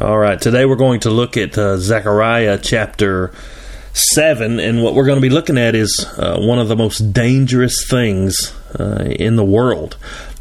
All 0.00 0.18
right, 0.18 0.40
today 0.40 0.64
we're 0.64 0.76
going 0.76 1.00
to 1.00 1.10
look 1.10 1.36
at 1.36 1.58
uh, 1.58 1.76
Zechariah 1.76 2.58
chapter 2.62 3.32
7, 3.94 4.60
and 4.60 4.80
what 4.80 4.94
we're 4.94 5.06
going 5.06 5.16
to 5.16 5.20
be 5.20 5.28
looking 5.28 5.58
at 5.58 5.74
is 5.74 6.06
uh, 6.16 6.38
one 6.38 6.60
of 6.60 6.68
the 6.68 6.76
most 6.76 7.12
dangerous 7.12 7.84
things 7.88 8.54
uh, 8.78 9.02
in 9.10 9.34
the 9.34 9.44
world. 9.44 9.96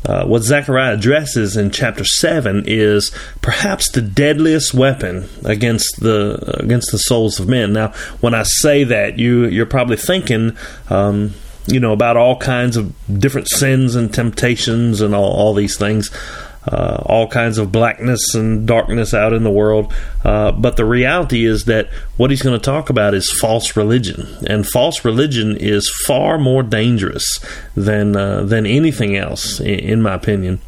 Uh, 0.06 0.26
what 0.26 0.44
Zechariah 0.44 0.94
addresses 0.94 1.58
in 1.58 1.72
chapter 1.72 2.04
7 2.04 2.66
is 2.68 3.10
perhaps 3.42 3.90
the 3.90 4.02
deadliest 4.02 4.76
weapon 4.76 5.28
against 5.44 6.02
the 6.02 6.60
against 6.62 6.92
the 6.92 7.00
souls 7.00 7.40
of 7.40 7.48
men. 7.48 7.74
Now, 7.74 7.94
when 8.22 8.36
I 8.36 8.44
say 8.44 8.84
that, 8.84 9.18
you 9.18 9.46
you're 9.46 9.66
probably 9.66 9.98
thinking 9.98 10.56
um, 10.92 11.34
you 11.66 11.80
know 11.80 11.94
about 11.94 12.16
all 12.16 12.38
kinds 12.38 12.78
of 12.78 12.94
different 13.20 13.50
sins 13.50 13.96
and 13.96 14.14
temptations 14.14 15.02
and 15.02 15.16
all, 15.16 15.32
all 15.32 15.56
these 15.56 15.78
things 15.80 16.12
uh, 16.68 17.02
all 17.06 17.28
kinds 17.28 17.58
of 17.58 17.72
blackness 17.72 18.36
and 18.36 18.68
darkness 18.68 19.14
out 19.14 19.34
in 19.34 19.44
the 19.44 19.52
world. 19.52 19.94
Uh, 20.24 20.52
but 20.52 20.78
the 20.78 20.86
reality 20.86 21.46
is 21.46 21.66
that 21.66 21.90
what 22.18 22.30
he's 22.30 22.42
going 22.42 22.58
to 22.58 22.64
talk 22.64 22.90
about 22.90 23.14
is 23.14 23.32
false 23.40 23.76
religion, 23.76 24.28
and 24.48 24.68
false 24.68 25.06
religion 25.06 25.56
is 25.58 25.90
far 26.06 26.38
more 26.38 26.64
dangerous 26.64 27.40
than 27.76 28.16
uh, 28.16 28.44
than 28.44 28.66
anything 28.66 29.16
else, 29.16 29.60
in, 29.60 29.80
in 29.80 30.02
my 30.02 30.14
opinion 30.14 30.60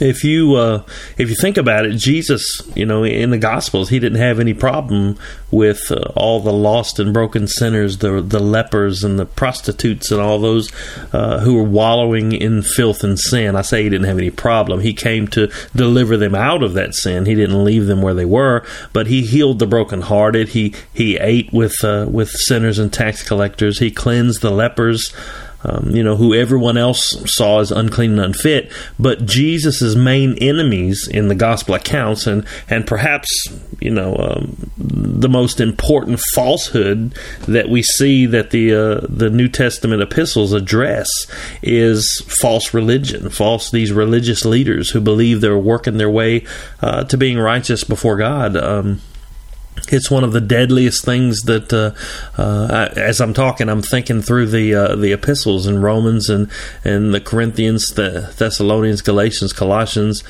if 0.00 0.24
you 0.24 0.54
uh, 0.54 0.84
if 1.18 1.28
you 1.28 1.36
think 1.36 1.56
about 1.56 1.84
it, 1.84 1.96
Jesus, 1.96 2.60
you 2.74 2.86
know, 2.86 3.04
in 3.04 3.30
the 3.30 3.38
Gospels, 3.38 3.88
he 3.88 3.98
didn't 3.98 4.18
have 4.18 4.40
any 4.40 4.54
problem 4.54 5.18
with 5.50 5.90
uh, 5.90 6.12
all 6.16 6.40
the 6.40 6.52
lost 6.52 6.98
and 6.98 7.12
broken 7.12 7.46
sinners, 7.46 7.98
the 7.98 8.20
the 8.20 8.40
lepers 8.40 9.04
and 9.04 9.18
the 9.18 9.26
prostitutes 9.26 10.10
and 10.10 10.20
all 10.20 10.38
those 10.38 10.70
uh, 11.12 11.40
who 11.40 11.54
were 11.54 11.64
wallowing 11.64 12.32
in 12.32 12.62
filth 12.62 13.04
and 13.04 13.18
sin. 13.18 13.56
I 13.56 13.62
say 13.62 13.82
he 13.82 13.90
didn't 13.90 14.06
have 14.06 14.18
any 14.18 14.30
problem. 14.30 14.80
He 14.80 14.94
came 14.94 15.28
to 15.28 15.50
deliver 15.74 16.16
them 16.16 16.34
out 16.34 16.62
of 16.62 16.74
that 16.74 16.94
sin. 16.94 17.26
He 17.26 17.34
didn't 17.34 17.64
leave 17.64 17.86
them 17.86 18.02
where 18.02 18.14
they 18.14 18.24
were, 18.24 18.64
but 18.92 19.06
he 19.06 19.22
healed 19.22 19.58
the 19.58 19.66
brokenhearted. 19.66 20.48
He 20.48 20.74
he 20.92 21.16
ate 21.18 21.52
with 21.52 21.82
uh, 21.84 22.06
with 22.10 22.30
sinners 22.30 22.78
and 22.78 22.92
tax 22.92 23.26
collectors. 23.26 23.78
He 23.78 23.90
cleansed 23.90 24.40
the 24.40 24.50
lepers 24.50 25.12
um, 25.64 25.90
you 25.94 26.02
know, 26.02 26.16
who 26.16 26.34
everyone 26.34 26.76
else 26.76 27.16
saw 27.30 27.60
as 27.60 27.70
unclean 27.70 28.12
and 28.12 28.20
unfit, 28.20 28.72
but 28.98 29.26
Jesus' 29.26 29.94
main 29.94 30.34
enemies 30.38 31.06
in 31.06 31.28
the 31.28 31.34
gospel 31.34 31.74
accounts, 31.74 32.26
and, 32.26 32.46
and 32.68 32.86
perhaps, 32.86 33.28
you 33.80 33.90
know, 33.90 34.16
um, 34.16 34.70
the 34.78 35.28
most 35.28 35.60
important 35.60 36.20
falsehood 36.34 37.14
that 37.46 37.68
we 37.68 37.82
see 37.82 38.26
that 38.26 38.50
the, 38.50 38.74
uh, 38.74 39.06
the 39.08 39.30
New 39.30 39.48
Testament 39.48 40.02
epistles 40.02 40.52
address 40.52 41.08
is 41.62 42.08
false 42.40 42.72
religion, 42.72 43.28
false, 43.28 43.70
these 43.70 43.92
religious 43.92 44.44
leaders 44.44 44.90
who 44.90 45.00
believe 45.00 45.40
they're 45.40 45.58
working 45.58 45.98
their 45.98 46.10
way 46.10 46.44
uh, 46.80 47.04
to 47.04 47.16
being 47.16 47.38
righteous 47.38 47.84
before 47.84 48.16
God. 48.16 48.56
Um, 48.56 49.00
it's 49.88 50.10
one 50.10 50.24
of 50.24 50.32
the 50.32 50.40
deadliest 50.40 51.04
things 51.04 51.42
that, 51.42 51.72
uh, 51.72 51.92
uh, 52.40 52.90
as 52.96 53.20
I'm 53.20 53.34
talking, 53.34 53.68
I'm 53.68 53.82
thinking 53.82 54.22
through 54.22 54.46
the 54.46 54.74
uh, 54.74 54.96
the 54.96 55.12
epistles 55.12 55.66
in 55.66 55.80
Romans 55.80 56.28
and 56.28 56.50
and 56.84 57.12
the 57.14 57.20
Corinthians, 57.20 57.86
the 57.88 58.32
Thessalonians, 58.36 59.02
Galatians, 59.02 59.52
Colossians, 59.52 60.22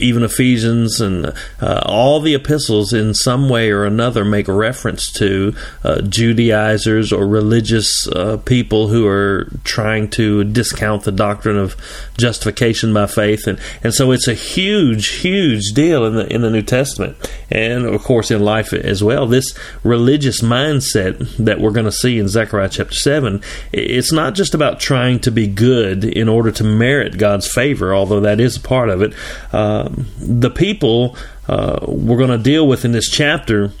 even 0.00 0.22
Ephesians, 0.22 1.00
and 1.00 1.32
uh, 1.60 1.82
all 1.84 2.20
the 2.20 2.34
epistles 2.34 2.92
in 2.92 3.14
some 3.14 3.48
way 3.48 3.70
or 3.70 3.84
another 3.84 4.24
make 4.24 4.48
reference 4.48 5.10
to 5.12 5.54
uh, 5.84 6.00
Judaizers 6.02 7.12
or 7.12 7.26
religious 7.26 8.06
uh, 8.08 8.36
people 8.38 8.88
who 8.88 9.06
are 9.06 9.48
trying 9.64 10.08
to 10.10 10.44
discount 10.44 11.04
the 11.04 11.12
doctrine 11.12 11.56
of 11.56 11.76
justification 12.16 12.92
by 12.92 13.06
faith, 13.06 13.46
and 13.46 13.58
and 13.82 13.94
so 13.94 14.10
it's 14.12 14.28
a 14.28 14.34
huge, 14.34 15.08
huge 15.20 15.72
deal 15.72 16.04
in 16.04 16.14
the 16.14 16.32
in 16.32 16.42
the 16.42 16.50
New 16.50 16.62
Testament, 16.62 17.16
and 17.50 17.86
of 17.86 18.02
course 18.02 18.30
in 18.30 18.40
life 18.40 18.72
as 18.88 19.02
well. 19.04 19.26
This 19.26 19.54
religious 19.84 20.40
mindset 20.40 21.36
that 21.36 21.60
we're 21.60 21.70
going 21.70 21.86
to 21.86 21.92
see 21.92 22.18
in 22.18 22.28
Zechariah 22.28 22.68
chapter 22.68 22.94
7, 22.94 23.42
it's 23.72 24.12
not 24.12 24.34
just 24.34 24.54
about 24.54 24.80
trying 24.80 25.20
to 25.20 25.30
be 25.30 25.46
good 25.46 26.04
in 26.04 26.28
order 26.28 26.50
to 26.52 26.64
merit 26.64 27.18
God's 27.18 27.52
favor, 27.52 27.94
although 27.94 28.20
that 28.20 28.40
is 28.40 28.56
a 28.56 28.60
part 28.60 28.88
of 28.88 29.02
it. 29.02 29.14
Um, 29.52 30.06
the 30.18 30.50
people 30.50 31.16
uh, 31.48 31.78
we're 31.86 32.18
going 32.18 32.28
to 32.28 32.38
deal 32.38 32.66
with 32.66 32.84
in 32.84 32.92
this 32.92 33.08
chapter 33.10 33.72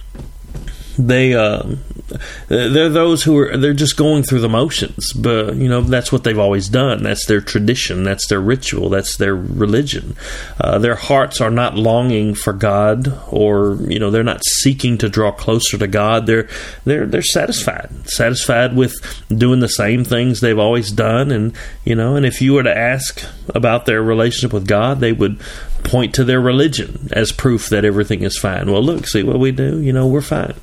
they 0.98 1.34
uh, 1.34 1.62
they're 2.48 2.88
those 2.88 3.22
who 3.22 3.38
are 3.38 3.56
they're 3.56 3.74
just 3.74 3.96
going 3.96 4.22
through 4.22 4.40
the 4.40 4.48
motions 4.48 5.12
but 5.12 5.56
you 5.56 5.68
know 5.68 5.80
that's 5.80 6.10
what 6.10 6.24
they've 6.24 6.38
always 6.38 6.68
done 6.68 7.02
that's 7.02 7.26
their 7.26 7.40
tradition 7.40 8.04
that's 8.04 8.26
their 8.28 8.40
ritual 8.40 8.88
that's 8.88 9.16
their 9.16 9.34
religion 9.34 10.16
uh, 10.60 10.78
their 10.78 10.94
hearts 10.94 11.40
are 11.40 11.50
not 11.50 11.76
longing 11.76 12.34
for 12.34 12.52
god 12.52 13.12
or 13.30 13.76
you 13.82 13.98
know 13.98 14.10
they're 14.10 14.22
not 14.22 14.44
seeking 14.44 14.98
to 14.98 15.08
draw 15.08 15.30
closer 15.30 15.76
to 15.78 15.86
god 15.86 16.26
they're 16.26 16.48
they're 16.84 17.06
they're 17.06 17.22
satisfied 17.22 17.90
satisfied 18.04 18.74
with 18.74 18.94
doing 19.28 19.60
the 19.60 19.68
same 19.68 20.04
things 20.04 20.40
they've 20.40 20.58
always 20.58 20.90
done 20.90 21.30
and 21.30 21.54
you 21.84 21.94
know 21.94 22.16
and 22.16 22.24
if 22.24 22.40
you 22.40 22.54
were 22.54 22.62
to 22.62 22.76
ask 22.76 23.24
about 23.54 23.86
their 23.86 24.02
relationship 24.02 24.52
with 24.52 24.66
god 24.66 25.00
they 25.00 25.12
would 25.12 25.38
point 25.84 26.14
to 26.14 26.24
their 26.24 26.40
religion 26.40 27.08
as 27.12 27.32
proof 27.32 27.68
that 27.70 27.84
everything 27.84 28.22
is 28.22 28.38
fine. 28.38 28.70
Well, 28.70 28.82
look, 28.82 29.06
see 29.06 29.22
what 29.22 29.38
we 29.38 29.52
do. 29.52 29.80
You 29.80 29.92
know, 29.92 30.06
we're 30.06 30.20
fine. 30.20 30.54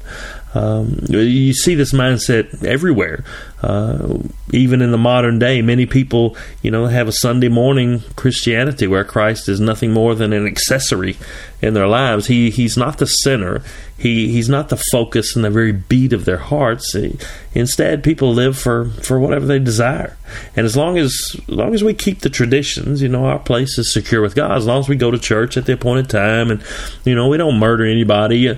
Um, 0.56 1.00
you 1.10 1.54
see 1.54 1.76
this 1.76 1.92
mindset 1.92 2.64
everywhere, 2.64 3.26
uh, 3.62 4.20
even 4.52 4.82
in 4.82 4.92
the 4.92 4.98
modern 4.98 5.38
day. 5.38 5.62
Many 5.62 5.86
people, 5.86 6.38
you 6.62 6.72
know, 6.72 6.86
have 6.86 7.10
a 7.10 7.12
Sunday 7.12 7.50
morning 7.50 8.02
Christianity 8.16 8.88
where 8.88 9.04
Christ 9.04 9.50
is 9.50 9.60
nothing 9.60 9.92
more 9.92 10.16
than 10.16 10.32
an 10.32 10.48
accessory 10.48 11.18
in 11.62 11.74
their 11.74 11.88
lives. 11.88 12.28
He 12.28 12.52
he's 12.52 12.78
not 12.78 13.00
the 13.00 13.06
center. 13.06 13.64
He 13.98 14.30
he's 14.30 14.48
not 14.48 14.70
the 14.70 14.82
focus 14.94 15.36
and 15.36 15.44
the 15.44 15.50
very 15.50 15.74
beat 15.74 16.14
of 16.14 16.24
their 16.24 16.38
hearts. 16.38 16.94
He, 16.94 17.18
instead, 17.54 18.02
people 18.02 18.34
live 18.34 18.58
for 18.58 18.86
for 19.04 19.20
whatever 19.20 19.46
they 19.46 19.60
desire. 19.60 20.16
And 20.56 20.66
as 20.66 20.78
long 20.78 20.98
as, 20.98 21.14
as 21.34 21.50
long 21.50 21.74
as 21.74 21.84
we 21.84 21.94
keep 21.94 22.22
the 22.22 22.30
traditions, 22.30 23.02
you 23.02 23.10
know, 23.10 23.26
our 23.26 23.40
place 23.40 23.78
is 23.78 23.92
secure 23.92 24.22
with 24.22 24.36
God. 24.36 24.52
As 24.58 24.66
long 24.66 24.80
as 24.80 24.88
we 24.88 24.96
go 24.96 25.12
to 25.12 25.20
church 25.20 25.58
at 25.58 25.66
the 25.66 25.74
appointed 25.74 26.10
time, 26.10 26.50
and 26.50 26.64
you 27.04 27.14
know, 27.14 27.28
we 27.28 27.36
don't 27.36 27.60
murder 27.60 27.84
anybody 27.84 28.58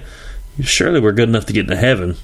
surely 0.62 1.00
we're 1.00 1.12
good 1.12 1.29
enough 1.29 1.45
to 1.47 1.53
get 1.53 1.66
into 1.66 1.75
heaven. 1.75 2.16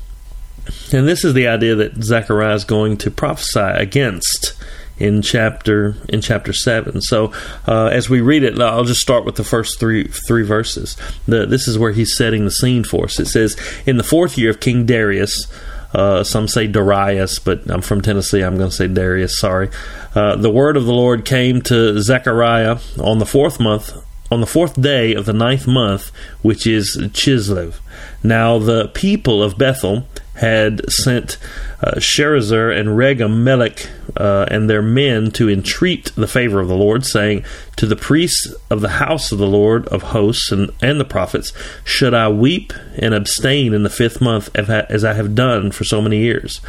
And 0.92 1.08
this 1.08 1.26
is 1.26 1.34
the 1.34 1.48
idea 1.48 1.76
that 1.76 2.04
Zechariah 2.04 2.56
is 2.56 2.64
going 2.64 2.98
to 2.98 3.12
prophesy 3.12 3.60
against 3.60 4.54
in 4.98 5.22
chapter 5.22 5.96
in 6.08 6.22
chapter 6.22 6.54
seven. 6.54 7.02
So 7.02 7.34
uh, 7.68 7.88
as 7.88 8.10
we 8.10 8.22
read 8.22 8.44
it, 8.44 8.60
I'll 8.60 8.84
just 8.84 9.02
start 9.02 9.26
with 9.26 9.36
the 9.36 9.44
first 9.44 9.80
three 9.80 10.06
three 10.06 10.44
verses. 10.44 10.96
The, 11.28 11.46
this 11.46 11.68
is 11.68 11.78
where 11.78 11.92
he's 11.92 12.16
setting 12.16 12.46
the 12.46 12.52
scene 12.52 12.84
for 12.84 13.06
us. 13.06 13.20
It 13.20 13.28
says, 13.28 13.58
"In 13.86 13.98
the 13.98 14.04
fourth 14.04 14.38
year 14.38 14.52
of 14.52 14.60
King 14.60 14.86
Darius." 14.86 15.48
Uh, 15.94 16.24
some 16.24 16.48
say 16.48 16.66
Darius, 16.66 17.38
but 17.38 17.70
I'm 17.70 17.84
from 17.84 18.02
Tennessee. 18.02 18.42
I'm 18.42 18.58
going 18.58 18.72
to 18.72 18.76
say 18.76 18.88
Darius. 18.88 19.38
Sorry. 19.38 19.70
Uh, 20.16 20.36
the 20.36 20.50
word 20.50 20.76
of 20.76 20.86
the 20.86 20.94
Lord 20.94 21.24
came 21.24 21.62
to 21.64 22.02
Zechariah 22.02 22.80
on 23.00 23.20
the 23.20 23.28
fourth 23.28 23.60
month 23.60 23.96
on 24.32 24.42
the 24.42 24.48
fourth 24.48 24.82
day 24.82 25.14
of 25.14 25.26
the 25.26 25.34
ninth 25.34 25.68
month, 25.68 26.12
which 26.42 26.66
is 26.66 26.98
Chislev. 27.14 27.76
Now 28.24 28.58
the 28.58 28.88
people 28.90 29.44
of 29.44 29.58
Bethel 29.58 30.08
had 30.36 30.92
sent 30.92 31.38
uh, 31.82 31.92
Sharezer 31.98 32.76
and 32.76 32.90
Regem 32.90 33.44
Melech 33.44 33.88
uh, 34.18 34.46
and 34.50 34.70
their 34.70 34.82
men 34.82 35.32
to 35.32 35.50
entreat 35.50 36.12
the 36.16 36.28
favor 36.28 36.60
of 36.60 36.68
the 36.68 36.76
Lord, 36.76 37.06
saying, 37.06 37.46
To 37.78 37.86
the 37.86 37.96
priests 37.96 38.54
of 38.70 38.82
the 38.82 38.90
house 38.90 39.32
of 39.32 39.38
the 39.38 39.48
Lord 39.48 39.88
of 39.90 40.02
hosts 40.02 40.52
and, 40.52 40.72
and 40.82 41.00
the 41.00 41.06
prophets, 41.06 41.54
should 41.84 42.14
I 42.14 42.30
weep 42.30 42.74
and 42.98 43.14
abstain 43.14 43.74
in 43.74 43.84
the 43.84 43.90
fifth 43.90 44.22
month 44.22 44.50
as 44.56 45.04
I 45.06 45.14
have 45.14 45.36
done 45.36 45.72
for 45.72 45.84
so 45.84 46.02
many 46.02 46.18
years? 46.18 46.62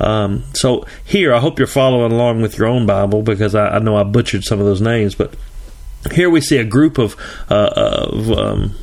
Um, 0.00 0.44
so 0.54 0.84
here, 1.04 1.32
I 1.32 1.38
hope 1.38 1.58
you're 1.58 1.68
following 1.68 2.12
along 2.12 2.42
with 2.42 2.58
your 2.58 2.66
own 2.66 2.86
Bible 2.86 3.22
because 3.22 3.54
I, 3.54 3.76
I 3.76 3.78
know 3.78 3.96
I 3.96 4.02
butchered 4.02 4.44
some 4.44 4.58
of 4.58 4.66
those 4.66 4.80
names, 4.80 5.14
but 5.14 5.34
here 6.10 6.30
we 6.30 6.40
see 6.40 6.58
a 6.58 6.64
group 6.64 6.98
of, 6.98 7.16
uh, 7.50 7.70
of 7.74 8.30
um, 8.32 8.74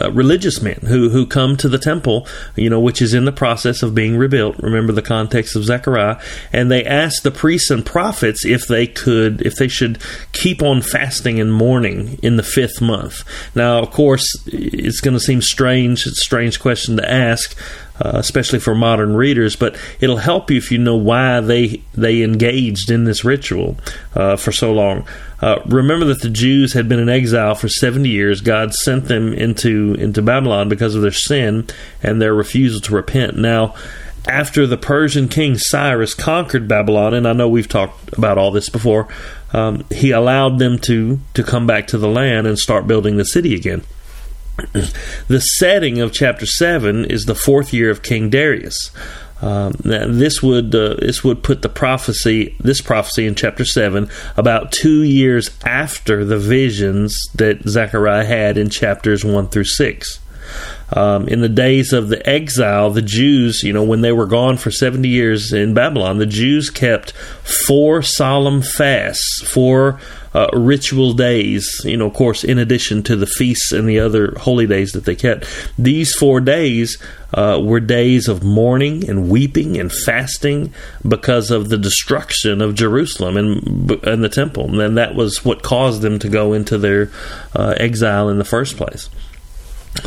uh, 0.00 0.10
religious 0.12 0.60
men 0.60 0.78
who 0.86 1.08
who 1.08 1.26
come 1.26 1.56
to 1.56 1.68
the 1.68 1.78
temple, 1.78 2.26
you 2.56 2.70
know, 2.70 2.80
which 2.80 3.00
is 3.00 3.14
in 3.14 3.24
the 3.24 3.32
process 3.32 3.82
of 3.82 3.94
being 3.94 4.16
rebuilt. 4.16 4.56
Remember 4.58 4.92
the 4.92 5.02
context 5.02 5.56
of 5.56 5.64
Zechariah, 5.64 6.20
and 6.52 6.70
they 6.70 6.84
asked 6.84 7.22
the 7.22 7.30
priests 7.30 7.70
and 7.70 7.84
prophets 7.84 8.44
if 8.44 8.66
they 8.66 8.86
could, 8.86 9.42
if 9.42 9.56
they 9.56 9.68
should 9.68 9.98
keep 10.32 10.62
on 10.62 10.82
fasting 10.82 11.40
and 11.40 11.52
mourning 11.52 12.18
in 12.22 12.36
the 12.36 12.42
fifth 12.42 12.80
month. 12.80 13.24
Now, 13.54 13.78
of 13.78 13.90
course, 13.90 14.26
it's 14.46 15.00
going 15.00 15.14
to 15.14 15.20
seem 15.20 15.42
strange. 15.42 16.06
A 16.06 16.10
strange 16.10 16.60
question 16.60 16.96
to 16.96 17.10
ask. 17.10 17.56
Uh, 18.00 18.12
especially 18.14 18.60
for 18.60 18.76
modern 18.76 19.16
readers, 19.16 19.56
but 19.56 19.76
it'll 19.98 20.18
help 20.18 20.52
you 20.52 20.56
if 20.56 20.70
you 20.70 20.78
know 20.78 20.94
why 20.94 21.40
they 21.40 21.82
they 21.94 22.22
engaged 22.22 22.92
in 22.92 23.02
this 23.02 23.24
ritual 23.24 23.76
uh, 24.14 24.36
for 24.36 24.52
so 24.52 24.72
long. 24.72 25.04
Uh, 25.40 25.62
remember 25.66 26.04
that 26.06 26.20
the 26.20 26.30
Jews 26.30 26.72
had 26.72 26.88
been 26.88 26.98
in 26.98 27.08
exile 27.08 27.54
for 27.54 27.68
70 27.68 28.08
years. 28.08 28.40
God 28.40 28.74
sent 28.74 29.06
them 29.06 29.32
into, 29.32 29.94
into 29.98 30.20
Babylon 30.20 30.68
because 30.68 30.94
of 30.94 31.02
their 31.02 31.12
sin 31.12 31.68
and 32.02 32.20
their 32.20 32.34
refusal 32.34 32.80
to 32.80 32.94
repent. 32.94 33.36
Now, 33.36 33.74
after 34.26 34.66
the 34.66 34.76
Persian 34.76 35.28
king 35.28 35.56
Cyrus 35.56 36.12
conquered 36.12 36.66
Babylon, 36.68 37.14
and 37.14 37.26
I 37.26 37.32
know 37.32 37.48
we've 37.48 37.68
talked 37.68 38.16
about 38.18 38.36
all 38.36 38.50
this 38.50 38.68
before, 38.68 39.08
um, 39.52 39.84
he 39.90 40.10
allowed 40.10 40.58
them 40.58 40.78
to, 40.80 41.20
to 41.34 41.42
come 41.42 41.66
back 41.66 41.86
to 41.88 41.98
the 41.98 42.08
land 42.08 42.46
and 42.46 42.58
start 42.58 42.86
building 42.86 43.16
the 43.16 43.24
city 43.24 43.54
again. 43.54 43.82
The 45.28 45.40
setting 45.40 46.00
of 46.00 46.12
chapter 46.12 46.46
7 46.46 47.04
is 47.04 47.24
the 47.24 47.34
fourth 47.34 47.72
year 47.72 47.90
of 47.90 48.02
King 48.02 48.30
Darius. 48.30 48.90
Um, 49.40 49.72
this 49.84 50.42
would 50.42 50.74
uh, 50.74 50.94
this 50.94 51.22
would 51.22 51.42
put 51.44 51.62
the 51.62 51.68
prophecy 51.68 52.56
this 52.58 52.80
prophecy 52.80 53.26
in 53.26 53.36
chapter 53.36 53.64
seven 53.64 54.10
about 54.36 54.72
two 54.72 55.02
years 55.02 55.50
after 55.64 56.24
the 56.24 56.38
visions 56.38 57.16
that 57.34 57.62
Zechariah 57.68 58.24
had 58.24 58.58
in 58.58 58.68
chapters 58.68 59.24
one 59.24 59.48
through 59.48 59.64
six. 59.64 60.18
Um, 60.90 61.28
in 61.28 61.42
the 61.42 61.48
days 61.48 61.92
of 61.92 62.08
the 62.08 62.26
exile, 62.26 62.90
the 62.90 63.02
Jews, 63.02 63.62
you 63.62 63.74
know, 63.74 63.84
when 63.84 64.00
they 64.00 64.12
were 64.12 64.26
gone 64.26 64.56
for 64.56 64.70
70 64.70 65.06
years 65.06 65.52
in 65.52 65.74
Babylon, 65.74 66.16
the 66.16 66.24
Jews 66.24 66.70
kept 66.70 67.12
four 67.12 68.00
solemn 68.00 68.62
fasts, 68.62 69.42
four 69.42 70.00
uh, 70.34 70.48
ritual 70.52 71.12
days, 71.14 71.80
you 71.84 71.96
know, 71.96 72.06
of 72.06 72.14
course, 72.14 72.44
in 72.44 72.58
addition 72.58 73.02
to 73.04 73.16
the 73.16 73.26
feasts 73.26 73.72
and 73.72 73.88
the 73.88 73.98
other 73.98 74.34
holy 74.38 74.66
days 74.66 74.92
that 74.92 75.04
they 75.04 75.16
kept. 75.16 75.46
These 75.78 76.14
four 76.14 76.40
days 76.40 77.00
uh, 77.32 77.60
were 77.62 77.80
days 77.80 78.28
of 78.28 78.42
mourning 78.42 79.08
and 79.08 79.28
weeping 79.28 79.78
and 79.78 79.92
fasting 79.92 80.72
because 81.06 81.50
of 81.50 81.68
the 81.68 81.78
destruction 81.78 82.60
of 82.60 82.74
Jerusalem 82.74 83.36
and, 83.36 83.90
and 84.04 84.22
the 84.22 84.28
temple. 84.28 84.80
And 84.80 84.96
that 84.96 85.14
was 85.14 85.44
what 85.44 85.62
caused 85.62 86.02
them 86.02 86.18
to 86.20 86.28
go 86.28 86.52
into 86.52 86.78
their 86.78 87.10
uh, 87.54 87.74
exile 87.76 88.28
in 88.28 88.38
the 88.38 88.44
first 88.44 88.76
place 88.76 89.08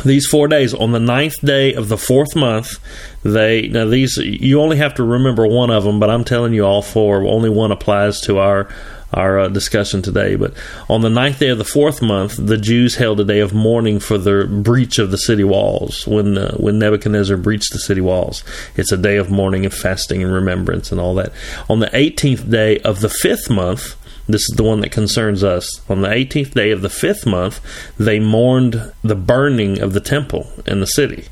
these 0.04 0.26
four 0.26 0.48
days 0.48 0.72
on 0.74 0.92
the 0.92 1.00
ninth 1.00 1.40
day 1.44 1.74
of 1.74 1.88
the 1.88 1.98
fourth 1.98 2.34
month 2.34 2.78
they 3.22 3.68
now 3.68 3.84
these 3.84 4.16
you 4.16 4.60
only 4.60 4.76
have 4.76 4.94
to 4.94 5.04
remember 5.04 5.46
one 5.46 5.70
of 5.70 5.84
them 5.84 6.00
but 6.00 6.08
i'm 6.08 6.24
telling 6.24 6.52
you 6.52 6.64
all 6.64 6.82
four 6.82 7.24
only 7.26 7.50
one 7.50 7.70
applies 7.72 8.20
to 8.20 8.38
our 8.38 8.68
our 9.12 9.38
uh, 9.38 9.48
discussion 9.48 10.02
today 10.02 10.34
but 10.34 10.54
on 10.88 11.00
the 11.00 11.10
ninth 11.10 11.38
day 11.38 11.48
of 11.48 11.58
the 11.58 11.64
fourth 11.64 12.02
month 12.02 12.36
the 12.36 12.56
jews 12.56 12.96
held 12.96 13.20
a 13.20 13.24
day 13.24 13.40
of 13.40 13.52
mourning 13.54 13.98
for 13.98 14.18
the 14.18 14.46
breach 14.46 14.98
of 14.98 15.10
the 15.10 15.18
city 15.18 15.44
walls 15.44 16.06
when 16.06 16.36
uh, 16.38 16.54
when 16.56 16.78
nebuchadnezzar 16.78 17.36
breached 17.36 17.72
the 17.72 17.78
city 17.78 18.00
walls 18.00 18.44
it's 18.76 18.92
a 18.92 18.96
day 18.96 19.16
of 19.16 19.30
mourning 19.30 19.64
and 19.64 19.74
fasting 19.74 20.22
and 20.22 20.32
remembrance 20.32 20.90
and 20.90 21.00
all 21.00 21.14
that 21.14 21.32
on 21.68 21.80
the 21.80 21.88
18th 21.88 22.50
day 22.50 22.78
of 22.80 23.00
the 23.00 23.08
fifth 23.08 23.50
month 23.50 23.96
this 24.28 24.42
is 24.42 24.56
the 24.56 24.62
one 24.62 24.80
that 24.80 24.92
concerns 24.92 25.42
us. 25.42 25.80
On 25.90 26.00
the 26.00 26.08
18th 26.08 26.54
day 26.54 26.70
of 26.70 26.80
the 26.80 26.88
fifth 26.88 27.26
month, 27.26 27.60
they 27.98 28.20
mourned 28.20 28.92
the 29.02 29.16
burning 29.16 29.80
of 29.80 29.94
the 29.94 30.00
temple 30.00 30.48
in 30.64 30.80
the 30.80 30.86
city. 30.86 31.26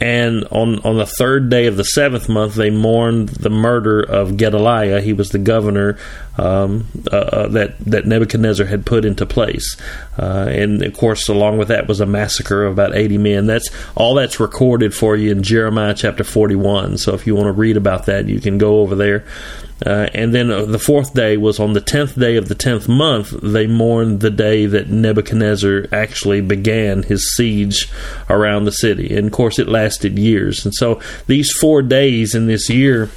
And 0.00 0.44
on, 0.50 0.80
on 0.80 0.96
the 0.98 1.06
third 1.06 1.48
day 1.50 1.66
of 1.66 1.76
the 1.76 1.84
seventh 1.84 2.28
month, 2.28 2.56
they 2.56 2.70
mourned 2.70 3.28
the 3.28 3.48
murder 3.48 4.00
of 4.00 4.36
Gedaliah. 4.36 5.00
He 5.00 5.12
was 5.12 5.30
the 5.30 5.38
governor 5.38 5.98
um, 6.36 6.88
uh, 7.12 7.16
uh, 7.16 7.48
that 7.50 7.78
that 7.78 8.04
Nebuchadnezzar 8.04 8.66
had 8.66 8.84
put 8.84 9.04
into 9.04 9.24
place, 9.24 9.76
uh, 10.18 10.46
and 10.48 10.82
of 10.82 10.94
course, 10.94 11.28
along 11.28 11.58
with 11.58 11.68
that 11.68 11.86
was 11.86 12.00
a 12.00 12.06
massacre 12.06 12.64
of 12.64 12.72
about 12.72 12.96
eighty 12.96 13.18
men. 13.18 13.46
That's 13.46 13.70
all 13.94 14.14
that's 14.14 14.40
recorded 14.40 14.94
for 14.94 15.14
you 15.14 15.30
in 15.30 15.44
Jeremiah 15.44 15.94
chapter 15.94 16.24
forty-one. 16.24 16.98
So 16.98 17.14
if 17.14 17.24
you 17.24 17.36
want 17.36 17.46
to 17.46 17.52
read 17.52 17.76
about 17.76 18.06
that, 18.06 18.26
you 18.26 18.40
can 18.40 18.58
go 18.58 18.80
over 18.80 18.96
there. 18.96 19.24
Uh, 19.84 20.08
and 20.14 20.34
then 20.34 20.50
uh, 20.50 20.64
the 20.64 20.78
fourth 20.78 21.14
day 21.14 21.36
was 21.36 21.58
on 21.58 21.72
the 21.72 21.80
tenth 21.80 22.18
day 22.18 22.36
of 22.36 22.48
the 22.48 22.54
tenth 22.54 22.88
month. 22.88 23.30
They 23.42 23.66
mourned 23.66 24.20
the 24.20 24.30
day 24.30 24.66
that 24.66 24.88
Nebuchadnezzar 24.88 25.86
actually 25.92 26.40
began 26.40 27.02
his 27.02 27.34
siege 27.34 27.90
around 28.30 28.64
the 28.64 28.72
city. 28.72 29.16
And 29.16 29.26
of 29.26 29.32
course, 29.32 29.58
it 29.58 29.68
lasted 29.68 30.18
years. 30.18 30.64
And 30.64 30.74
so 30.74 31.00
these 31.26 31.50
four 31.52 31.82
days 31.82 32.34
in 32.34 32.46
this 32.46 32.70
year 32.70 33.10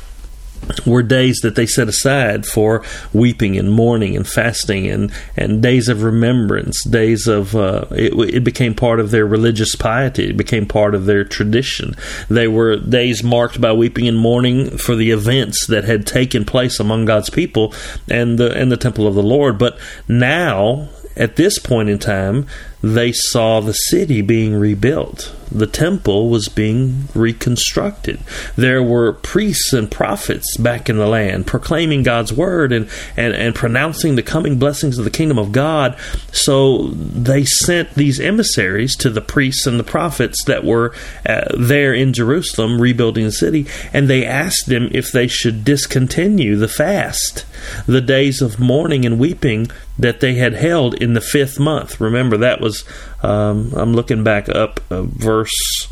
were 0.85 1.03
days 1.03 1.37
that 1.43 1.55
they 1.55 1.65
set 1.65 1.87
aside 1.87 2.45
for 2.45 2.83
weeping 3.13 3.57
and 3.57 3.71
mourning 3.71 4.15
and 4.15 4.27
fasting 4.27 4.87
and, 4.87 5.11
and 5.35 5.61
days 5.61 5.89
of 5.89 6.03
remembrance, 6.03 6.83
days 6.83 7.27
of, 7.27 7.55
uh, 7.55 7.85
it, 7.91 8.13
it 8.35 8.43
became 8.43 8.75
part 8.75 8.99
of 8.99 9.11
their 9.11 9.25
religious 9.25 9.75
piety. 9.75 10.29
It 10.29 10.37
became 10.37 10.65
part 10.65 10.95
of 10.95 11.05
their 11.05 11.23
tradition. 11.23 11.95
They 12.29 12.47
were 12.47 12.77
days 12.77 13.23
marked 13.23 13.59
by 13.61 13.73
weeping 13.73 14.07
and 14.07 14.17
mourning 14.17 14.77
for 14.77 14.95
the 14.95 15.11
events 15.11 15.67
that 15.67 15.83
had 15.83 16.05
taken 16.05 16.45
place 16.45 16.79
among 16.79 17.05
God's 17.05 17.29
people 17.29 17.73
and 18.09 18.37
the, 18.37 18.51
and 18.53 18.71
the 18.71 18.77
temple 18.77 19.07
of 19.07 19.15
the 19.15 19.23
Lord. 19.23 19.57
But 19.57 19.79
now, 20.07 20.89
at 21.15 21.35
this 21.35 21.59
point 21.59 21.89
in 21.89 21.99
time, 21.99 22.45
they 22.81 23.11
saw 23.11 23.59
the 23.59 23.73
city 23.73 24.21
being 24.21 24.55
rebuilt. 24.55 25.33
The 25.51 25.67
temple 25.67 26.29
was 26.29 26.47
being 26.47 27.07
reconstructed. 27.13 28.19
There 28.55 28.83
were 28.83 29.13
priests 29.13 29.73
and 29.73 29.89
prophets 29.89 30.57
back 30.57 30.89
in 30.89 30.97
the 30.97 31.07
land 31.07 31.47
proclaiming 31.47 32.03
God's 32.03 32.33
word 32.33 32.71
and, 32.71 32.89
and, 33.15 33.33
and 33.33 33.55
pronouncing 33.55 34.15
the 34.15 34.23
coming 34.23 34.59
blessings 34.59 34.97
of 34.97 35.05
the 35.05 35.11
kingdom 35.11 35.39
of 35.39 35.51
God. 35.51 35.97
So 36.31 36.87
they 36.89 37.45
sent 37.45 37.95
these 37.95 38.19
emissaries 38.19 38.95
to 38.97 39.09
the 39.09 39.21
priests 39.21 39.65
and 39.65 39.79
the 39.79 39.83
prophets 39.83 40.43
that 40.45 40.63
were 40.63 40.93
uh, 41.25 41.45
there 41.57 41.93
in 41.93 42.13
Jerusalem 42.13 42.81
rebuilding 42.81 43.25
the 43.25 43.31
city, 43.31 43.67
and 43.93 44.09
they 44.09 44.25
asked 44.25 44.67
them 44.67 44.89
if 44.91 45.11
they 45.11 45.27
should 45.27 45.63
discontinue 45.63 46.55
the 46.55 46.67
fast, 46.67 47.45
the 47.85 48.01
days 48.01 48.41
of 48.41 48.59
mourning 48.59 49.05
and 49.05 49.19
weeping 49.19 49.67
that 49.99 50.19
they 50.19 50.35
had 50.35 50.53
held 50.53 50.93
in 50.95 51.13
the 51.13 51.21
fifth 51.21 51.59
month. 51.59 51.99
Remember, 51.99 52.37
that 52.37 52.61
was, 52.61 52.83
um, 53.21 53.73
I'm 53.75 53.93
looking 53.93 54.23
back 54.23 54.49
up 54.49 54.79
uh, 54.89 55.03
verse. 55.03 55.91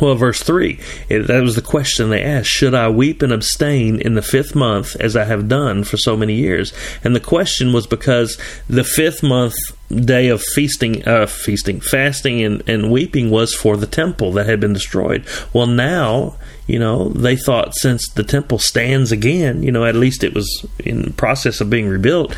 Well, 0.00 0.16
verse 0.16 0.42
3, 0.42 0.80
it, 1.08 1.28
that 1.28 1.42
was 1.42 1.54
the 1.54 1.62
question 1.62 2.10
they 2.10 2.22
asked 2.22 2.50
Should 2.50 2.74
I 2.74 2.88
weep 2.88 3.22
and 3.22 3.32
abstain 3.32 4.00
in 4.00 4.14
the 4.14 4.20
fifth 4.20 4.54
month 4.54 4.96
as 4.96 5.16
I 5.16 5.24
have 5.24 5.48
done 5.48 5.84
for 5.84 5.96
so 5.96 6.16
many 6.16 6.34
years? 6.34 6.72
And 7.04 7.14
the 7.14 7.20
question 7.20 7.72
was 7.72 7.86
because 7.86 8.36
the 8.68 8.82
fifth 8.82 9.22
month 9.22 9.54
day 9.88 10.28
of 10.28 10.42
feasting, 10.42 11.06
uh, 11.06 11.26
feasting, 11.26 11.80
fasting, 11.80 12.42
and, 12.42 12.68
and 12.68 12.90
weeping 12.90 13.30
was 13.30 13.54
for 13.54 13.76
the 13.76 13.86
temple 13.86 14.32
that 14.32 14.46
had 14.46 14.58
been 14.58 14.72
destroyed. 14.72 15.24
Well, 15.52 15.68
now, 15.68 16.36
you 16.66 16.80
know, 16.80 17.10
they 17.10 17.36
thought 17.36 17.76
since 17.76 18.08
the 18.10 18.24
temple 18.24 18.58
stands 18.58 19.12
again, 19.12 19.62
you 19.62 19.70
know, 19.70 19.84
at 19.84 19.94
least 19.94 20.24
it 20.24 20.34
was 20.34 20.66
in 20.80 21.12
process 21.12 21.60
of 21.60 21.70
being 21.70 21.88
rebuilt, 21.88 22.36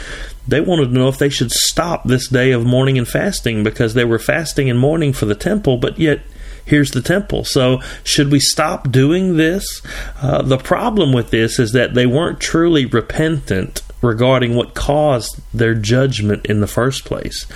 they 0.49 0.61
wanted 0.61 0.87
to 0.87 0.95
know 0.95 1.09
if 1.09 1.19
they 1.19 1.29
should 1.29 1.53
stop 1.53 2.05
this 2.05 2.29
day 2.29 2.53
of 2.53 2.65
mourning 2.65 2.99
and 2.99 3.07
fasting 3.07 3.63
because 3.63 3.95
they 3.95 4.05
were 4.05 4.19
fasting 4.19 4.71
and 4.71 4.79
mourning 4.79 5.13
for 5.13 5.27
the 5.27 5.35
temple, 5.35 5.77
but 5.77 5.99
yet 5.99 6.21
here's 6.65 6.91
the 6.91 7.03
temple. 7.03 7.45
So, 7.45 7.81
should 8.03 8.33
we 8.33 8.41
stop 8.41 8.91
doing 8.91 9.37
this? 9.37 9.83
Uh, 10.21 10.43
the 10.43 10.59
problem 10.59 11.13
with 11.13 11.31
this 11.31 11.59
is 11.59 11.73
that 11.73 11.95
they 11.95 12.07
weren't 12.07 12.41
truly 12.41 12.87
repentant 12.87 13.83
regarding 14.01 14.55
what 14.55 14.75
caused 14.75 15.41
their 15.53 15.75
judgment 15.75 16.47
in 16.47 16.61
the 16.61 16.67
first 16.67 17.05
place. 17.05 17.47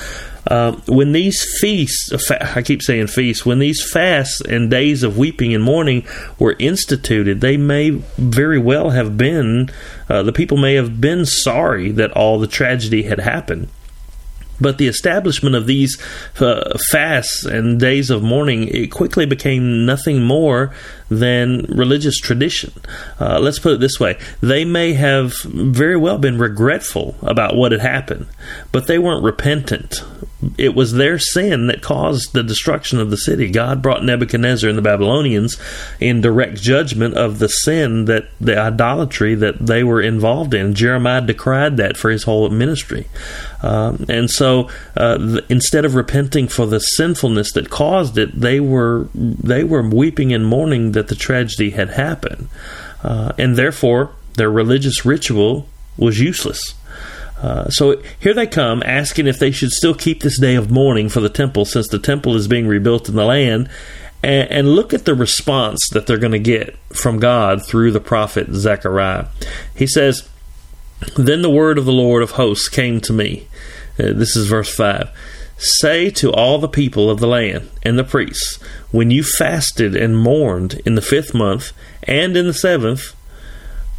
Uh, 0.52 0.72
when 0.86 1.12
these 1.12 1.42
feasts, 1.60 2.30
I 2.30 2.60
keep 2.60 2.82
saying 2.82 3.06
feasts, 3.06 3.46
when 3.46 3.58
these 3.58 3.82
fasts 3.82 4.42
and 4.42 4.70
days 4.70 5.02
of 5.02 5.16
weeping 5.16 5.54
and 5.54 5.64
mourning 5.64 6.06
were 6.38 6.56
instituted, 6.58 7.40
they 7.40 7.56
may 7.56 7.88
very 8.18 8.58
well 8.58 8.90
have 8.90 9.16
been, 9.16 9.70
uh, 10.10 10.22
the 10.22 10.30
people 10.30 10.58
may 10.58 10.74
have 10.74 11.00
been 11.00 11.24
sorry 11.24 11.90
that 11.92 12.12
all 12.12 12.38
the 12.38 12.46
tragedy 12.46 13.04
had 13.04 13.20
happened. 13.20 13.68
But 14.60 14.78
the 14.78 14.88
establishment 14.88 15.54
of 15.54 15.66
these 15.66 16.00
uh, 16.40 16.78
fasts 16.90 17.44
and 17.44 17.80
days 17.80 18.10
of 18.10 18.22
mourning 18.22 18.68
it 18.68 18.90
quickly 18.90 19.26
became 19.26 19.84
nothing 19.84 20.22
more 20.22 20.74
than 21.10 21.64
religious 21.68 22.18
tradition. 22.18 22.72
Uh, 23.20 23.38
let's 23.40 23.58
put 23.58 23.74
it 23.74 23.80
this 23.80 23.98
way: 23.98 24.18
they 24.40 24.64
may 24.64 24.92
have 24.94 25.42
very 25.42 25.96
well 25.96 26.18
been 26.18 26.38
regretful 26.38 27.16
about 27.22 27.56
what 27.56 27.72
had 27.72 27.80
happened, 27.80 28.26
but 28.70 28.86
they 28.86 28.98
weren't 28.98 29.24
repentant 29.24 30.02
it 30.58 30.74
was 30.74 30.92
their 30.92 31.18
sin 31.18 31.68
that 31.68 31.82
caused 31.82 32.32
the 32.32 32.42
destruction 32.42 32.98
of 32.98 33.10
the 33.10 33.16
city. 33.16 33.50
God 33.50 33.80
brought 33.80 34.04
Nebuchadnezzar 34.04 34.68
and 34.68 34.76
the 34.76 34.82
Babylonians 34.82 35.56
in 36.00 36.20
direct 36.20 36.60
judgment 36.60 37.14
of 37.14 37.38
the 37.38 37.48
sin 37.48 38.06
that 38.06 38.28
the 38.40 38.58
idolatry 38.58 39.34
that 39.36 39.66
they 39.66 39.84
were 39.84 40.02
involved 40.02 40.54
in. 40.54 40.74
Jeremiah 40.74 41.20
decried 41.20 41.76
that 41.76 41.96
for 41.96 42.10
his 42.10 42.24
whole 42.24 42.48
ministry. 42.50 43.06
Um, 43.62 44.04
and 44.08 44.28
so 44.28 44.68
uh, 44.96 45.18
th- 45.18 45.44
instead 45.48 45.84
of 45.84 45.94
repenting 45.94 46.48
for 46.48 46.66
the 46.66 46.80
sinfulness 46.80 47.52
that 47.52 47.70
caused 47.70 48.18
it, 48.18 48.38
they 48.38 48.58
were 48.60 49.08
they 49.14 49.62
were 49.64 49.88
weeping 49.88 50.32
and 50.32 50.44
mourning 50.44 50.92
that 50.92 51.08
the 51.08 51.14
tragedy 51.14 51.70
had 51.70 51.90
happened. 51.90 52.48
Uh, 53.02 53.32
and 53.38 53.56
therefore 53.56 54.10
their 54.34 54.50
religious 54.50 55.04
ritual 55.04 55.68
was 55.96 56.20
useless. 56.20 56.74
Uh, 57.40 57.68
so 57.70 58.00
here 58.20 58.34
they 58.34 58.46
come 58.46 58.82
asking 58.84 59.26
if 59.26 59.38
they 59.38 59.50
should 59.50 59.70
still 59.70 59.94
keep 59.94 60.22
this 60.22 60.38
day 60.38 60.54
of 60.54 60.70
mourning 60.70 61.08
for 61.08 61.20
the 61.20 61.28
temple 61.28 61.64
since 61.64 61.88
the 61.88 61.98
temple 61.98 62.36
is 62.36 62.46
being 62.46 62.66
rebuilt 62.66 63.08
in 63.08 63.16
the 63.16 63.24
land. 63.24 63.68
And, 64.22 64.50
and 64.50 64.76
look 64.76 64.94
at 64.94 65.04
the 65.04 65.14
response 65.16 65.80
that 65.92 66.06
they're 66.06 66.18
going 66.18 66.32
to 66.32 66.38
get 66.38 66.76
from 66.90 67.18
God 67.18 67.66
through 67.66 67.90
the 67.90 68.00
prophet 68.00 68.46
Zechariah. 68.52 69.26
He 69.74 69.88
says, 69.88 70.28
Then 71.16 71.42
the 71.42 71.50
word 71.50 71.78
of 71.78 71.84
the 71.84 71.92
Lord 71.92 72.22
of 72.22 72.32
hosts 72.32 72.68
came 72.68 73.00
to 73.02 73.12
me. 73.12 73.48
Uh, 73.98 74.12
this 74.14 74.36
is 74.36 74.48
verse 74.48 74.74
5. 74.74 75.10
Say 75.58 76.10
to 76.10 76.32
all 76.32 76.58
the 76.58 76.68
people 76.68 77.08
of 77.08 77.20
the 77.20 77.26
land 77.28 77.70
and 77.82 77.98
the 77.98 78.04
priests, 78.04 78.56
when 78.90 79.10
you 79.10 79.22
fasted 79.22 79.94
and 79.94 80.16
mourned 80.16 80.80
in 80.84 80.96
the 80.96 81.02
fifth 81.02 81.34
month 81.34 81.72
and 82.02 82.36
in 82.36 82.46
the 82.46 82.54
seventh, 82.54 83.14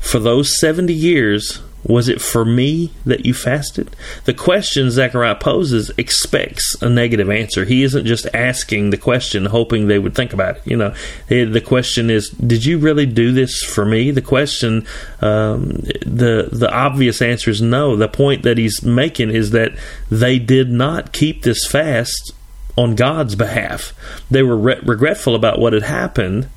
for 0.01 0.19
those 0.19 0.59
seventy 0.59 0.93
years 0.93 1.61
Was 1.85 2.07
it 2.07 2.21
for 2.21 2.45
me 2.45 2.91
that 3.05 3.25
you 3.25 3.33
fasted? 3.33 3.95
The 4.23 4.33
question 4.33 4.89
Zechariah 4.89 5.35
poses 5.35 5.91
expects 5.97 6.75
a 6.81 6.89
negative 6.89 7.29
answer. 7.29 7.65
He 7.65 7.83
isn't 7.83 8.05
just 8.05 8.25
asking 8.33 8.89
the 8.89 8.97
question 8.97 9.45
hoping 9.45 9.87
they 9.87 9.99
would 9.99 10.15
think 10.15 10.31
about 10.33 10.57
it. 10.57 10.61
You 10.65 10.77
know, 10.77 10.93
the 11.27 11.61
question 11.61 12.09
is, 12.09 12.29
did 12.29 12.65
you 12.65 12.77
really 12.77 13.05
do 13.05 13.33
this 13.33 13.61
for 13.61 13.85
me? 13.85 14.11
The 14.11 14.21
question, 14.21 14.87
um, 15.21 15.81
the 16.05 16.49
the 16.51 16.69
obvious 16.71 17.21
answer 17.21 17.51
is 17.51 17.61
no. 17.61 17.97
The 17.97 18.07
point 18.07 18.43
that 18.43 18.57
he's 18.57 18.81
making 18.81 19.31
is 19.31 19.51
that 19.51 19.73
they 20.09 20.39
did 20.39 20.71
not 20.71 21.11
keep 21.11 21.43
this 21.43 21.67
fast 21.67 22.33
on 22.77 22.95
God's 22.95 23.35
behalf. 23.35 23.93
They 24.31 24.41
were 24.41 24.57
re- 24.57 24.79
regretful 24.83 25.35
about 25.35 25.59
what 25.59 25.73
had 25.73 25.83
happened 25.83 26.47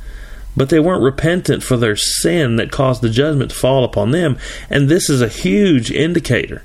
but 0.56 0.70
they 0.70 0.80
weren't 0.80 1.02
repentant 1.02 1.62
for 1.62 1.76
their 1.76 1.96
sin 1.96 2.56
that 2.56 2.72
caused 2.72 3.02
the 3.02 3.10
judgment 3.10 3.50
to 3.50 3.56
fall 3.56 3.84
upon 3.84 4.10
them. 4.10 4.38
And 4.70 4.88
this 4.88 5.10
is 5.10 5.20
a 5.20 5.28
huge 5.28 5.90
indicator 5.90 6.62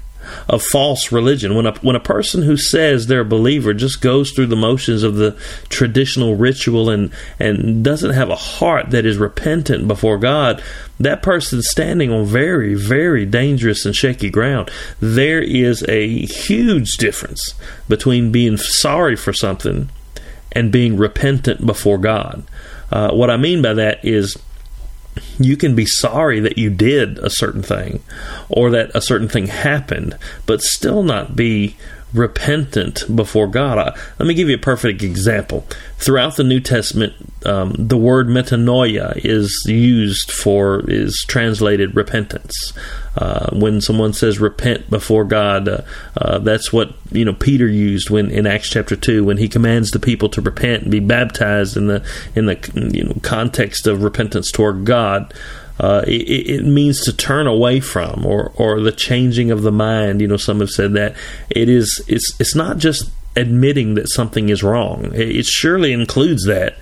of 0.48 0.64
false 0.64 1.12
religion. 1.12 1.56
When 1.56 1.66
a, 1.66 1.74
when 1.80 1.96
a 1.96 2.00
person 2.00 2.44
who 2.44 2.58
says 2.58 3.08
they're 3.08 3.22
a 3.22 3.26
believer 3.26 3.74
just 3.74 4.02
goes 4.02 4.32
through 4.32 4.48
the 4.48 4.56
motions 4.56 5.04
of 5.04 5.16
the 5.16 5.38
traditional 5.70 6.36
ritual 6.36 6.90
and, 6.90 7.12
and 7.40 7.84
doesn't 7.84 8.14
have 8.14 8.30
a 8.30 8.36
heart 8.36 8.92
that 8.92 9.06
is 9.06 9.18
repentant 9.18 9.88
before 9.88 10.18
God, 10.18 10.64
that 11.00 11.24
person's 11.24 11.70
standing 11.70 12.12
on 12.12 12.26
very, 12.26 12.76
very 12.76 13.26
dangerous 13.26 13.86
and 13.86 13.96
shaky 13.96 14.30
ground. 14.30 14.70
There 15.00 15.42
is 15.42 15.84
a 15.88 16.26
huge 16.26 16.98
difference 16.98 17.54
between 17.88 18.32
being 18.32 18.58
sorry 18.58 19.16
for 19.16 19.34
something 19.34 19.90
and 20.52 20.72
being 20.72 20.98
repentant 20.98 21.66
before 21.66 21.98
God. 21.98 22.44
Uh, 22.92 23.12
what 23.12 23.30
I 23.30 23.38
mean 23.38 23.62
by 23.62 23.74
that 23.74 24.04
is 24.04 24.38
you 25.40 25.58
can 25.58 25.76
be 25.76 25.86
sorry 25.86 26.40
that 26.40 26.58
you 26.58 26.70
did 26.70 27.18
a 27.20 27.30
certain 27.30 27.64
thing 27.64 28.02
or 28.50 28.70
that 28.72 28.92
a 28.94 29.02
certain 29.02 29.28
thing 29.28 29.48
happened, 29.48 30.18
but 30.46 30.62
still 30.62 31.04
not 31.04 31.36
be 31.36 31.76
repentant 32.14 33.04
before 33.16 33.48
God. 33.48 33.78
I, 33.78 33.98
let 34.20 34.28
me 34.28 34.34
give 34.34 34.50
you 34.50 34.56
a 34.56 34.60
perfect 34.60 35.02
example. 35.02 35.66
Throughout 35.98 36.36
the 36.36 36.44
New 36.44 36.60
Testament, 36.60 37.14
um, 37.46 37.74
the 37.78 37.98
word 37.98 38.28
metanoia 38.28 39.20
is 39.24 39.66
used 39.68 40.32
for 40.32 40.84
is 40.90 41.24
translated 41.28 41.96
repentance. 41.96 42.74
Uh, 43.16 43.50
when 43.54 43.82
someone 43.82 44.14
says 44.14 44.40
repent 44.40 44.90
before 44.90 45.26
God, 45.26 45.68
uh, 45.68 45.82
uh, 46.16 46.40
that's 46.40 46.72
what 46.72 46.94
you 47.12 47.26
know 47.26 47.34
Peter 47.34 47.68
used 47.68 48.10
when 48.10 48.32
in 48.32 48.48
Acts 48.48 48.70
chapter 48.70 48.96
two 48.96 49.26
when 49.26 49.38
he 49.38 49.50
commands 49.50 49.92
the 49.92 50.00
people 50.00 50.30
to 50.30 50.42
repent 50.42 50.84
and 50.84 50.92
be 50.92 51.00
baptized 51.00 51.76
in 51.76 51.88
the 51.88 52.06
in 52.36 52.46
the 52.46 52.90
you 52.94 53.04
know 53.04 53.16
context 53.22 53.88
of 53.88 54.04
repentance 54.04 54.52
toward 54.52 54.86
God. 54.86 55.34
Uh, 55.80 56.04
it, 56.06 56.50
it, 56.50 56.66
means 56.66 57.02
to 57.02 57.14
turn 57.14 57.48
away 57.48 57.80
from 57.80 58.26
or 58.26 58.52
or 58.56 58.82
the 58.82 58.92
changing 58.92 59.52
of 59.52 59.64
the 59.64 59.72
mind. 59.72 60.22
You 60.22 60.28
know, 60.28 60.38
some 60.38 60.60
have 60.60 60.70
said 60.70 60.94
that 60.94 61.16
it 61.50 61.70
is 61.70 62.04
it's 62.08 62.40
it's 62.40 62.56
not 62.56 62.78
just 62.78 63.10
admitting 63.36 63.96
that 63.96 64.10
something 64.10 64.50
is 64.50 64.64
wrong. 64.64 65.12
It, 65.14 65.36
it 65.36 65.46
surely 65.46 65.94
includes 65.94 66.46
that, 66.46 66.76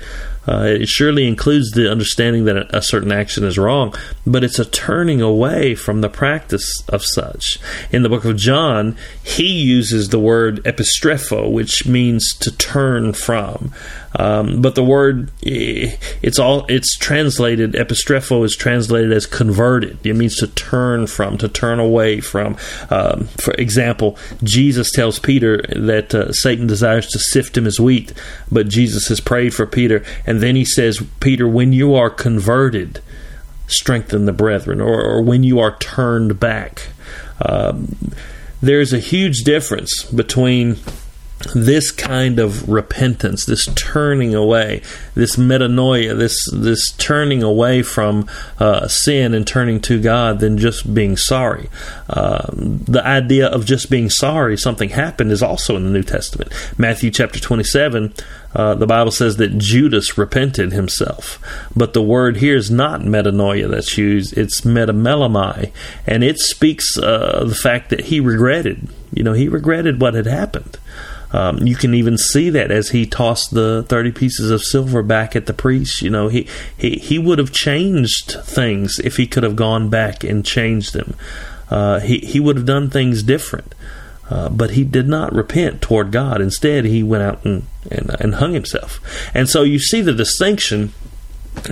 uh, 0.47 0.63
it 0.63 0.87
surely 0.87 1.27
includes 1.27 1.71
the 1.71 1.91
understanding 1.91 2.45
that 2.45 2.75
a 2.75 2.81
certain 2.81 3.11
action 3.11 3.43
is 3.43 3.57
wrong, 3.57 3.93
but 4.25 4.43
it's 4.43 4.57
a 4.57 4.65
turning 4.65 5.21
away 5.21 5.75
from 5.75 6.01
the 6.01 6.09
practice 6.09 6.83
of 6.87 7.03
such. 7.05 7.59
In 7.91 8.01
the 8.01 8.09
book 8.09 8.25
of 8.25 8.35
John, 8.35 8.97
he 9.21 9.61
uses 9.61 10.09
the 10.09 10.19
word 10.19 10.63
epistrepho, 10.63 11.51
which 11.51 11.85
means 11.85 12.33
to 12.39 12.55
turn 12.55 13.13
from. 13.13 13.71
Um, 14.15 14.61
but 14.61 14.75
the 14.75 14.83
word 14.83 15.31
it's 15.41 16.39
all 16.39 16.65
it's 16.67 16.97
translated 16.97 17.73
epistrepho 17.73 18.43
is 18.43 18.55
translated 18.55 19.11
as 19.11 19.25
converted. 19.25 20.05
It 20.05 20.15
means 20.15 20.37
to 20.37 20.47
turn 20.47 21.07
from, 21.07 21.37
to 21.37 21.47
turn 21.47 21.79
away 21.79 22.19
from. 22.19 22.57
Um, 22.89 23.27
for 23.39 23.53
example, 23.53 24.17
Jesus 24.43 24.91
tells 24.91 25.19
Peter 25.19 25.61
that 25.75 26.13
uh, 26.15 26.31
Satan 26.31 26.67
desires 26.67 27.07
to 27.07 27.19
sift 27.19 27.57
him 27.57 27.67
as 27.67 27.79
wheat, 27.79 28.13
but 28.51 28.67
Jesus 28.67 29.07
has 29.07 29.19
prayed 29.19 29.53
for 29.53 29.67
Peter, 29.67 30.03
and 30.25 30.41
then 30.41 30.55
he 30.55 30.65
says, 30.65 31.03
Peter, 31.19 31.47
when 31.47 31.73
you 31.73 31.93
are 31.93 32.09
converted, 32.09 33.01
strengthen 33.67 34.25
the 34.25 34.33
brethren, 34.33 34.81
or, 34.81 35.01
or 35.01 35.21
when 35.21 35.43
you 35.43 35.59
are 35.59 35.77
turned 35.77 36.39
back. 36.39 36.87
Um, 37.45 38.13
there's 38.61 38.91
a 38.91 38.99
huge 38.99 39.43
difference 39.43 40.03
between 40.03 40.77
this 41.55 41.91
kind 41.91 42.37
of 42.37 42.67
repentance, 42.67 43.45
this 43.45 43.65
turning 43.75 44.35
away, 44.35 44.81
this 45.15 45.37
metanoia, 45.37 46.17
this 46.17 46.37
this 46.51 46.91
turning 46.91 47.43
away 47.43 47.81
from 47.81 48.27
uh, 48.59 48.87
sin 48.87 49.33
and 49.33 49.47
turning 49.47 49.79
to 49.81 50.01
God 50.01 50.39
than 50.39 50.57
just 50.57 50.93
being 50.93 51.15
sorry. 51.15 51.69
Uh, 52.09 52.45
the 52.51 53.05
idea 53.05 53.47
of 53.47 53.65
just 53.65 53.89
being 53.89 54.09
sorry 54.09 54.57
something 54.57 54.89
happened 54.89 55.31
is 55.31 55.41
also 55.41 55.77
in 55.77 55.83
the 55.85 55.89
New 55.89 56.03
Testament. 56.03 56.51
Matthew 56.77 57.09
chapter 57.09 57.39
twenty 57.39 57.63
seven. 57.63 58.13
Uh, 58.53 58.73
the 58.73 58.87
Bible 58.87 59.11
says 59.11 59.37
that 59.37 59.59
Judas 59.59 60.17
repented 60.17 60.71
himself, 60.71 61.37
but 61.75 61.93
the 61.93 62.01
word 62.01 62.37
here 62.37 62.55
is 62.55 62.71
not 62.71 63.01
metanoia 63.01 63.69
that's 63.69 63.95
used; 63.95 64.35
it's 64.35 64.61
metamelomai, 64.61 65.71
and 66.07 66.23
it 66.23 66.39
speaks 66.39 66.97
uh, 66.97 67.45
the 67.45 67.53
fact 67.53 67.91
that 67.91 68.05
he 68.05 68.19
regretted. 68.19 68.89
You 69.13 69.23
know, 69.23 69.33
he 69.33 69.47
regretted 69.47 70.01
what 70.01 70.15
had 70.15 70.25
happened. 70.25 70.79
Um, 71.31 71.59
you 71.59 71.75
can 71.75 71.93
even 71.93 72.17
see 72.17 72.49
that 72.49 72.71
as 72.71 72.89
he 72.89 73.05
tossed 73.05 73.51
the 73.53 73.83
30 73.83 74.11
pieces 74.11 74.49
of 74.49 74.63
silver 74.63 75.03
back 75.03 75.35
at 75.35 75.45
the 75.45 75.53
priest. 75.53 76.01
You 76.01 76.09
know, 76.09 76.27
he, 76.27 76.47
he, 76.77 76.95
he 76.95 77.19
would 77.19 77.37
have 77.37 77.51
changed 77.51 78.31
things 78.43 78.99
if 78.99 79.17
he 79.17 79.27
could 79.27 79.43
have 79.43 79.55
gone 79.55 79.89
back 79.89 80.23
and 80.23 80.45
changed 80.45 80.93
them. 80.93 81.15
Uh, 81.69 81.99
he, 81.99 82.19
he 82.19 82.39
would 82.39 82.55
have 82.55 82.65
done 82.65 82.89
things 82.89 83.21
different. 83.23 83.75
Uh, 84.29 84.47
but 84.47 84.71
he 84.71 84.83
did 84.83 85.07
not 85.07 85.33
repent 85.33 85.81
toward 85.81 86.11
God. 86.11 86.39
Instead, 86.39 86.85
he 86.85 87.01
went 87.01 87.23
out 87.23 87.43
and, 87.43 87.65
and, 87.89 88.11
and 88.19 88.35
hung 88.35 88.53
himself. 88.53 88.99
And 89.33 89.49
so 89.49 89.63
you 89.63 89.79
see 89.79 90.01
the 90.01 90.13
distinction 90.13 90.93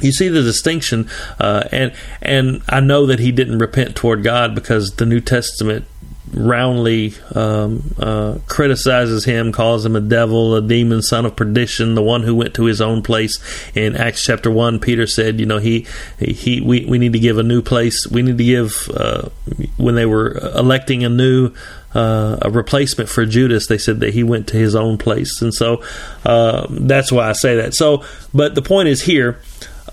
you 0.02 0.12
see 0.12 0.28
the 0.28 0.42
distinction, 0.42 1.10
uh, 1.40 1.64
and 1.72 1.94
and 2.22 2.62
I 2.68 2.80
know 2.80 3.06
that 3.06 3.20
he 3.20 3.32
didn't 3.32 3.60
repent 3.60 3.96
toward 3.96 4.24
God 4.24 4.54
because 4.54 4.92
the 4.96 5.06
New 5.06 5.22
Testament 5.22 5.86
roundly 6.34 7.14
um, 7.34 7.96
uh, 8.00 8.38
criticizes 8.48 9.26
him, 9.26 9.52
calls 9.52 9.86
him 9.86 9.96
a 9.96 10.02
devil, 10.02 10.56
a 10.56 10.62
demon, 10.62 11.02
son 11.02 11.26
of 11.26 11.36
perdition, 11.36 11.96
the 11.96 12.02
one 12.02 12.24
who 12.24 12.36
went 12.36 12.54
to 12.56 12.66
his 12.66 12.82
own 12.82 13.02
place. 13.02 13.40
In 13.76 13.96
Acts 13.96 14.24
chapter 14.24 14.52
one, 14.52 14.80
Peter 14.80 15.08
said, 15.08 15.40
"You 15.40 15.46
know, 15.46 15.58
he 15.58 15.86
he 16.20 16.62
we, 16.62 16.86
we 16.86 16.98
need 16.98 17.14
to 17.14 17.20
give 17.20 17.38
a 17.38 17.44
new 17.44 17.62
place. 17.62 18.08
We 18.08 18.22
need 18.22 18.38
to 18.38 18.44
give 18.44 18.90
uh, 18.94 19.30
when 19.78 19.96
they 19.96 20.06
were 20.06 20.38
electing 20.56 21.04
a 21.04 21.10
new." 21.10 21.54
Uh, 21.96 22.38
a 22.44 22.52
replacement 22.52 23.10
for 23.10 23.26
Judas, 23.26 23.68
they 23.68 23.78
said 23.80 24.02
that 24.02 24.14
he 24.14 24.22
went 24.22 24.50
to 24.50 24.58
his 24.58 24.76
own 24.76 25.00
place, 25.00 25.42
and 25.42 25.52
so 25.52 25.82
uh, 26.26 26.68
that's 26.70 27.12
why 27.12 27.30
I 27.30 27.32
say 27.32 27.56
that. 27.56 27.74
So, 27.74 28.04
but 28.36 28.54
the 28.54 28.62
point 28.62 28.90
is 28.90 29.02
here, 29.02 29.40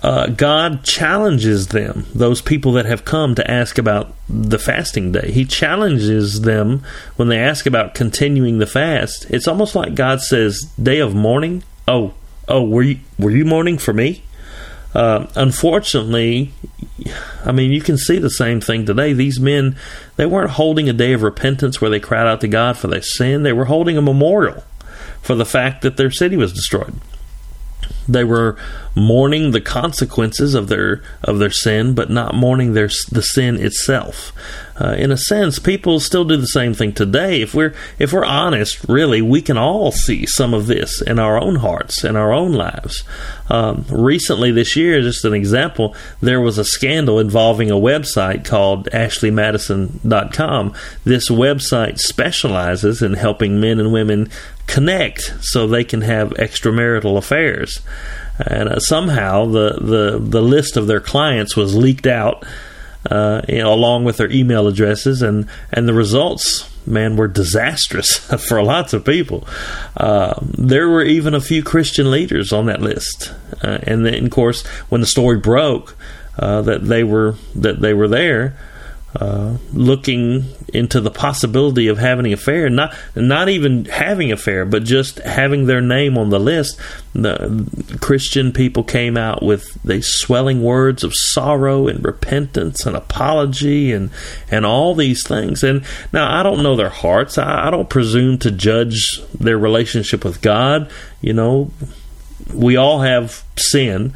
uh, 0.03 0.29
God 0.29 0.85
challenges 0.85 1.69
them, 1.69 2.07
those 2.15 2.43
people 2.43 2.73
that 2.73 2.87
have 2.87 3.05
come 3.05 3.35
to 3.35 3.51
ask 3.51 3.79
about 3.79 4.13
the 4.29 4.59
fasting 4.59 5.13
day. 5.13 5.31
He 5.31 5.45
challenges 5.45 6.43
them 6.43 6.83
when 7.17 7.29
they 7.29 7.39
ask 7.39 7.67
about 7.67 7.95
continuing 7.95 8.59
the 8.59 8.67
fast. 8.67 9.27
It's 9.31 9.49
almost 9.49 9.75
like 9.75 9.95
God 9.95 10.21
says, 10.21 10.61
"Day 10.83 10.99
of 10.99 11.15
mourning." 11.15 11.63
Oh, 11.87 12.15
oh, 12.49 12.65
were 12.65 12.83
you 12.83 12.99
were 13.19 13.31
you 13.31 13.45
mourning 13.45 13.79
for 13.79 13.93
me? 13.93 14.23
Uh, 14.95 15.27
unfortunately, 15.35 16.53
I 17.45 17.53
mean, 17.53 17.73
you 17.73 17.81
can 17.81 17.99
see 17.99 18.19
the 18.19 18.31
same 18.31 18.61
thing 18.61 18.87
today. 18.87 19.13
These 19.13 19.41
men, 19.41 19.77
they 20.17 20.27
weren't 20.27 20.53
holding 20.53 20.89
a 20.89 20.93
day 20.93 21.13
of 21.13 21.23
repentance 21.23 21.81
where 21.81 21.91
they 21.91 21.99
cried 21.99 22.29
out 22.29 22.41
to 22.43 22.49
God 22.49 22.79
for 22.79 22.87
their 22.87 23.03
sin. 23.03 23.43
They 23.43 23.53
were 23.53 23.65
holding 23.65 23.97
a 23.97 24.03
memorial 24.03 24.63
for 25.21 25.35
the 25.35 25.45
fact 25.45 25.83
that 25.83 25.97
their 25.97 26.11
city 26.11 26.37
was 26.37 26.53
destroyed. 26.53 26.95
They 28.09 28.25
were 28.25 28.57
mourning 28.95 29.51
the 29.51 29.61
consequences 29.61 30.55
of 30.55 30.69
their 30.69 31.03
of 31.23 31.39
their 31.39 31.51
sin, 31.51 31.95
but 31.95 32.11
not 32.11 32.35
mourning 32.35 32.75
their 32.75 32.91
the 33.11 33.23
sin 33.23 33.57
itself. 33.57 34.33
Uh, 34.81 34.95
in 34.99 35.13
a 35.13 35.17
sense, 35.17 35.59
people 35.61 36.01
still 36.01 36.25
do 36.25 36.37
the 36.37 36.49
same 36.49 36.75
thing 36.75 36.93
today. 36.93 37.41
If 37.41 37.55
we're 37.55 37.75
if 37.99 38.13
we're 38.13 38.25
honest, 38.25 38.85
really, 38.89 39.23
we 39.23 39.41
can 39.41 39.57
all 39.57 39.93
see 39.93 40.27
some 40.27 40.53
of 40.53 40.67
this 40.67 41.01
in 41.01 41.19
our 41.19 41.41
own 41.41 41.57
hearts 41.57 42.05
in 42.05 42.17
our 42.17 42.33
own 42.33 42.53
lives. 42.53 43.05
Um, 43.49 43.85
recently, 43.89 44.51
this 44.51 44.75
year, 44.75 45.01
just 45.03 45.25
an 45.25 45.35
example, 45.35 45.95
there 46.21 46.41
was 46.41 46.59
a 46.59 46.65
scandal 46.65 47.21
involving 47.21 47.71
a 47.71 47.75
website 47.75 48.45
called 48.45 48.89
AshleyMadison.com. 48.91 50.75
This 51.05 51.29
website 51.29 51.99
specializes 51.99 53.03
in 53.03 53.15
helping 53.15 53.61
men 53.61 53.79
and 53.79 53.93
women 53.93 54.31
connect 54.67 55.35
so 55.41 55.67
they 55.67 55.85
can 55.85 56.01
have 56.03 56.31
extramarital 56.31 57.17
affairs. 57.17 57.81
And 58.39 58.69
uh, 58.69 58.81
somehow 58.81 59.47
the, 59.47 59.79
the, 59.81 60.19
the 60.19 60.43
list 60.43 60.77
of 60.77 60.87
their 60.87 61.01
clients 61.01 61.57
was 61.57 61.77
leaked 61.77 62.07
out, 62.07 62.45
uh, 63.11 63.43
you 63.49 63.59
know, 63.59 63.73
along 63.73 64.05
with 64.05 64.17
their 64.17 64.31
email 64.31 64.67
addresses, 64.67 65.23
and, 65.23 65.49
and 65.71 65.87
the 65.87 65.95
results, 65.95 66.69
man, 66.87 67.17
were 67.17 67.29
disastrous 67.29 68.19
for 68.49 68.63
lots 68.63 68.93
of 68.93 69.05
people. 69.05 69.47
Uh, 69.97 70.35
there 70.43 70.89
were 70.89 71.05
even 71.05 71.35
a 71.35 71.41
few 71.41 71.63
Christian 71.63 72.11
leaders 72.11 72.53
on 72.53 72.67
that 72.67 72.81
list, 72.81 73.33
uh, 73.63 73.79
and 73.83 74.05
then, 74.05 74.25
of 74.25 74.31
course, 74.31 74.67
when 74.89 75.01
the 75.01 75.07
story 75.07 75.39
broke 75.39 75.97
uh, 76.39 76.63
that 76.63 76.85
they 76.85 77.05
were 77.05 77.37
that 77.55 77.81
they 77.81 77.95
were 77.95 78.09
there. 78.09 78.57
Uh, 79.17 79.59
looking 79.73 80.45
into 80.73 81.01
the 81.01 81.11
possibility 81.11 81.87
of 81.87 81.99
having 81.99 82.27
an 82.27 82.33
affair, 82.33 82.69
not 82.69 82.93
not 83.15 83.49
even 83.49 83.85
having 83.85 84.33
an 84.33 84.35
affair, 84.35 84.65
but 84.65 84.83
just 84.83 85.19
having 85.21 85.67
their 85.67 85.81
name 85.81 86.19
on 86.19 86.31
the 86.31 86.41
list. 86.41 86.81
The 87.13 87.99
Christian 88.01 88.51
people 88.53 88.83
came 88.83 89.17
out 89.17 89.41
with 89.41 89.81
these 89.85 90.09
swelling 90.09 90.65
words 90.65 91.05
of 91.05 91.15
sorrow 91.15 91.87
and 91.87 92.05
repentance 92.05 92.87
and 92.87 92.97
apology 92.97 93.93
and 93.93 94.11
and 94.51 94.67
all 94.67 94.97
these 94.97 95.25
things. 95.25 95.63
And 95.63 95.85
now 96.13 96.29
I 96.29 96.43
don't 96.43 96.65
know 96.65 96.75
their 96.75 96.89
hearts. 96.89 97.39
I, 97.39 97.69
I 97.69 97.71
don't 97.71 97.89
presume 97.89 98.39
to 98.39 98.51
judge 98.51 99.21
their 99.33 99.59
relationship 99.59 100.25
with 100.25 100.43
God. 100.43 100.91
You 101.21 101.35
know, 101.35 101.71
we 102.53 102.77
all 102.77 103.03
have 103.03 103.45
sin, 103.57 104.13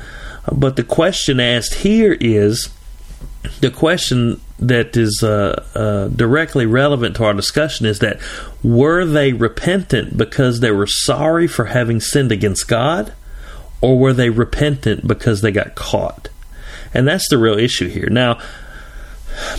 but 0.51 0.75
the 0.75 0.83
question 0.83 1.39
asked 1.39 1.75
here 1.75 2.17
is 2.19 2.69
the 3.61 3.71
question 3.71 4.41
that 4.59 4.97
is 4.97 5.23
uh, 5.23 5.65
uh, 5.75 6.09
directly 6.09 6.67
relevant 6.67 7.17
to 7.17 7.25
our 7.25 7.35
discussion 7.35 7.87
is 7.87 8.01
that 8.01 8.19
were 8.63 9.05
they 9.05 9.33
repentant 9.33 10.17
because 10.17 10.61
they 10.61 10.71
were 10.71 10.87
sorry 10.87 11.47
for 11.47 11.67
having 11.67 12.01
sinned 12.01 12.33
against 12.33 12.69
God, 12.69 13.13
or 13.81 13.99
were 13.99 14.13
they 14.13 14.31
repentant 14.31 15.07
because 15.07 15.41
they 15.41 15.53
got 15.53 15.75
caught? 15.75 16.29
And 16.93 17.07
that's 17.07 17.29
the 17.29 17.39
real 17.39 17.59
issue 17.59 17.89
here. 17.89 18.09
Now, 18.11 18.39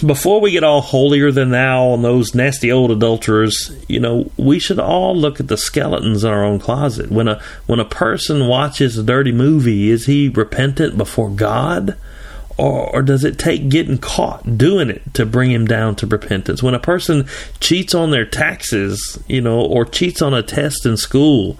before 0.05 0.41
we 0.41 0.51
get 0.51 0.63
all 0.63 0.81
holier 0.81 1.31
than 1.31 1.51
thou 1.51 1.89
on 1.89 2.01
those 2.01 2.35
nasty 2.35 2.71
old 2.71 2.91
adulterers, 2.91 3.71
you 3.87 3.99
know, 3.99 4.29
we 4.35 4.59
should 4.59 4.79
all 4.79 5.15
look 5.15 5.39
at 5.39 5.47
the 5.47 5.57
skeletons 5.57 6.23
in 6.23 6.29
our 6.29 6.43
own 6.43 6.59
closet. 6.59 7.09
When 7.09 7.27
a 7.27 7.41
when 7.65 7.79
a 7.79 7.85
person 7.85 8.47
watches 8.47 8.97
a 8.97 9.03
dirty 9.03 9.31
movie, 9.31 9.89
is 9.89 10.05
he 10.05 10.27
repentant 10.27 10.97
before 10.97 11.29
God? 11.29 11.97
Or, 12.59 12.97
or 12.97 13.01
does 13.01 13.23
it 13.23 13.39
take 13.39 13.69
getting 13.69 13.97
caught 13.97 14.57
doing 14.57 14.89
it 14.89 15.13
to 15.13 15.25
bring 15.25 15.49
him 15.49 15.65
down 15.65 15.95
to 15.95 16.07
repentance? 16.07 16.61
When 16.61 16.73
a 16.73 16.79
person 16.79 17.25
cheats 17.61 17.95
on 17.95 18.11
their 18.11 18.25
taxes, 18.25 19.17
you 19.27 19.39
know, 19.39 19.61
or 19.61 19.85
cheats 19.85 20.21
on 20.21 20.33
a 20.33 20.43
test 20.43 20.85
in 20.85 20.97
school, 20.97 21.57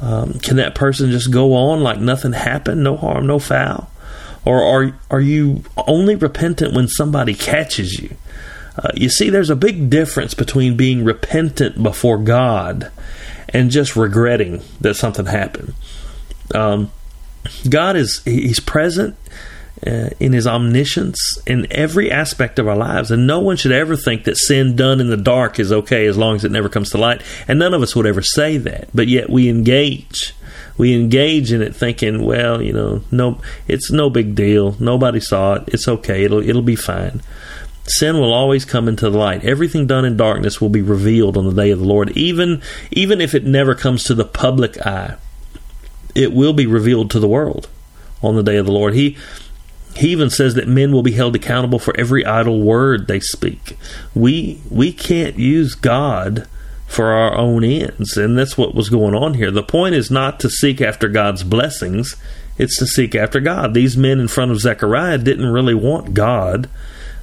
um, 0.00 0.34
can 0.34 0.56
that 0.56 0.76
person 0.76 1.10
just 1.10 1.32
go 1.32 1.54
on 1.54 1.80
like 1.80 1.98
nothing 1.98 2.32
happened, 2.32 2.84
no 2.84 2.96
harm, 2.96 3.26
no 3.26 3.40
foul? 3.40 3.90
Or 4.44 4.62
are 4.62 4.98
are 5.10 5.20
you 5.20 5.64
only 5.76 6.14
repentant 6.14 6.74
when 6.74 6.86
somebody 6.86 7.34
catches 7.34 7.98
you? 7.98 8.16
Uh, 8.78 8.92
you 8.94 9.10
see, 9.10 9.30
there's 9.30 9.50
a 9.50 9.56
big 9.56 9.90
difference 9.90 10.32
between 10.32 10.76
being 10.76 11.04
repentant 11.04 11.82
before 11.82 12.18
God 12.18 12.90
and 13.48 13.70
just 13.70 13.96
regretting 13.96 14.62
that 14.80 14.94
something 14.94 15.26
happened. 15.26 15.74
Um, 16.54 16.92
God 17.68 17.96
is 17.96 18.22
He's 18.24 18.60
present 18.60 19.16
uh, 19.86 20.10
in 20.18 20.32
his 20.32 20.46
omniscience 20.46 21.38
in 21.46 21.66
every 21.70 22.10
aspect 22.10 22.58
of 22.58 22.68
our 22.68 22.76
lives. 22.76 23.10
And 23.10 23.26
no 23.26 23.40
one 23.40 23.56
should 23.56 23.72
ever 23.72 23.96
think 23.96 24.24
that 24.24 24.36
sin 24.36 24.76
done 24.76 25.00
in 25.00 25.08
the 25.08 25.16
dark 25.16 25.58
is 25.58 25.72
okay 25.72 26.06
as 26.06 26.18
long 26.18 26.36
as 26.36 26.44
it 26.44 26.52
never 26.52 26.68
comes 26.68 26.90
to 26.90 26.98
light. 26.98 27.22
And 27.48 27.58
none 27.58 27.74
of 27.74 27.82
us 27.82 27.96
would 27.96 28.06
ever 28.06 28.22
say 28.22 28.58
that. 28.58 28.88
But 28.94 29.08
yet 29.08 29.30
we 29.30 29.48
engage. 29.48 30.34
We 30.76 30.94
engage 30.94 31.52
in 31.52 31.62
it 31.62 31.74
thinking, 31.74 32.24
well, 32.24 32.62
you 32.62 32.72
know, 32.72 33.02
no, 33.10 33.40
it's 33.68 33.90
no 33.90 34.10
big 34.10 34.34
deal. 34.34 34.76
Nobody 34.78 35.20
saw 35.20 35.54
it. 35.54 35.64
It's 35.68 35.88
okay. 35.88 36.24
It'll 36.24 36.46
it'll 36.46 36.62
be 36.62 36.76
fine. 36.76 37.22
Sin 37.84 38.16
will 38.16 38.32
always 38.32 38.64
come 38.64 38.88
into 38.88 39.10
the 39.10 39.18
light. 39.18 39.44
Everything 39.44 39.86
done 39.86 40.04
in 40.04 40.16
darkness 40.16 40.60
will 40.60 40.68
be 40.68 40.82
revealed 40.82 41.36
on 41.36 41.44
the 41.46 41.62
day 41.62 41.70
of 41.70 41.80
the 41.80 41.84
Lord, 41.84 42.16
even 42.16 42.62
even 42.90 43.20
if 43.20 43.34
it 43.34 43.44
never 43.44 43.74
comes 43.74 44.04
to 44.04 44.14
the 44.14 44.24
public 44.24 44.78
eye. 44.86 45.16
It 46.14 46.32
will 46.32 46.52
be 46.52 46.66
revealed 46.66 47.10
to 47.10 47.20
the 47.20 47.28
world 47.28 47.68
on 48.22 48.36
the 48.36 48.42
day 48.42 48.56
of 48.56 48.66
the 48.66 48.72
Lord. 48.72 48.94
He 48.94 49.16
he 49.96 50.08
even 50.08 50.30
says 50.30 50.54
that 50.54 50.68
men 50.68 50.92
will 50.92 51.02
be 51.02 51.12
held 51.12 51.34
accountable 51.36 51.78
for 51.78 51.96
every 51.96 52.24
idle 52.24 52.60
word 52.60 53.06
they 53.06 53.20
speak. 53.20 53.76
We 54.14 54.60
we 54.70 54.92
can't 54.92 55.38
use 55.38 55.74
God 55.74 56.46
for 56.86 57.12
our 57.12 57.36
own 57.36 57.64
ends, 57.64 58.16
and 58.16 58.38
that's 58.38 58.58
what 58.58 58.74
was 58.74 58.88
going 58.88 59.14
on 59.14 59.34
here. 59.34 59.50
The 59.50 59.62
point 59.62 59.94
is 59.94 60.10
not 60.10 60.40
to 60.40 60.50
seek 60.50 60.80
after 60.80 61.08
God's 61.08 61.42
blessings; 61.42 62.16
it's 62.58 62.78
to 62.78 62.86
seek 62.86 63.14
after 63.14 63.40
God. 63.40 63.74
These 63.74 63.96
men 63.96 64.20
in 64.20 64.28
front 64.28 64.50
of 64.50 64.60
Zechariah 64.60 65.18
didn't 65.18 65.52
really 65.52 65.74
want 65.74 66.14
God; 66.14 66.68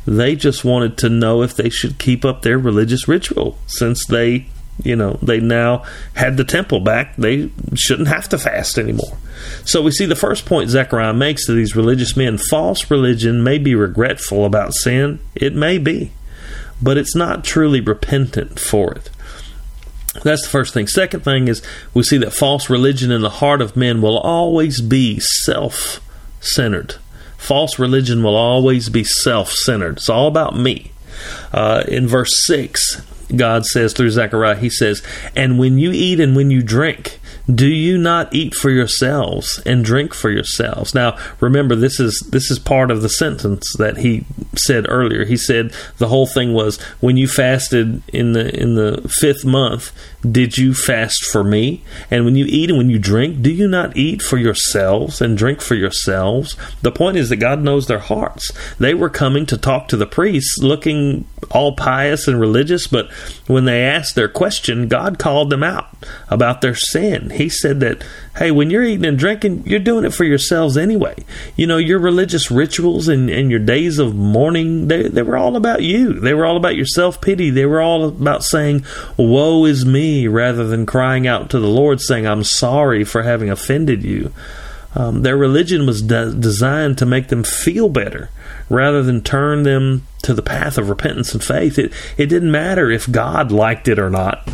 they 0.05 0.35
just 0.35 0.65
wanted 0.65 0.97
to 0.99 1.09
know 1.09 1.41
if 1.41 1.55
they 1.55 1.69
should 1.69 1.99
keep 1.99 2.25
up 2.25 2.41
their 2.41 2.57
religious 2.57 3.07
ritual, 3.07 3.57
since 3.67 4.05
they 4.07 4.47
you 4.83 4.95
know, 4.95 5.13
they 5.21 5.39
now 5.39 5.83
had 6.15 6.37
the 6.37 6.43
temple 6.43 6.79
back. 6.79 7.15
They 7.15 7.51
shouldn't 7.75 8.07
have 8.07 8.29
to 8.29 8.37
fast 8.37 8.77
anymore. 8.77 9.17
So 9.65 9.81
we 9.81 9.91
see 9.91 10.05
the 10.05 10.15
first 10.15 10.45
point 10.45 10.69
Zechariah 10.69 11.13
makes 11.13 11.45
to 11.45 11.53
these 11.53 11.75
religious 11.75 12.15
men 12.15 12.37
false 12.37 12.89
religion 12.89 13.43
may 13.43 13.57
be 13.57 13.75
regretful 13.75 14.45
about 14.45 14.73
sin. 14.73 15.19
It 15.35 15.55
may 15.55 15.77
be, 15.77 16.11
but 16.81 16.97
it's 16.97 17.15
not 17.15 17.43
truly 17.43 17.81
repentant 17.81 18.59
for 18.59 18.93
it. 18.93 19.09
That's 20.23 20.43
the 20.43 20.49
first 20.49 20.73
thing. 20.73 20.87
Second 20.87 21.23
thing 21.23 21.47
is 21.47 21.61
we 21.93 22.03
see 22.03 22.17
that 22.17 22.33
false 22.33 22.69
religion 22.69 23.11
in 23.11 23.21
the 23.21 23.29
heart 23.29 23.61
of 23.61 23.75
men 23.75 24.01
will 24.01 24.17
always 24.17 24.81
be 24.81 25.19
self 25.19 26.01
centered. 26.39 26.95
False 27.37 27.77
religion 27.77 28.23
will 28.23 28.35
always 28.35 28.89
be 28.89 29.03
self 29.03 29.51
centered. 29.51 29.97
It's 29.97 30.09
all 30.09 30.27
about 30.27 30.57
me. 30.57 30.91
Uh, 31.51 31.83
in 31.87 32.07
verse 32.07 32.45
6, 32.45 33.01
God 33.35 33.65
says 33.65 33.93
through 33.93 34.11
Zechariah, 34.11 34.55
He 34.55 34.69
says, 34.69 35.01
And 35.35 35.59
when 35.59 35.77
you 35.77 35.91
eat 35.91 36.19
and 36.19 36.35
when 36.35 36.51
you 36.51 36.61
drink, 36.61 37.19
do 37.53 37.67
you 37.67 37.97
not 37.97 38.33
eat 38.33 38.53
for 38.53 38.69
yourselves 38.69 39.61
and 39.65 39.85
drink 39.85 40.13
for 40.13 40.29
yourselves? 40.29 40.93
Now 40.93 41.17
remember 41.39 41.75
this 41.75 41.99
is 41.99 42.27
this 42.31 42.51
is 42.51 42.59
part 42.59 42.91
of 42.91 43.01
the 43.01 43.09
sentence 43.09 43.65
that 43.77 43.97
he 43.97 44.25
said 44.55 44.85
earlier. 44.89 45.23
He 45.25 45.37
said 45.37 45.73
the 45.97 46.09
whole 46.09 46.27
thing 46.27 46.53
was 46.53 46.81
when 46.99 47.15
you 47.15 47.27
fasted 47.27 48.01
in 48.09 48.33
the 48.33 48.53
in 48.59 48.75
the 48.75 49.07
fifth 49.19 49.45
month 49.45 49.91
did 50.29 50.57
you 50.57 50.73
fast 50.73 51.23
for 51.23 51.43
me? 51.43 51.83
And 52.11 52.25
when 52.25 52.35
you 52.35 52.45
eat 52.47 52.69
and 52.69 52.77
when 52.77 52.89
you 52.89 52.99
drink 52.99 53.41
do 53.41 53.51
you 53.51 53.67
not 53.67 53.95
eat 53.95 54.21
for 54.21 54.37
yourselves 54.37 55.21
and 55.21 55.37
drink 55.37 55.61
for 55.61 55.75
yourselves? 55.75 56.57
The 56.81 56.91
point 56.91 57.17
is 57.17 57.29
that 57.29 57.37
god 57.37 57.61
knows 57.61 57.87
their 57.87 57.99
hearts. 57.99 58.51
They 58.77 58.93
were 58.93 59.09
coming 59.09 59.45
to 59.45 59.57
talk 59.57 59.87
to 59.87 59.97
the 59.97 60.05
priests 60.05 60.57
looking 60.61 61.25
all 61.51 61.75
pious 61.75 62.27
and 62.27 62.39
religious 62.39 62.87
but 62.87 63.11
when 63.47 63.65
they 63.65 63.83
asked 63.83 64.15
their 64.15 64.27
question 64.27 64.87
god 64.87 65.17
called 65.17 65.49
them 65.49 65.63
out 65.63 65.87
about 66.29 66.61
their 66.61 66.75
sin 66.75 67.29
he 67.37 67.49
said 67.49 67.79
that, 67.79 68.03
hey, 68.37 68.51
when 68.51 68.69
you're 68.69 68.83
eating 68.83 69.05
and 69.05 69.17
drinking, 69.17 69.63
you're 69.65 69.79
doing 69.79 70.05
it 70.05 70.13
for 70.13 70.23
yourselves 70.23 70.77
anyway. 70.77 71.15
You 71.55 71.67
know, 71.67 71.77
your 71.77 71.99
religious 71.99 72.51
rituals 72.51 73.07
and, 73.07 73.29
and 73.29 73.49
your 73.49 73.59
days 73.59 73.99
of 73.99 74.15
mourning, 74.15 74.87
they, 74.87 75.07
they 75.07 75.21
were 75.21 75.37
all 75.37 75.55
about 75.55 75.83
you. 75.83 76.13
They 76.19 76.33
were 76.33 76.45
all 76.45 76.57
about 76.57 76.75
your 76.75 76.85
self 76.85 77.21
pity. 77.21 77.49
They 77.49 77.65
were 77.65 77.81
all 77.81 78.05
about 78.05 78.43
saying, 78.43 78.85
woe 79.15 79.65
is 79.65 79.85
me, 79.85 80.27
rather 80.27 80.67
than 80.67 80.85
crying 80.85 81.27
out 81.27 81.49
to 81.51 81.59
the 81.59 81.67
Lord, 81.67 82.01
saying, 82.01 82.27
I'm 82.27 82.43
sorry 82.43 83.03
for 83.03 83.23
having 83.23 83.49
offended 83.49 84.03
you. 84.03 84.33
Um, 84.95 85.21
their 85.21 85.37
religion 85.37 85.85
was 85.85 86.01
de- 86.01 86.33
designed 86.33 86.97
to 86.97 87.05
make 87.05 87.27
them 87.27 87.43
feel 87.43 87.87
better 87.87 88.31
rather 88.69 89.03
than 89.03 89.21
turn 89.21 89.63
them 89.63 90.07
to 90.23 90.33
the 90.33 90.41
path 90.41 90.77
of 90.77 90.89
repentance 90.89 91.33
and 91.33 91.43
faith. 91.43 91.77
It, 91.77 91.93
it 92.17 92.27
didn't 92.27 92.51
matter 92.51 92.89
if 92.89 93.11
God 93.11 93.51
liked 93.51 93.87
it 93.87 93.99
or 93.99 94.09
not. 94.09 94.49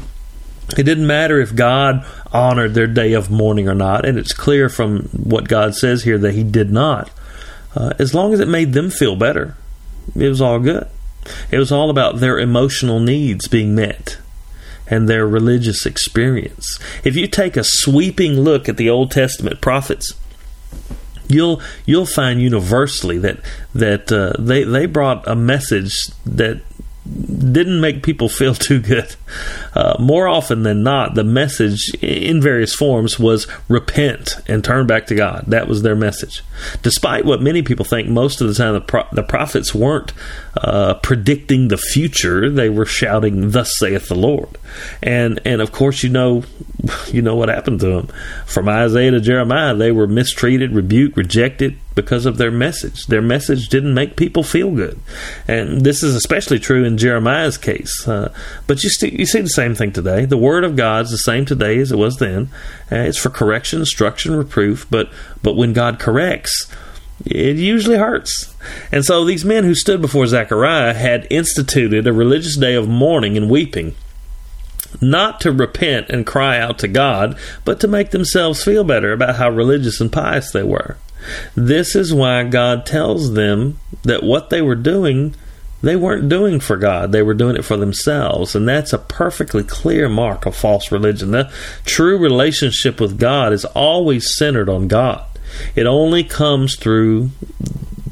It 0.77 0.83
didn't 0.83 1.07
matter 1.07 1.39
if 1.39 1.55
God 1.55 2.05
honored 2.33 2.73
their 2.73 2.87
day 2.87 3.13
of 3.13 3.29
mourning 3.29 3.69
or 3.69 3.75
not, 3.75 4.05
and 4.05 4.17
it's 4.17 4.33
clear 4.33 4.67
from 4.67 5.03
what 5.11 5.47
God 5.47 5.75
says 5.75 6.03
here 6.03 6.17
that 6.17 6.33
He 6.33 6.43
did 6.43 6.71
not. 6.71 7.11
Uh, 7.75 7.93
as 7.99 8.13
long 8.13 8.33
as 8.33 8.39
it 8.39 8.47
made 8.47 8.73
them 8.73 8.89
feel 8.89 9.15
better, 9.15 9.55
it 10.15 10.27
was 10.27 10.41
all 10.41 10.59
good. 10.59 10.87
It 11.51 11.57
was 11.57 11.71
all 11.71 11.89
about 11.89 12.19
their 12.19 12.39
emotional 12.39 12.99
needs 12.99 13.47
being 13.47 13.75
met 13.75 14.17
and 14.87 15.07
their 15.07 15.25
religious 15.25 15.85
experience. 15.85 16.77
If 17.03 17.15
you 17.15 17.27
take 17.27 17.55
a 17.55 17.63
sweeping 17.63 18.33
look 18.33 18.67
at 18.67 18.77
the 18.77 18.89
Old 18.89 19.11
Testament 19.11 19.61
prophets, 19.61 20.13
you'll 21.27 21.61
you'll 21.85 22.05
find 22.05 22.41
universally 22.41 23.17
that 23.19 23.39
that 23.73 24.11
uh, 24.11 24.33
they 24.37 24.63
they 24.63 24.85
brought 24.85 25.27
a 25.27 25.35
message 25.35 25.93
that 26.25 26.61
didn't 27.05 27.81
make 27.81 28.03
people 28.03 28.29
feel 28.29 28.53
too 28.55 28.79
good. 28.79 29.15
Uh, 29.73 29.95
more 29.99 30.27
often 30.27 30.63
than 30.63 30.83
not, 30.83 31.15
the 31.15 31.23
message 31.23 31.93
in 32.01 32.41
various 32.41 32.73
forms 32.73 33.19
was 33.19 33.47
repent 33.67 34.35
and 34.47 34.63
turn 34.63 34.87
back 34.87 35.07
to 35.07 35.15
God. 35.15 35.45
That 35.47 35.67
was 35.67 35.81
their 35.81 35.95
message. 35.95 36.43
Despite 36.81 37.25
what 37.25 37.41
many 37.41 37.61
people 37.61 37.85
think, 37.85 38.07
most 38.07 38.41
of 38.41 38.47
the 38.47 38.53
time 38.53 38.73
the, 38.73 38.81
pro- 38.81 39.07
the 39.11 39.23
prophets 39.23 39.73
weren't 39.73 40.13
uh, 40.55 40.93
predicting 40.95 41.67
the 41.67 41.77
future; 41.77 42.49
they 42.49 42.69
were 42.69 42.85
shouting, 42.85 43.51
"Thus 43.51 43.77
saith 43.77 44.07
the 44.07 44.15
Lord." 44.15 44.49
And 45.01 45.39
and 45.45 45.61
of 45.61 45.71
course, 45.71 46.03
you 46.03 46.09
know, 46.09 46.43
you 47.07 47.21
know 47.21 47.35
what 47.35 47.49
happened 47.49 47.79
to 47.81 47.87
them. 47.87 48.09
From 48.45 48.69
Isaiah 48.69 49.11
to 49.11 49.19
Jeremiah, 49.19 49.75
they 49.75 49.91
were 49.91 50.07
mistreated, 50.07 50.71
rebuked, 50.71 51.17
rejected, 51.17 51.77
because 51.95 52.25
of 52.25 52.37
their 52.37 52.51
message. 52.51 53.05
Their 53.07 53.21
message 53.21 53.69
didn't 53.69 53.93
make 53.93 54.15
people 54.15 54.43
feel 54.43 54.71
good, 54.71 54.99
and 55.47 55.81
this 55.81 56.03
is 56.03 56.15
especially 56.15 56.59
true 56.59 56.83
in 56.83 56.97
Jeremiah's 56.97 57.57
case. 57.57 58.07
Uh, 58.07 58.33
but 58.67 58.83
you, 58.83 58.89
st- 58.89 59.13
you 59.13 59.25
see 59.25 59.41
the 59.41 59.49
same 59.49 59.75
thing 59.75 59.91
today. 59.91 60.25
The 60.25 60.37
word 60.37 60.63
of 60.63 60.75
God 60.75 61.05
is 61.05 61.11
the 61.11 61.17
same 61.17 61.45
today 61.45 61.77
as 61.79 61.91
it 61.91 61.97
was 61.97 62.17
then. 62.17 62.49
Uh, 62.91 62.97
it's 62.97 63.17
for 63.17 63.29
correction, 63.29 63.79
instruction, 63.79 64.35
reproof. 64.35 64.87
But 64.89 65.09
but 65.41 65.55
when 65.55 65.73
God 65.73 65.99
corrects, 65.99 66.67
it 67.25 67.57
usually 67.57 67.97
hurts. 67.97 68.53
And 68.91 69.05
so 69.05 69.23
these 69.23 69.45
men 69.45 69.63
who 69.63 69.75
stood 69.75 70.01
before 70.01 70.27
Zechariah 70.27 70.93
had 70.93 71.27
instituted 71.29 72.07
a 72.07 72.13
religious 72.13 72.57
day 72.57 72.75
of 72.75 72.87
mourning 72.87 73.37
and 73.37 73.49
weeping, 73.49 73.95
not 75.01 75.39
to 75.41 75.51
repent 75.51 76.09
and 76.09 76.25
cry 76.25 76.59
out 76.59 76.79
to 76.79 76.87
God, 76.87 77.37
but 77.65 77.79
to 77.79 77.87
make 77.87 78.11
themselves 78.11 78.63
feel 78.63 78.83
better 78.83 79.13
about 79.13 79.37
how 79.37 79.49
religious 79.49 80.01
and 80.01 80.11
pious 80.11 80.51
they 80.51 80.63
were. 80.63 80.97
This 81.55 81.95
is 81.95 82.13
why 82.13 82.43
God 82.43 82.85
tells 82.85 83.33
them 83.33 83.79
that 84.03 84.23
what 84.23 84.49
they 84.49 84.61
were 84.61 84.75
doing 84.75 85.35
they 85.83 85.97
weren't 85.97 86.29
doing 86.29 86.61
for 86.61 86.77
God, 86.77 87.11
they 87.11 87.21
were 87.21 87.33
doing 87.33 87.57
it 87.57 87.65
for 87.65 87.75
themselves. 87.75 88.55
And 88.55 88.65
that's 88.65 88.93
a 88.93 88.97
perfectly 88.97 89.63
clear 89.65 90.07
mark 90.07 90.45
of 90.45 90.55
false 90.55 90.93
religion. 90.93 91.31
The 91.31 91.51
true 91.83 92.17
relationship 92.17 93.01
with 93.01 93.19
God 93.19 93.51
is 93.51 93.65
always 93.65 94.33
centered 94.37 94.69
on 94.69 94.87
God. 94.87 95.25
It 95.75 95.85
only 95.85 96.23
comes 96.23 96.77
through 96.77 97.31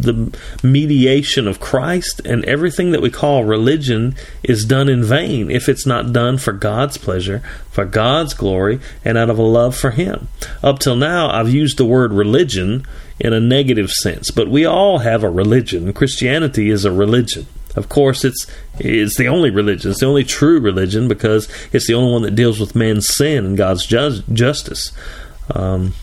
the 0.01 0.37
mediation 0.63 1.47
of 1.47 1.59
Christ, 1.59 2.21
and 2.25 2.43
everything 2.45 2.91
that 2.91 3.01
we 3.01 3.09
call 3.09 3.43
religion 3.43 4.15
is 4.43 4.65
done 4.65 4.89
in 4.89 5.03
vain 5.03 5.49
if 5.49 5.69
it's 5.69 5.85
not 5.85 6.13
done 6.13 6.37
for 6.37 6.53
God's 6.53 6.97
pleasure, 6.97 7.39
for 7.69 7.85
God's 7.85 8.33
glory, 8.33 8.79
and 9.05 9.17
out 9.17 9.29
of 9.29 9.39
a 9.39 9.43
love 9.43 9.75
for 9.75 9.91
Him. 9.91 10.27
Up 10.63 10.79
till 10.79 10.95
now, 10.95 11.29
I've 11.29 11.53
used 11.53 11.77
the 11.77 11.85
word 11.85 12.13
religion 12.13 12.85
in 13.19 13.33
a 13.33 13.39
negative 13.39 13.91
sense, 13.91 14.31
but 14.31 14.49
we 14.49 14.65
all 14.65 14.99
have 14.99 15.23
a 15.23 15.29
religion. 15.29 15.93
Christianity 15.93 16.69
is 16.69 16.85
a 16.85 16.91
religion. 16.91 17.45
Of 17.75 17.87
course, 17.87 18.25
it's 18.25 18.47
it's 18.79 19.17
the 19.17 19.27
only 19.27 19.49
religion. 19.49 19.91
It's 19.91 20.01
the 20.01 20.07
only 20.07 20.23
true 20.23 20.59
religion 20.59 21.07
because 21.07 21.47
it's 21.71 21.87
the 21.87 21.93
only 21.93 22.11
one 22.11 22.21
that 22.23 22.35
deals 22.35 22.59
with 22.59 22.75
man's 22.75 23.07
sin 23.07 23.45
and 23.45 23.57
God's 23.57 23.85
ju- 23.85 24.23
justice. 24.33 24.91
Um, 25.53 25.93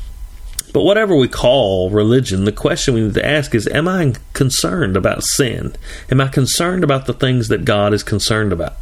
but 0.72 0.84
whatever 0.84 1.16
we 1.16 1.28
call 1.28 1.90
religion, 1.90 2.44
the 2.44 2.52
question 2.52 2.94
we 2.94 3.02
need 3.02 3.14
to 3.14 3.26
ask 3.26 3.54
is: 3.54 3.66
Am 3.68 3.88
I 3.88 4.14
concerned 4.32 4.96
about 4.96 5.22
sin? 5.22 5.74
Am 6.10 6.20
I 6.20 6.28
concerned 6.28 6.84
about 6.84 7.06
the 7.06 7.14
things 7.14 7.48
that 7.48 7.64
God 7.64 7.92
is 7.94 8.02
concerned 8.02 8.52
about? 8.52 8.74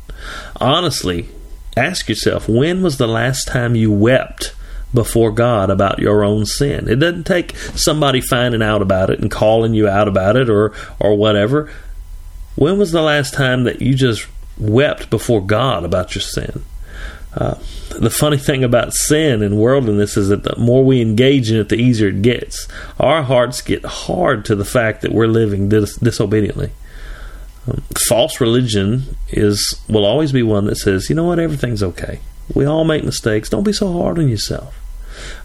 Honestly, 0.56 1.28
ask 1.76 2.08
yourself: 2.08 2.48
When 2.48 2.82
was 2.82 2.98
the 2.98 3.08
last 3.08 3.48
time 3.48 3.74
you 3.74 3.92
wept? 3.92 4.54
before 4.94 5.30
God 5.30 5.68
about 5.68 5.98
your 5.98 6.24
own 6.24 6.46
sin. 6.46 6.88
It 6.88 6.96
doesn't 6.96 7.24
take 7.24 7.56
somebody 7.74 8.20
finding 8.20 8.62
out 8.62 8.82
about 8.82 9.10
it 9.10 9.20
and 9.20 9.30
calling 9.30 9.74
you 9.74 9.88
out 9.88 10.08
about 10.08 10.36
it 10.36 10.48
or 10.48 10.72
or 10.98 11.16
whatever. 11.16 11.70
When 12.54 12.78
was 12.78 12.92
the 12.92 13.02
last 13.02 13.34
time 13.34 13.64
that 13.64 13.82
you 13.82 13.94
just 13.94 14.26
wept 14.58 15.10
before 15.10 15.44
God 15.44 15.84
about 15.84 16.14
your 16.14 16.22
sin? 16.22 16.64
Uh, 17.36 17.54
the 17.98 18.10
funny 18.10 18.38
thing 18.38 18.64
about 18.64 18.94
sin 18.94 19.42
and 19.42 19.58
worldliness 19.58 20.16
is 20.16 20.28
that 20.28 20.42
the 20.42 20.56
more 20.56 20.84
we 20.84 21.02
engage 21.02 21.50
in 21.50 21.58
it, 21.58 21.68
the 21.68 21.76
easier 21.76 22.08
it 22.08 22.22
gets. 22.22 22.66
Our 22.98 23.22
hearts 23.22 23.60
get 23.60 23.84
hard 23.84 24.44
to 24.46 24.54
the 24.54 24.64
fact 24.64 25.02
that 25.02 25.12
we're 25.12 25.26
living 25.26 25.68
dis- 25.68 25.98
disobediently. 25.98 26.70
Um, 27.68 27.82
false 28.08 28.40
religion 28.40 29.16
is 29.28 29.80
will 29.88 30.06
always 30.06 30.32
be 30.32 30.42
one 30.42 30.64
that 30.66 30.76
says, 30.76 31.08
you 31.10 31.14
know 31.14 31.24
what, 31.24 31.38
everything's 31.38 31.82
okay. 31.82 32.20
We 32.54 32.64
all 32.64 32.84
make 32.84 33.04
mistakes. 33.04 33.50
Don't 33.50 33.64
be 33.64 33.72
so 33.72 33.92
hard 33.92 34.18
on 34.18 34.28
yourself. 34.28 34.78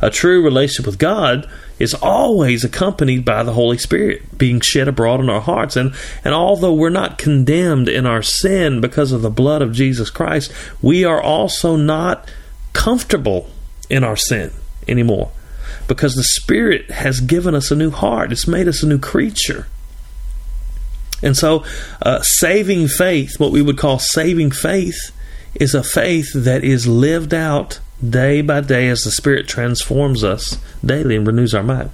A 0.01 0.09
true 0.09 0.43
relationship 0.43 0.85
with 0.85 0.99
God 0.99 1.49
is 1.79 1.93
always 1.93 2.63
accompanied 2.63 3.25
by 3.25 3.43
the 3.43 3.53
Holy 3.53 3.77
Spirit 3.77 4.37
being 4.37 4.59
shed 4.59 4.87
abroad 4.87 5.19
in 5.19 5.29
our 5.29 5.41
hearts. 5.41 5.75
And, 5.75 5.93
and 6.23 6.33
although 6.33 6.73
we're 6.73 6.89
not 6.89 7.17
condemned 7.17 7.89
in 7.89 8.05
our 8.05 8.21
sin 8.21 8.81
because 8.81 9.11
of 9.11 9.21
the 9.21 9.29
blood 9.29 9.61
of 9.61 9.73
Jesus 9.73 10.09
Christ, 10.09 10.51
we 10.81 11.03
are 11.03 11.21
also 11.21 11.75
not 11.75 12.29
comfortable 12.73 13.49
in 13.89 14.03
our 14.03 14.15
sin 14.15 14.51
anymore 14.87 15.31
because 15.87 16.15
the 16.15 16.23
Spirit 16.23 16.89
has 16.91 17.19
given 17.19 17.55
us 17.55 17.71
a 17.71 17.75
new 17.75 17.91
heart, 17.91 18.31
it's 18.31 18.47
made 18.47 18.67
us 18.67 18.83
a 18.83 18.87
new 18.87 18.99
creature. 18.99 19.67
And 21.21 21.37
so, 21.37 21.63
uh, 22.01 22.21
saving 22.21 22.87
faith, 22.87 23.39
what 23.39 23.51
we 23.51 23.61
would 23.61 23.77
call 23.77 23.99
saving 23.99 24.51
faith, 24.51 25.11
is 25.53 25.75
a 25.75 25.83
faith 25.83 26.31
that 26.33 26.63
is 26.63 26.87
lived 26.87 27.33
out 27.33 27.79
day 28.07 28.41
by 28.41 28.61
day 28.61 28.87
as 28.87 29.01
the 29.01 29.11
Spirit 29.11 29.47
transforms 29.47 30.23
us 30.23 30.57
daily 30.83 31.15
and 31.15 31.27
renews 31.27 31.53
our 31.53 31.63
mind. 31.63 31.91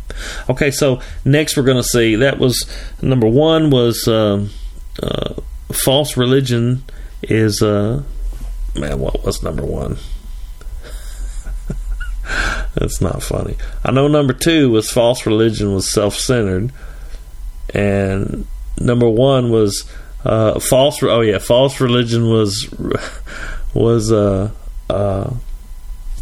Okay, 0.50 0.72
so 0.72 1.02
next 1.26 1.58
we're 1.58 1.64
going 1.64 1.78
to 1.78 1.84
see 1.84 2.16
that 2.16 2.40
was 2.40 2.66
number 3.02 3.28
one 3.28 3.70
was 3.70 4.08
uh, 4.08 4.48
uh, 5.02 5.34
false 5.72 6.18
religion 6.18 6.84
is 7.24 7.62
uh, 7.62 8.04
man. 8.76 9.00
What 9.00 9.24
was 9.24 9.44
number 9.44 9.66
one? 9.66 9.98
That's 12.76 13.02
not 13.02 13.22
funny. 13.24 13.58
I 13.84 13.92
know 13.92 14.08
number 14.08 14.34
two 14.34 14.70
was 14.72 14.92
false 14.92 15.26
religion 15.26 15.74
was 15.74 15.92
self 15.92 16.16
centered, 16.16 16.72
and 17.74 18.48
number 18.80 19.10
one 19.10 19.52
was 19.52 19.90
uh, 20.24 20.60
false. 20.60 21.02
Oh 21.04 21.22
yeah, 21.22 21.40
false 21.40 21.82
religion 21.82 22.30
was 22.30 22.70
was 23.74 24.12
uh, 24.12 24.52
uh, 24.90 25.34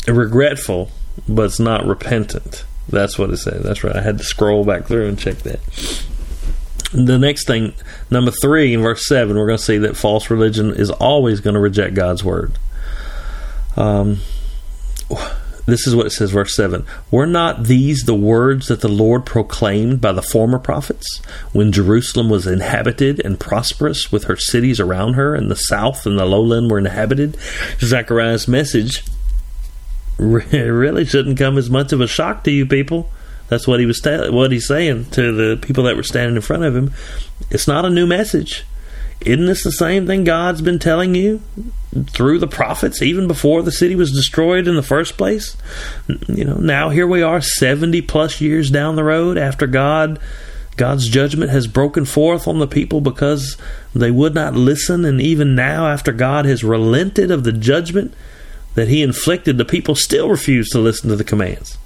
regretful, 0.07 0.89
but 1.27 1.43
it's 1.43 1.59
not 1.59 1.85
repentant. 1.85 2.65
That's 2.87 3.17
what 3.17 3.31
it 3.31 3.37
said. 3.37 3.63
That's 3.63 3.83
right. 3.83 3.95
I 3.95 4.01
had 4.01 4.17
to 4.19 4.23
scroll 4.23 4.63
back 4.63 4.85
through 4.85 5.07
and 5.07 5.17
check 5.17 5.37
that. 5.39 5.59
The 6.93 7.17
next 7.17 7.47
thing, 7.47 7.73
number 8.09 8.31
three, 8.31 8.73
in 8.73 8.81
verse 8.81 9.07
seven, 9.07 9.37
we're 9.37 9.47
going 9.47 9.57
to 9.57 9.63
see 9.63 9.79
that 9.79 9.97
false 9.97 10.29
religion 10.29 10.73
is 10.73 10.91
always 10.91 11.41
going 11.41 11.55
to 11.55 11.59
reject 11.59 11.95
God's 11.95 12.23
word. 12.23 12.57
Um, 13.75 14.19
this 15.65 15.87
is 15.87 15.95
what 15.95 16.05
it 16.05 16.11
says, 16.11 16.31
verse 16.31 16.55
7. 16.55 16.85
Were 17.09 17.25
not 17.25 17.63
these 17.63 18.03
the 18.03 18.15
words 18.15 18.67
that 18.67 18.81
the 18.81 18.87
Lord 18.87 19.25
proclaimed 19.25 19.99
by 19.99 20.11
the 20.11 20.21
former 20.21 20.59
prophets, 20.59 21.21
when 21.53 21.71
Jerusalem 21.71 22.29
was 22.29 22.45
inhabited 22.45 23.19
and 23.25 23.39
prosperous, 23.39 24.11
with 24.11 24.25
her 24.25 24.37
cities 24.37 24.79
around 24.79 25.13
her, 25.13 25.33
and 25.33 25.49
the 25.49 25.55
south 25.55 26.05
and 26.05 26.19
the 26.19 26.25
lowland 26.25 26.69
were 26.69 26.77
inhabited? 26.77 27.35
Zechariah's 27.79 28.47
message 28.47 29.03
really 30.17 31.05
shouldn't 31.05 31.37
come 31.37 31.57
as 31.57 31.69
much 31.69 31.91
of 31.91 32.01
a 32.01 32.07
shock 32.07 32.43
to 32.45 32.51
you 32.51 32.65
people. 32.65 33.09
That's 33.47 33.67
what 33.67 33.79
he 33.79 33.85
was 33.85 33.99
ta- 33.99 34.31
what 34.31 34.51
he's 34.51 34.67
saying 34.67 35.05
to 35.11 35.31
the 35.31 35.57
people 35.57 35.83
that 35.83 35.95
were 35.95 36.03
standing 36.03 36.35
in 36.35 36.41
front 36.41 36.63
of 36.63 36.75
him. 36.75 36.93
It's 37.51 37.67
not 37.67 37.85
a 37.85 37.89
new 37.89 38.07
message. 38.07 38.65
Isn't 39.21 39.45
this 39.45 39.63
the 39.63 39.71
same 39.71 40.07
thing 40.07 40.23
God's 40.23 40.61
been 40.61 40.79
telling 40.79 41.15
you 41.15 41.41
through 42.09 42.39
the 42.39 42.47
prophets, 42.47 43.01
even 43.01 43.27
before 43.27 43.61
the 43.61 43.71
city 43.71 43.95
was 43.95 44.11
destroyed 44.11 44.67
in 44.67 44.75
the 44.75 44.83
first 44.83 45.17
place? 45.17 45.55
You 46.27 46.45
know, 46.45 46.55
now 46.55 46.89
here 46.89 47.07
we 47.07 47.21
are, 47.21 47.41
seventy 47.41 48.01
plus 48.01 48.41
years 48.41 48.69
down 48.69 48.95
the 48.95 49.03
road 49.03 49.37
after 49.37 49.67
God, 49.67 50.19
God's 50.75 51.07
judgment 51.07 51.51
has 51.51 51.67
broken 51.67 52.05
forth 52.05 52.47
on 52.47 52.59
the 52.59 52.67
people 52.67 52.99
because 52.99 53.57
they 53.93 54.11
would 54.11 54.33
not 54.33 54.55
listen, 54.55 55.05
and 55.05 55.21
even 55.21 55.55
now, 55.55 55.87
after 55.87 56.11
God 56.11 56.45
has 56.45 56.63
relented 56.63 57.31
of 57.31 57.43
the 57.43 57.53
judgment 57.53 58.13
that 58.75 58.87
he 58.87 59.01
inflicted, 59.01 59.57
the 59.57 59.65
people 59.65 59.95
still 59.95 60.29
refused 60.29 60.71
to 60.73 60.79
listen 60.79 61.09
to 61.09 61.15
the 61.15 61.23
commands. 61.23 61.77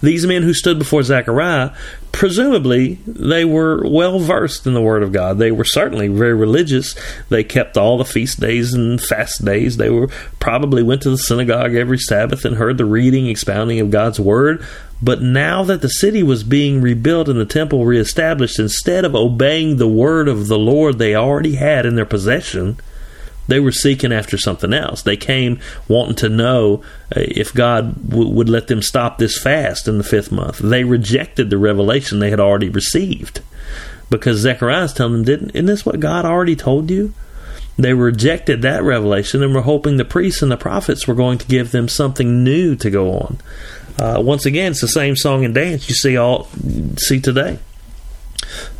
These 0.00 0.26
men 0.26 0.42
who 0.42 0.54
stood 0.54 0.78
before 0.78 1.02
Zechariah, 1.02 1.72
presumably, 2.12 3.00
they 3.06 3.44
were 3.44 3.82
well 3.88 4.20
versed 4.20 4.66
in 4.66 4.74
the 4.74 4.82
Word 4.82 5.02
of 5.02 5.12
God. 5.12 5.38
They 5.38 5.50
were 5.50 5.64
certainly 5.64 6.06
very 6.06 6.34
religious. 6.34 6.94
They 7.30 7.42
kept 7.42 7.76
all 7.76 7.98
the 7.98 8.04
feast 8.04 8.38
days 8.38 8.74
and 8.74 9.00
fast 9.00 9.44
days. 9.44 9.76
They 9.76 9.90
were 9.90 10.08
probably 10.38 10.84
went 10.84 11.02
to 11.02 11.10
the 11.10 11.18
synagogue 11.18 11.74
every 11.74 11.98
Sabbath 11.98 12.44
and 12.44 12.56
heard 12.56 12.78
the 12.78 12.84
reading, 12.84 13.26
expounding 13.26 13.80
of 13.80 13.90
God's 13.90 14.20
Word. 14.20 14.64
But 15.02 15.20
now 15.20 15.64
that 15.64 15.80
the 15.80 15.88
city 15.88 16.22
was 16.22 16.44
being 16.44 16.80
rebuilt 16.80 17.28
and 17.28 17.38
the 17.38 17.44
temple 17.44 17.84
reestablished, 17.84 18.58
instead 18.58 19.04
of 19.04 19.14
obeying 19.14 19.76
the 19.76 19.88
word 19.88 20.28
of 20.28 20.48
the 20.48 20.58
Lord 20.58 20.98
they 20.98 21.14
already 21.14 21.54
had 21.54 21.86
in 21.86 21.94
their 21.94 22.04
possession, 22.04 22.78
they 23.48 23.58
were 23.58 23.72
seeking 23.72 24.12
after 24.12 24.38
something 24.38 24.72
else. 24.72 25.02
They 25.02 25.16
came 25.16 25.58
wanting 25.88 26.16
to 26.16 26.28
know 26.28 26.82
uh, 27.14 27.20
if 27.20 27.52
God 27.52 28.08
w- 28.08 28.30
would 28.30 28.48
let 28.48 28.68
them 28.68 28.82
stop 28.82 29.18
this 29.18 29.38
fast 29.38 29.88
in 29.88 29.98
the 29.98 30.04
fifth 30.04 30.30
month. 30.30 30.58
They 30.58 30.84
rejected 30.84 31.50
the 31.50 31.58
revelation 31.58 32.18
they 32.18 32.30
had 32.30 32.40
already 32.40 32.68
received 32.68 33.40
because 34.10 34.38
Zechariah 34.38 34.84
is 34.84 34.92
telling 34.92 35.14
them, 35.14 35.24
"Didn't 35.24 35.50
isn't 35.50 35.66
this 35.66 35.84
what 35.84 35.98
God 35.98 36.24
already 36.24 36.56
told 36.56 36.90
you?" 36.90 37.14
They 37.78 37.94
rejected 37.94 38.62
that 38.62 38.82
revelation 38.82 39.42
and 39.42 39.54
were 39.54 39.62
hoping 39.62 39.96
the 39.96 40.04
priests 40.04 40.42
and 40.42 40.50
the 40.50 40.56
prophets 40.56 41.06
were 41.06 41.14
going 41.14 41.38
to 41.38 41.46
give 41.46 41.70
them 41.70 41.88
something 41.88 42.42
new 42.42 42.74
to 42.74 42.90
go 42.90 43.12
on. 43.12 43.38
Uh, 43.96 44.20
once 44.20 44.44
again, 44.46 44.72
it's 44.72 44.80
the 44.80 44.88
same 44.88 45.14
song 45.16 45.44
and 45.44 45.54
dance 45.54 45.88
you 45.88 45.94
see 45.94 46.16
all 46.16 46.48
see 46.96 47.20
today. 47.20 47.58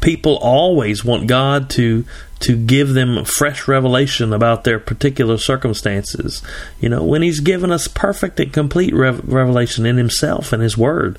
People 0.01 0.37
always 0.37 1.05
want 1.05 1.27
God 1.27 1.71
to 1.71 2.05
to 2.41 2.57
give 2.57 2.91
them 2.91 3.25
fresh 3.25 3.67
revelation 3.67 4.33
about 4.33 4.65
their 4.65 4.79
particular 4.79 5.39
circumstances. 5.39 6.43
You 6.81 6.89
know, 6.89 7.05
when 7.05 7.23
He's 7.23 7.41
given 7.41 7.73
us 7.73 7.89
perfect 7.89 8.39
and 8.41 8.53
complete 8.53 8.95
rev- 8.95 9.27
revelation 9.29 9.87
in 9.87 9.97
Himself 9.97 10.53
and 10.53 10.63
His 10.63 10.79
Word. 10.79 11.19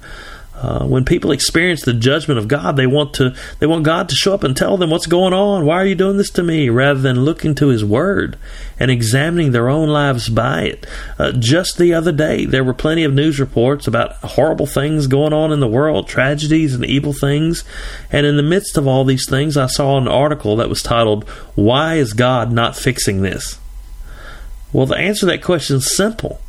Uh, 0.61 0.85
when 0.85 1.05
people 1.05 1.31
experience 1.31 1.83
the 1.83 1.93
judgment 1.93 2.37
of 2.37 2.49
God, 2.49 2.75
they 2.75 2.85
want 2.85 3.13
to 3.13 3.33
they 3.59 3.65
want 3.65 3.85
God 3.85 4.09
to 4.09 4.15
show 4.15 4.33
up 4.33 4.43
and 4.43 4.57
tell 4.57 4.75
them 4.75 4.89
what's 4.89 5.05
going 5.05 5.33
on. 5.33 5.65
Why 5.65 5.75
are 5.75 5.85
you 5.85 5.95
doing 5.95 6.17
this 6.17 6.29
to 6.31 6.43
me? 6.43 6.67
Rather 6.67 6.99
than 6.99 7.23
looking 7.23 7.55
to 7.55 7.69
His 7.69 7.85
Word 7.85 8.37
and 8.77 8.91
examining 8.91 9.51
their 9.51 9.69
own 9.69 9.87
lives 9.87 10.27
by 10.27 10.63
it. 10.63 10.85
Uh, 11.17 11.31
just 11.31 11.77
the 11.77 11.93
other 11.93 12.11
day, 12.11 12.45
there 12.45 12.63
were 12.63 12.73
plenty 12.73 13.05
of 13.05 13.13
news 13.13 13.39
reports 13.39 13.87
about 13.87 14.15
horrible 14.15 14.65
things 14.65 15.07
going 15.07 15.31
on 15.31 15.53
in 15.53 15.61
the 15.61 15.67
world, 15.67 16.09
tragedies 16.09 16.75
and 16.75 16.85
evil 16.85 17.13
things. 17.13 17.63
And 18.11 18.25
in 18.25 18.35
the 18.35 18.43
midst 18.43 18.77
of 18.77 18.85
all 18.85 19.05
these 19.05 19.29
things, 19.29 19.55
I 19.55 19.67
saw 19.67 19.97
an 19.97 20.09
article 20.09 20.57
that 20.57 20.69
was 20.69 20.83
titled 20.83 21.27
"Why 21.55 21.95
is 21.95 22.11
God 22.11 22.51
not 22.51 22.75
fixing 22.75 23.21
this?" 23.21 23.57
Well, 24.73 24.85
the 24.85 24.97
answer 24.97 25.21
to 25.21 25.25
that 25.27 25.41
question 25.41 25.77
is 25.77 25.95
simple. 25.95 26.41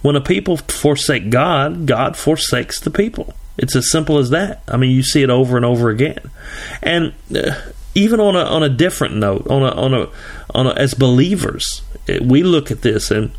When 0.00 0.14
a 0.14 0.20
people 0.20 0.58
forsake 0.58 1.28
God, 1.28 1.86
God 1.86 2.16
forsakes 2.16 2.78
the 2.78 2.90
people. 2.90 3.34
It's 3.58 3.74
as 3.76 3.90
simple 3.90 4.18
as 4.18 4.30
that. 4.30 4.62
I 4.68 4.76
mean, 4.76 4.92
you 4.92 5.02
see 5.02 5.22
it 5.22 5.30
over 5.30 5.56
and 5.56 5.66
over 5.66 5.90
again. 5.90 6.30
And 6.82 7.12
uh, 7.34 7.54
even 7.94 8.20
on 8.20 8.36
a 8.36 8.44
on 8.44 8.62
a 8.62 8.68
different 8.68 9.16
note, 9.16 9.46
on 9.48 9.62
a 9.62 9.70
on 9.70 9.94
a 9.94 10.08
on 10.54 10.66
a, 10.68 10.70
as 10.70 10.94
believers, 10.94 11.82
we 12.22 12.42
look 12.42 12.70
at 12.70 12.82
this 12.82 13.10
and 13.10 13.32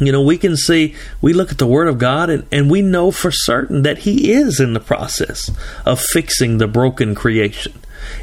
you 0.00 0.12
know 0.12 0.20
we 0.20 0.36
can 0.36 0.56
see 0.56 0.94
we 1.22 1.32
look 1.32 1.50
at 1.50 1.56
the 1.56 1.66
word 1.66 1.88
of 1.88 1.96
god 1.96 2.28
and, 2.28 2.46
and 2.52 2.70
we 2.70 2.82
know 2.82 3.10
for 3.10 3.30
certain 3.30 3.80
that 3.80 3.98
he 3.98 4.30
is 4.30 4.60
in 4.60 4.74
the 4.74 4.80
process 4.80 5.50
of 5.86 5.98
fixing 5.98 6.58
the 6.58 6.68
broken 6.68 7.14
creation 7.14 7.72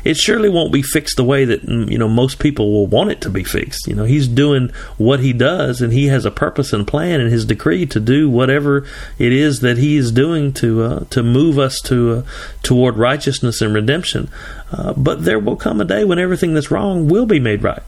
it 0.04 0.18
surely 0.18 0.50
won't 0.50 0.72
be 0.72 0.82
fixed 0.82 1.18
the 1.18 1.24
way 1.24 1.46
that 1.46 1.66
mm, 1.66 1.90
you 1.90 1.98
know 1.98 2.08
most 2.08 2.40
people 2.40 2.72
will 2.72 2.88
want 2.88 3.12
it 3.12 3.22
to 3.22 3.30
be 3.30 3.44
fixed. 3.44 3.88
You 3.88 3.96
know, 3.96 4.04
he's 4.04 4.28
doing 4.28 4.70
what 4.98 5.20
he 5.20 5.34
does, 5.34 5.82
and 5.82 5.94
he 5.94 6.08
has 6.08 6.26
a 6.26 6.32
purpose 6.32 6.74
and 6.74 6.88
plan 6.88 7.22
in 7.22 7.28
his 7.28 7.46
decree 7.46 7.86
to 7.88 8.00
do 8.00 8.30
whatever 8.30 8.86
it 9.18 9.32
is 9.32 9.62
that 9.62 9.78
he 9.78 9.98
is 9.98 10.12
doing 10.12 10.54
to 10.54 10.84
uh, 10.84 11.00
to 11.10 11.24
move 11.24 11.60
us 11.60 11.82
to 11.82 12.14
uh, 12.14 12.24
toward 12.64 12.98
righteousness 12.98 13.62
and 13.62 13.74
redemption. 13.74 14.30
Uh, 14.72 14.94
but 14.94 15.26
there 15.26 15.40
will 15.40 15.56
come 15.56 15.82
a 15.82 15.86
day 15.86 16.04
when 16.04 16.20
everything 16.20 16.54
that's 16.54 16.72
wrong 16.72 17.08
will 17.08 17.26
be 17.26 17.40
made 17.40 17.64
right. 17.64 17.84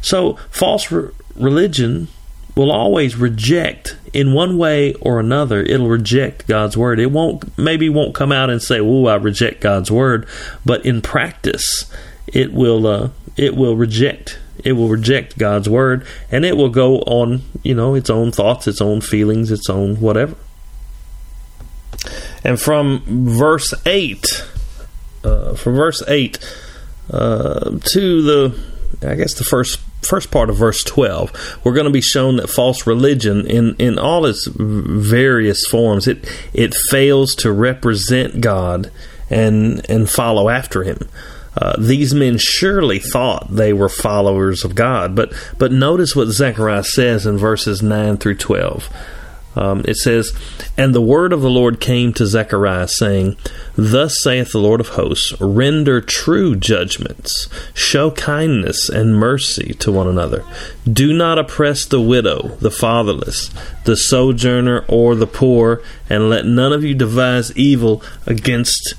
So 0.00 0.34
false 0.50 0.90
re- 0.90 1.10
religion 1.34 2.08
will 2.56 2.70
always 2.70 3.16
reject 3.16 3.96
in 4.12 4.32
one 4.32 4.58
way 4.58 4.94
or 4.94 5.20
another 5.20 5.62
it'll 5.62 5.88
reject 5.88 6.46
God's 6.46 6.76
word. 6.76 6.98
It 6.98 7.10
won't 7.10 7.56
maybe 7.58 7.88
won't 7.88 8.14
come 8.14 8.32
out 8.32 8.50
and 8.50 8.62
say, 8.62 8.80
"Oh, 8.80 9.06
I 9.06 9.16
reject 9.16 9.60
God's 9.60 9.90
word," 9.90 10.26
but 10.64 10.84
in 10.84 11.00
practice 11.00 11.90
it 12.26 12.52
will 12.52 12.86
uh, 12.86 13.10
it 13.36 13.56
will 13.56 13.76
reject 13.76 14.38
it 14.64 14.72
will 14.72 14.88
reject 14.88 15.38
God's 15.38 15.68
word 15.68 16.06
and 16.30 16.44
it 16.44 16.56
will 16.56 16.68
go 16.68 16.98
on, 17.00 17.42
you 17.62 17.74
know, 17.74 17.94
its 17.94 18.10
own 18.10 18.30
thoughts, 18.30 18.68
its 18.68 18.80
own 18.80 19.00
feelings, 19.00 19.50
its 19.50 19.70
own 19.70 19.96
whatever. 19.96 20.36
And 22.44 22.60
from 22.60 23.02
verse 23.06 23.74
8 23.86 24.24
uh, 25.24 25.54
from 25.54 25.74
verse 25.74 26.02
8 26.06 26.38
uh, 27.10 27.78
to 27.92 28.22
the 28.22 28.60
I 29.02 29.14
guess 29.14 29.34
the 29.34 29.44
first 29.44 29.80
first 30.02 30.30
part 30.30 30.48
of 30.48 30.56
verse 30.56 30.82
12 30.84 31.60
we're 31.62 31.74
going 31.74 31.84
to 31.84 31.90
be 31.90 32.00
shown 32.00 32.36
that 32.36 32.48
false 32.48 32.86
religion 32.86 33.46
in 33.46 33.74
in 33.76 33.98
all 33.98 34.24
its 34.26 34.48
various 34.54 35.66
forms 35.66 36.06
it 36.08 36.26
it 36.52 36.74
fails 36.90 37.34
to 37.34 37.52
represent 37.52 38.40
God 38.40 38.90
and 39.30 39.88
and 39.88 40.10
follow 40.10 40.48
after 40.48 40.82
him. 40.82 41.08
Uh, 41.56 41.74
these 41.78 42.14
men 42.14 42.36
surely 42.38 43.00
thought 43.00 43.54
they 43.54 43.72
were 43.72 43.88
followers 43.88 44.64
of 44.64 44.74
God 44.74 45.16
but 45.16 45.32
but 45.58 45.72
notice 45.72 46.14
what 46.14 46.28
Zechariah 46.28 46.84
says 46.84 47.26
in 47.26 47.38
verses 47.38 47.82
9 47.82 48.18
through 48.18 48.36
12 48.36 48.88
um, 49.56 49.84
it 49.86 49.96
says, 49.96 50.32
And 50.76 50.94
the 50.94 51.00
word 51.00 51.32
of 51.32 51.40
the 51.40 51.50
Lord 51.50 51.80
came 51.80 52.12
to 52.14 52.26
Zechariah, 52.26 52.88
saying, 52.88 53.36
Thus 53.76 54.22
saith 54.22 54.52
the 54.52 54.58
Lord 54.58 54.80
of 54.80 54.90
hosts, 54.90 55.38
Render 55.40 56.00
true 56.00 56.54
judgments, 56.54 57.48
show 57.74 58.10
kindness 58.10 58.88
and 58.88 59.16
mercy 59.16 59.74
to 59.74 59.90
one 59.90 60.06
another. 60.06 60.44
Do 60.90 61.12
not 61.12 61.38
oppress 61.38 61.84
the 61.84 62.00
widow, 62.00 62.56
the 62.60 62.70
fatherless, 62.70 63.50
the 63.84 63.96
sojourner, 63.96 64.84
or 64.88 65.14
the 65.14 65.26
poor, 65.26 65.82
and 66.08 66.30
let 66.30 66.46
none 66.46 66.72
of 66.72 66.84
you 66.84 66.94
devise 66.94 67.56
evil 67.56 68.02
against 68.26 68.94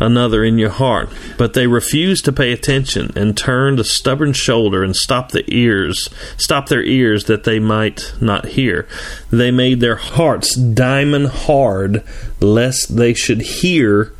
another 0.00 0.44
in 0.44 0.58
your 0.58 0.70
heart. 0.70 1.08
But 1.38 1.54
they 1.54 1.66
refused 1.66 2.24
to 2.24 2.32
pay 2.32 2.52
attention 2.52 3.12
and 3.16 3.36
turned 3.36 3.80
a 3.80 3.84
stubborn 3.84 4.32
shoulder 4.32 4.82
and 4.82 4.94
stopped 4.94 5.32
the 5.32 5.44
ears, 5.48 6.08
stopped 6.36 6.68
their 6.68 6.82
ears 6.82 7.24
that 7.24 7.44
they 7.44 7.58
might 7.58 8.14
not 8.20 8.46
hear. 8.46 8.88
They 9.30 9.50
made 9.50 9.80
their 9.80 9.96
hearts 9.96 10.54
diamond 10.54 11.28
hard 11.28 12.04
lest 12.40 12.96
they 12.96 13.14
should 13.14 13.40
hear 13.40 14.12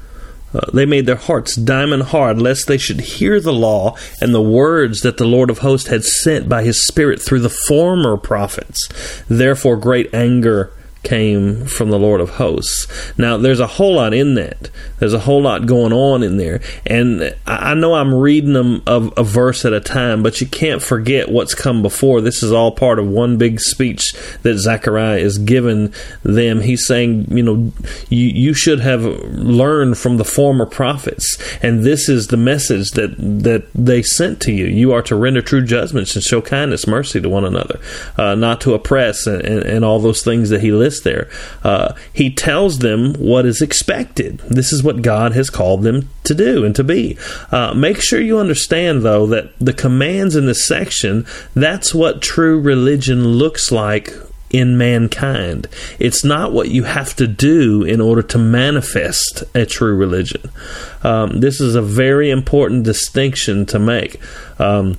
uh, 0.54 0.70
they 0.72 0.86
made 0.86 1.06
their 1.06 1.16
hearts 1.16 1.56
diamond 1.56 2.04
hard, 2.04 2.40
lest 2.40 2.68
they 2.68 2.78
should 2.78 3.00
hear 3.00 3.40
the 3.40 3.52
law 3.52 3.96
and 4.20 4.32
the 4.32 4.40
words 4.40 5.00
that 5.00 5.16
the 5.16 5.24
Lord 5.26 5.50
of 5.50 5.58
hosts 5.58 5.88
had 5.88 6.04
sent 6.04 6.48
by 6.48 6.62
his 6.62 6.86
Spirit 6.86 7.20
through 7.20 7.40
the 7.40 7.48
former 7.48 8.16
prophets. 8.16 8.88
Therefore, 9.28 9.76
great 9.76 10.14
anger 10.14 10.72
came 11.04 11.66
from 11.66 11.90
the 11.90 11.98
Lord 11.98 12.20
of 12.20 12.30
hosts. 12.30 12.86
Now, 13.18 13.36
there's 13.36 13.60
a 13.60 13.66
whole 13.66 13.94
lot 13.94 14.14
in 14.14 14.34
that. 14.34 14.70
There's 14.98 15.14
a 15.14 15.20
whole 15.20 15.42
lot 15.42 15.66
going 15.66 15.92
on 15.92 16.22
in 16.22 16.36
there. 16.36 16.60
And 16.86 17.34
I 17.46 17.74
know 17.74 17.94
I'm 17.94 18.14
reading 18.14 18.54
them 18.54 18.82
a, 18.86 19.10
a 19.18 19.24
verse 19.24 19.64
at 19.64 19.72
a 19.72 19.80
time, 19.80 20.22
but 20.22 20.40
you 20.40 20.46
can't 20.46 20.82
forget 20.82 21.30
what's 21.30 21.54
come 21.54 21.82
before. 21.82 22.20
This 22.20 22.42
is 22.42 22.52
all 22.52 22.72
part 22.72 22.98
of 22.98 23.06
one 23.06 23.36
big 23.36 23.60
speech 23.60 24.14
that 24.42 24.58
Zechariah 24.58 25.18
is 25.18 25.38
giving 25.38 25.92
them. 26.22 26.60
He's 26.60 26.86
saying, 26.86 27.26
you 27.30 27.42
know, 27.42 27.72
you, 28.08 28.26
you 28.28 28.54
should 28.54 28.80
have 28.80 29.04
learned 29.04 29.98
from 29.98 30.16
the 30.16 30.24
former 30.24 30.66
prophets. 30.66 31.38
And 31.62 31.84
this 31.84 32.08
is 32.08 32.28
the 32.28 32.36
message 32.36 32.92
that, 32.92 33.16
that 33.18 33.66
they 33.74 34.02
sent 34.02 34.40
to 34.42 34.52
you. 34.52 34.66
You 34.66 34.92
are 34.92 35.02
to 35.02 35.16
render 35.16 35.42
true 35.42 35.64
judgments 35.64 36.14
and 36.14 36.24
show 36.24 36.40
kindness, 36.40 36.86
mercy 36.86 37.20
to 37.20 37.28
one 37.28 37.44
another, 37.44 37.78
uh, 38.16 38.34
not 38.34 38.60
to 38.62 38.74
oppress 38.74 39.26
and, 39.26 39.42
and, 39.42 39.62
and 39.62 39.84
all 39.84 39.98
those 39.98 40.22
things 40.22 40.50
that 40.50 40.60
he 40.60 40.72
lists 40.72 40.93
there. 41.00 41.28
Uh, 41.62 41.94
he 42.12 42.30
tells 42.32 42.78
them 42.78 43.14
what 43.14 43.46
is 43.46 43.60
expected. 43.60 44.38
This 44.48 44.72
is 44.72 44.82
what 44.82 45.02
God 45.02 45.32
has 45.32 45.50
called 45.50 45.82
them 45.82 46.10
to 46.24 46.34
do 46.34 46.64
and 46.64 46.74
to 46.76 46.84
be. 46.84 47.18
Uh, 47.50 47.74
make 47.74 48.00
sure 48.00 48.20
you 48.20 48.38
understand, 48.38 49.02
though, 49.02 49.26
that 49.26 49.52
the 49.58 49.72
commands 49.72 50.36
in 50.36 50.46
this 50.46 50.66
section, 50.66 51.26
that's 51.54 51.94
what 51.94 52.22
true 52.22 52.60
religion 52.60 53.26
looks 53.26 53.70
like 53.70 54.12
in 54.54 54.78
mankind. 54.78 55.66
It's 55.98 56.22
not 56.22 56.52
what 56.52 56.68
you 56.68 56.84
have 56.84 57.16
to 57.16 57.26
do 57.26 57.82
in 57.82 58.00
order 58.00 58.22
to 58.22 58.38
manifest 58.38 59.42
a 59.52 59.66
true 59.66 59.96
religion. 59.96 60.48
Um, 61.02 61.40
this 61.40 61.60
is 61.60 61.74
a 61.74 61.82
very 61.82 62.30
important 62.30 62.84
distinction 62.84 63.66
to 63.66 63.80
make. 63.80 64.20
Um, 64.60 64.98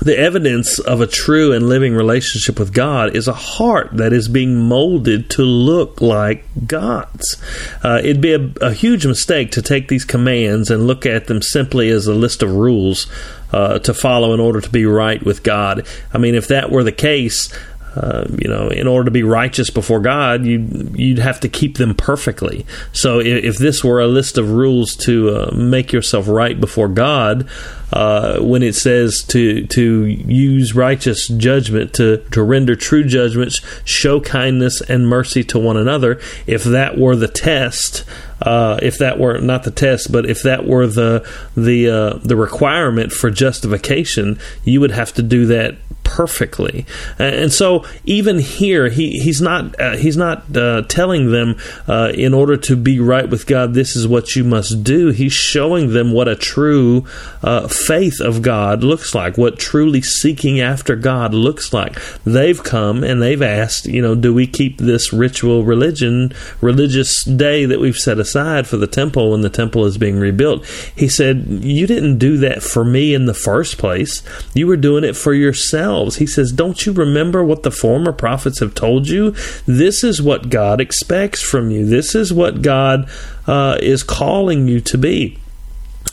the 0.00 0.18
evidence 0.18 0.78
of 0.78 1.00
a 1.00 1.06
true 1.06 1.52
and 1.52 1.68
living 1.68 1.94
relationship 1.94 2.58
with 2.58 2.72
God 2.72 3.14
is 3.14 3.28
a 3.28 3.32
heart 3.32 3.90
that 3.96 4.12
is 4.12 4.28
being 4.28 4.56
molded 4.56 5.30
to 5.30 5.42
look 5.42 6.00
like 6.00 6.44
God's. 6.66 7.40
Uh, 7.82 8.00
it'd 8.02 8.20
be 8.20 8.34
a, 8.34 8.52
a, 8.60 8.72
huge 8.72 9.06
mistake 9.06 9.52
to 9.52 9.62
take 9.62 9.88
these 9.88 10.04
commands 10.04 10.70
and 10.70 10.86
look 10.86 11.06
at 11.06 11.26
them 11.26 11.42
simply 11.42 11.90
as 11.90 12.06
a 12.06 12.14
list 12.14 12.42
of 12.42 12.52
rules 12.52 13.06
uh, 13.52 13.78
to 13.80 13.94
follow 13.94 14.34
in 14.34 14.40
order 14.40 14.60
to 14.60 14.70
be 14.70 14.84
right 14.84 15.22
with 15.22 15.42
God. 15.42 15.86
I 16.12 16.18
mean, 16.18 16.34
if 16.34 16.48
that 16.48 16.70
were 16.70 16.82
the 16.82 16.92
case, 16.92 17.52
uh, 17.96 18.26
you 18.36 18.48
know, 18.48 18.68
in 18.68 18.88
order 18.88 19.04
to 19.04 19.10
be 19.12 19.22
righteous 19.22 19.70
before 19.70 20.00
God, 20.00 20.44
you'd, 20.44 20.98
you'd 20.98 21.18
have 21.18 21.38
to 21.40 21.48
keep 21.48 21.78
them 21.78 21.94
perfectly. 21.94 22.66
So 22.92 23.20
if, 23.20 23.44
if 23.44 23.58
this 23.58 23.84
were 23.84 24.00
a 24.00 24.08
list 24.08 24.36
of 24.36 24.50
rules 24.50 24.96
to 24.96 25.30
uh, 25.30 25.54
make 25.54 25.92
yourself 25.92 26.26
right 26.26 26.60
before 26.60 26.88
God, 26.88 27.48
uh, 27.92 28.40
when 28.40 28.62
it 28.62 28.74
says 28.74 29.24
to 29.28 29.66
to 29.68 30.04
use 30.06 30.74
righteous 30.74 31.28
judgment 31.28 31.94
to 31.94 32.18
to 32.30 32.42
render 32.42 32.74
true 32.76 33.04
judgments, 33.04 33.60
show 33.84 34.20
kindness 34.20 34.80
and 34.80 35.08
mercy 35.08 35.44
to 35.44 35.58
one 35.58 35.76
another, 35.76 36.20
if 36.46 36.64
that 36.64 36.98
were 36.98 37.16
the 37.16 37.28
test, 37.28 38.04
uh, 38.42 38.78
if 38.82 38.98
that 38.98 39.18
were 39.18 39.38
not 39.38 39.64
the 39.64 39.70
test, 39.70 40.10
but 40.10 40.28
if 40.28 40.42
that 40.42 40.66
were 40.66 40.86
the 40.86 41.28
the 41.56 41.88
uh, 41.88 42.18
the 42.18 42.36
requirement 42.36 43.12
for 43.12 43.30
justification, 43.30 44.38
you 44.64 44.80
would 44.80 44.90
have 44.90 45.12
to 45.14 45.22
do 45.22 45.46
that 45.46 45.76
perfectly. 46.04 46.86
And 47.18 47.52
so 47.52 47.84
even 48.04 48.38
here, 48.38 48.88
he, 48.88 49.18
he's 49.18 49.40
not 49.40 49.78
uh, 49.80 49.96
he's 49.96 50.16
not 50.16 50.56
uh, 50.56 50.82
telling 50.82 51.32
them 51.32 51.56
uh, 51.88 52.12
in 52.14 52.32
order 52.32 52.56
to 52.58 52.76
be 52.76 53.00
right 53.00 53.28
with 53.28 53.46
God, 53.46 53.74
this 53.74 53.96
is 53.96 54.06
what 54.06 54.36
you 54.36 54.44
must 54.44 54.84
do. 54.84 55.08
He's 55.08 55.32
showing 55.32 55.92
them 55.92 56.12
what 56.12 56.28
a 56.28 56.36
true 56.36 57.06
uh, 57.42 57.66
faith 57.74 58.20
of 58.20 58.42
God 58.42 58.82
looks 58.82 59.14
like, 59.14 59.36
what 59.36 59.58
truly 59.58 60.02
seeking 60.02 60.60
after 60.60 60.96
God 60.96 61.34
looks 61.34 61.72
like. 61.72 61.98
They've 62.24 62.62
come 62.62 63.02
and 63.02 63.20
they've 63.20 63.42
asked, 63.42 63.86
you 63.86 64.00
know, 64.00 64.14
do 64.14 64.32
we 64.32 64.46
keep 64.46 64.78
this 64.78 65.12
ritual 65.12 65.64
religion, 65.64 66.32
religious 66.60 67.24
day 67.24 67.64
that 67.64 67.80
we've 67.80 67.96
set 67.96 68.18
aside 68.18 68.66
for 68.66 68.76
the 68.76 68.86
temple 68.86 69.30
when 69.30 69.40
the 69.40 69.50
temple 69.50 69.84
is 69.84 69.98
being 69.98 70.18
rebuilt. 70.18 70.66
He 70.96 71.08
said, 71.08 71.46
You 71.46 71.86
didn't 71.86 72.18
do 72.18 72.36
that 72.38 72.62
for 72.62 72.84
me 72.84 73.14
in 73.14 73.26
the 73.26 73.34
first 73.34 73.78
place. 73.78 74.22
You 74.54 74.66
were 74.66 74.76
doing 74.76 75.04
it 75.04 75.16
for 75.16 75.32
yourselves. 75.32 76.16
He 76.16 76.26
says, 76.26 76.52
Don't 76.52 76.84
you 76.86 76.92
remember 76.92 77.44
what 77.44 77.62
the 77.62 77.70
former 77.70 78.12
prophets 78.12 78.60
have 78.60 78.74
told 78.74 79.08
you? 79.08 79.32
This 79.66 80.04
is 80.04 80.22
what 80.22 80.50
God 80.50 80.80
expects 80.80 81.42
from 81.42 81.70
you. 81.70 81.86
This 81.86 82.14
is 82.14 82.32
what 82.32 82.62
God 82.62 83.08
uh, 83.46 83.78
is 83.80 84.02
calling 84.02 84.68
you 84.68 84.80
to 84.82 84.98
be. 84.98 85.38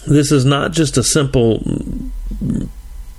This 0.07 0.31
is 0.31 0.45
not 0.45 0.71
just 0.71 0.97
a 0.97 1.03
simple 1.03 1.63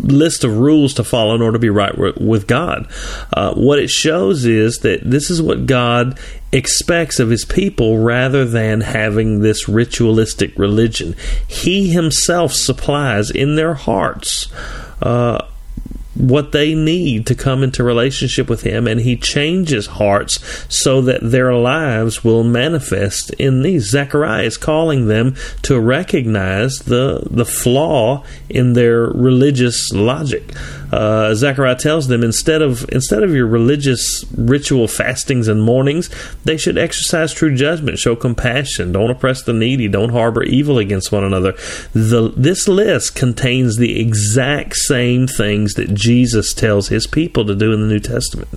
list 0.03 0.45
of 0.45 0.59
rules 0.59 0.95
to 0.95 1.05
follow 1.05 1.35
in 1.35 1.43
order 1.43 1.55
to 1.55 1.59
be 1.61 1.71
right 1.71 1.97
with 2.21 2.47
God. 2.47 2.91
Uh, 3.33 3.55
what 3.55 3.79
it 3.79 3.89
shows 3.89 4.45
is 4.45 4.79
that 4.79 5.01
this 5.05 5.31
is 5.31 5.41
what 5.41 5.67
God 5.67 6.19
expects 6.51 7.21
of 7.21 7.31
his 7.31 7.45
people 7.45 7.99
rather 7.99 8.45
than 8.45 8.81
having 8.81 9.41
this 9.41 9.69
ritualistic 9.69 10.59
religion. 10.59 11.15
He 11.47 11.91
himself 11.91 12.53
supplies 12.53 13.31
in 13.31 13.55
their 13.55 13.75
hearts. 13.75 14.53
Uh, 15.01 15.47
what 16.15 16.53
they 16.53 16.75
need 16.75 17.27
to 17.27 17.35
come 17.35 17.63
into 17.63 17.83
relationship 17.83 18.49
with 18.49 18.63
him 18.63 18.87
and 18.87 19.01
he 19.01 19.17
changes 19.17 19.87
hearts 19.87 20.39
so 20.69 21.01
that 21.01 21.21
their 21.23 21.55
lives 21.55 22.23
will 22.23 22.45
manifest 22.45 23.31
in 23.35 23.63
these 23.63 23.89
zechariah 23.89 24.45
is 24.45 24.57
calling 24.57 25.09
them 25.09 25.35
to 25.63 25.81
recognize 25.81 26.79
the 26.81 27.27
the 27.31 27.45
flaw 27.45 28.23
in 28.49 28.75
their 28.75 29.07
religious 29.07 29.91
logic 29.93 30.53
uh, 30.93 31.35
Zechariah 31.35 31.77
tells 31.77 32.09
them 32.09 32.23
instead 32.23 32.61
of 32.61 32.85
instead 32.91 33.23
of 33.23 33.35
your 33.35 33.47
religious 33.47 34.25
ritual 34.37 34.87
fastings 34.87 35.49
and 35.49 35.63
mournings, 35.63 36.11
they 36.45 36.59
should 36.59 36.77
exercise 36.77 37.33
true 37.33 37.55
judgment, 37.55 37.99
show 37.99 38.15
compassion, 38.15 38.93
don't 38.93 39.11
oppress 39.11 39.43
the 39.43 39.55
needy, 39.55 39.89
don't 39.89 40.11
harbor 40.11 40.43
evil 40.43 40.79
against 40.79 41.11
one 41.11 41.25
another. 41.25 41.53
The, 41.95 42.33
this 42.37 42.69
list 42.69 43.15
contains 43.15 43.79
the 43.79 43.99
exact 43.99 44.77
same 44.77 45.27
things 45.27 45.75
that 45.75 45.95
Jesus 46.03 46.53
tells 46.53 46.89
his 46.89 47.07
people 47.07 47.47
to 47.47 47.55
do 47.55 47.73
in 47.73 47.81
the 47.81 47.87
New 47.87 48.01
Testament. 48.01 48.49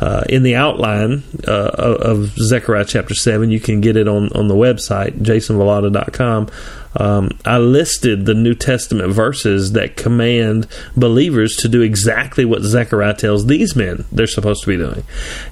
Uh, 0.00 0.24
in 0.28 0.42
the 0.42 0.56
outline 0.56 1.22
uh, 1.46 1.70
of 1.78 2.32
Zechariah 2.36 2.84
chapter 2.84 3.14
seven, 3.14 3.52
you 3.52 3.60
can 3.60 3.80
get 3.80 3.96
it 3.96 4.08
on 4.08 4.30
on 4.32 4.48
the 4.48 4.56
website 4.56 5.20
jasonvelotta.com 5.20 6.48
um, 6.96 7.38
I 7.44 7.58
listed 7.58 8.26
the 8.26 8.34
New 8.34 8.54
Testament 8.54 9.12
verses 9.12 9.72
that 9.72 9.96
command 9.96 10.66
believers 10.96 11.56
to 11.56 11.68
do 11.68 11.82
exactly 11.82 12.44
what 12.44 12.62
Zechariah 12.62 13.14
tells 13.14 13.46
these 13.46 13.76
men 13.76 14.04
they're 14.10 14.26
supposed 14.26 14.62
to 14.62 14.66
be 14.66 14.76
doing. 14.76 15.04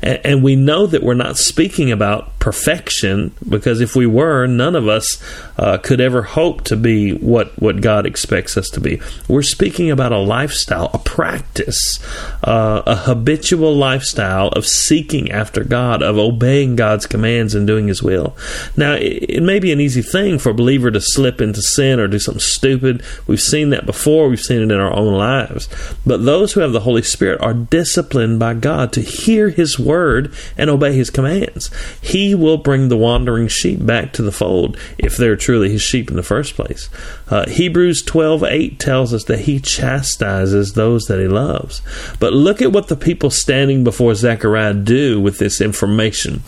And, 0.03 0.21
and, 0.25 0.43
we 0.43 0.57
know 0.57 0.87
that 0.87 1.03
we're 1.03 1.15
not 1.15 1.37
speaking 1.37 1.93
about 1.93 2.39
perfection 2.39 3.35
because 3.49 3.81
if 3.81 3.95
we 3.95 4.07
were, 4.07 4.47
none 4.47 4.75
of 4.75 4.89
us 4.89 5.23
uh, 5.59 5.79
could 5.79 6.01
ever 6.01 6.23
hope 6.23 6.63
to 6.65 6.77
be 6.77 7.13
what, 7.15 7.61
what 7.61 7.81
God 7.81 8.07
expects 8.07 8.57
us 8.57 8.71
to 8.71 8.81
be. 8.81 9.01
We're 9.27 9.43
speaking 9.43 9.91
about 9.91 10.13
a 10.13 10.19
lifestyle, 10.19 10.91
a 10.95 10.99
practice, 10.99 11.99
uh, 12.45 12.83
a 12.87 12.95
habitual 12.95 13.75
lifestyle 13.75 14.49
of 14.49 14.67
seeking 14.67 15.33
after 15.33 15.65
God, 15.65 16.03
of 16.03 16.17
obeying 16.17 16.77
God's 16.77 17.07
commands 17.07 17.55
and 17.55 17.67
doing 17.67 17.89
His 17.89 18.03
will. 18.03 18.37
Now, 18.77 18.95
it, 18.95 19.25
it 19.29 19.43
may 19.43 19.59
be 19.59 19.73
an 19.73 19.81
easy 19.81 20.03
thing 20.03 20.39
for 20.39 20.51
a 20.51 20.55
believer 20.55 20.91
to 20.91 21.01
slip 21.01 21.41
into 21.41 21.63
sin 21.63 21.99
or 21.99 22.07
do 22.07 22.19
something 22.19 22.41
stupid. 22.41 23.03
We've 23.27 23.41
seen 23.41 23.71
that 23.71 23.87
before, 23.87 24.29
we've 24.29 24.41
seen 24.41 24.59
it 24.63 24.73
in 24.73 24.81
our 24.81 24.95
own 24.95 25.15
lives. 25.15 25.69
But 26.07 26.25
those 26.25 26.53
who 26.53 26.61
have 26.61 26.73
the 26.73 26.81
Holy 26.81 27.03
Spirit 27.03 27.41
are 27.41 27.55
disciplined 27.55 28.39
by 28.39 28.55
God 28.55 28.93
to 28.93 29.01
hear 29.01 29.49
His 29.49 29.79
word 29.79 30.33
and 30.57 30.71
obey 30.71 30.95
His 30.95 31.11
commands. 31.11 31.71
He 32.01 32.35
will 32.35 32.59
bring 32.59 32.89
the 32.89 32.97
wandering 32.97 33.49
sheep 33.49 33.85
back 33.85 34.13
to 34.13 34.23
the 34.23 34.33
fold 34.33 34.79
if 34.99 35.17
they're 35.17 35.37
truly 35.49 35.71
His 35.71 35.81
sheep 35.81 36.11
in 36.11 36.17
the 36.17 36.23
first 36.23 36.57
place. 36.57 36.91
Uh, 37.31 37.49
Hebrews 37.49 38.03
12 38.03 38.45
8 38.45 38.79
tells 38.79 39.15
us 39.15 39.25
that 39.25 39.41
He 39.41 39.59
chastises 39.59 40.75
those 40.75 41.07
that 41.07 41.19
He 41.21 41.27
loves. 41.27 41.81
But 42.21 42.35
look 42.35 42.61
at 42.61 42.71
what 42.71 42.89
the 42.89 42.97
people 42.97 43.31
standing 43.31 43.83
before 43.83 44.15
Zechariah 44.15 44.75
do 44.75 45.19
with 45.19 45.39
this 45.39 45.63
information. 45.63 46.43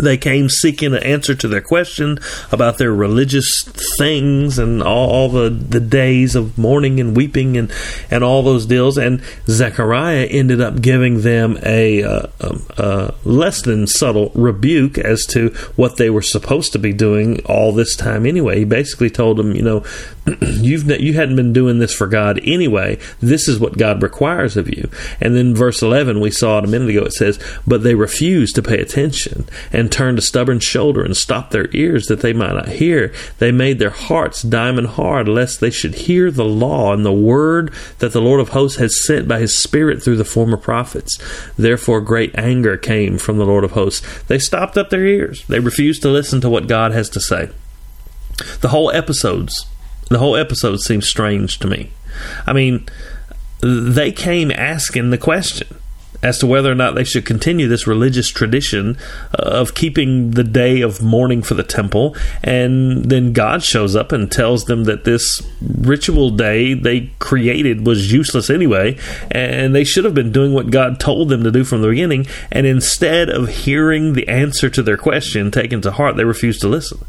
They 0.00 0.16
came 0.16 0.48
seeking 0.48 0.94
an 0.94 1.02
answer 1.02 1.34
to 1.34 1.48
their 1.48 1.60
question 1.60 2.18
about 2.50 2.78
their 2.78 2.92
religious 2.92 3.62
things 3.98 4.58
and 4.58 4.82
all, 4.82 5.10
all, 5.10 5.28
the, 5.28 5.50
the 5.50 5.80
days 5.80 6.34
of 6.34 6.56
mourning 6.56 6.98
and 6.98 7.16
weeping 7.16 7.56
and, 7.56 7.70
and 8.10 8.24
all 8.24 8.42
those 8.42 8.66
deals. 8.66 8.96
And 8.96 9.22
Zechariah 9.46 10.24
ended 10.24 10.60
up 10.60 10.80
giving 10.80 11.22
them 11.22 11.58
a, 11.62 12.00
a, 12.00 12.30
a 12.78 13.14
less 13.24 13.62
than 13.62 13.86
subtle 13.86 14.30
rebuke 14.34 14.98
as 14.98 15.26
to 15.26 15.50
what 15.76 15.96
they 15.96 16.10
were 16.10 16.22
supposed 16.22 16.72
to 16.72 16.78
be 16.78 16.92
doing 16.92 17.44
all 17.44 17.72
this 17.72 17.94
time 17.94 18.24
anyway. 18.24 18.60
He 18.60 18.64
basically 18.64 19.10
told 19.10 19.36
them, 19.36 19.54
you 19.54 19.62
know, 19.62 19.84
you've 20.40 20.88
you 21.00 21.14
hadn't 21.14 21.36
been 21.36 21.52
doing 21.52 21.78
this 21.78 21.92
for 21.92 22.06
God 22.06 22.40
anyway. 22.44 22.98
This 23.20 23.48
is 23.48 23.58
what 23.58 23.78
God 23.78 24.02
requires 24.02 24.56
of 24.56 24.68
you. 24.68 24.88
And 25.20 25.34
then 25.34 25.54
verse 25.54 25.82
11, 25.82 26.20
we 26.20 26.30
saw 26.30 26.58
it 26.58 26.64
a 26.64 26.68
minute 26.68 26.90
ago. 26.90 27.04
It 27.04 27.12
says, 27.12 27.38
"But 27.66 27.82
they 27.82 27.94
refused 27.94 28.54
to 28.54 28.62
pay 28.62 28.80
attention 28.80 29.46
and 29.72 29.81
turned 29.90 30.18
a 30.18 30.22
stubborn 30.22 30.60
shoulder 30.60 31.02
and 31.02 31.16
stopped 31.16 31.50
their 31.50 31.68
ears 31.72 32.06
that 32.06 32.20
they 32.20 32.32
might 32.32 32.54
not 32.54 32.68
hear. 32.68 33.12
They 33.38 33.50
made 33.50 33.78
their 33.78 33.90
hearts 33.90 34.42
diamond 34.42 34.88
hard, 34.88 35.28
lest 35.28 35.60
they 35.60 35.70
should 35.70 35.94
hear 35.94 36.30
the 36.30 36.44
law 36.44 36.92
and 36.92 37.04
the 37.04 37.12
word 37.12 37.72
that 37.98 38.12
the 38.12 38.20
Lord 38.20 38.40
of 38.40 38.50
hosts 38.50 38.78
has 38.78 39.04
sent 39.04 39.26
by 39.26 39.40
His 39.40 39.62
Spirit 39.62 40.02
through 40.02 40.16
the 40.16 40.24
former 40.24 40.56
prophets. 40.56 41.18
Therefore, 41.56 42.00
great 42.00 42.34
anger 42.36 42.76
came 42.76 43.18
from 43.18 43.38
the 43.38 43.46
Lord 43.46 43.64
of 43.64 43.72
hosts. 43.72 44.06
They 44.24 44.38
stopped 44.38 44.76
up 44.76 44.90
their 44.90 45.06
ears. 45.06 45.44
They 45.48 45.60
refused 45.60 46.02
to 46.02 46.08
listen 46.08 46.40
to 46.42 46.50
what 46.50 46.68
God 46.68 46.92
has 46.92 47.08
to 47.10 47.20
say." 47.20 47.48
The 48.60 48.68
whole 48.68 48.90
episodes 48.90 49.66
the 50.12 50.18
whole 50.18 50.36
episode 50.36 50.80
seems 50.80 51.08
strange 51.08 51.58
to 51.60 51.66
me. 51.66 51.90
I 52.46 52.52
mean, 52.52 52.86
they 53.62 54.12
came 54.12 54.50
asking 54.50 55.10
the 55.10 55.18
question 55.18 55.68
as 56.22 56.38
to 56.38 56.46
whether 56.46 56.70
or 56.70 56.74
not 56.74 56.94
they 56.94 57.04
should 57.04 57.26
continue 57.26 57.68
this 57.68 57.86
religious 57.86 58.28
tradition 58.28 58.96
of 59.32 59.74
keeping 59.74 60.32
the 60.32 60.44
day 60.44 60.80
of 60.80 61.02
mourning 61.02 61.42
for 61.42 61.54
the 61.54 61.62
temple. 61.62 62.16
And 62.42 63.04
then 63.04 63.32
God 63.32 63.62
shows 63.62 63.96
up 63.96 64.12
and 64.12 64.30
tells 64.30 64.66
them 64.66 64.84
that 64.84 65.04
this 65.04 65.42
ritual 65.60 66.30
day 66.30 66.74
they 66.74 67.10
created 67.18 67.86
was 67.86 68.12
useless 68.12 68.50
anyway, 68.50 68.98
and 69.30 69.74
they 69.74 69.84
should 69.84 70.04
have 70.04 70.14
been 70.14 70.32
doing 70.32 70.52
what 70.52 70.70
God 70.70 71.00
told 71.00 71.28
them 71.28 71.42
to 71.44 71.50
do 71.50 71.64
from 71.64 71.82
the 71.82 71.88
beginning. 71.88 72.26
And 72.50 72.66
instead 72.66 73.28
of 73.28 73.48
hearing 73.48 74.12
the 74.12 74.28
answer 74.28 74.70
to 74.70 74.82
their 74.82 74.96
question 74.96 75.50
taken 75.50 75.80
to 75.82 75.92
heart, 75.92 76.16
they 76.16 76.24
refused 76.24 76.60
to 76.60 76.68
listen. 76.68 77.04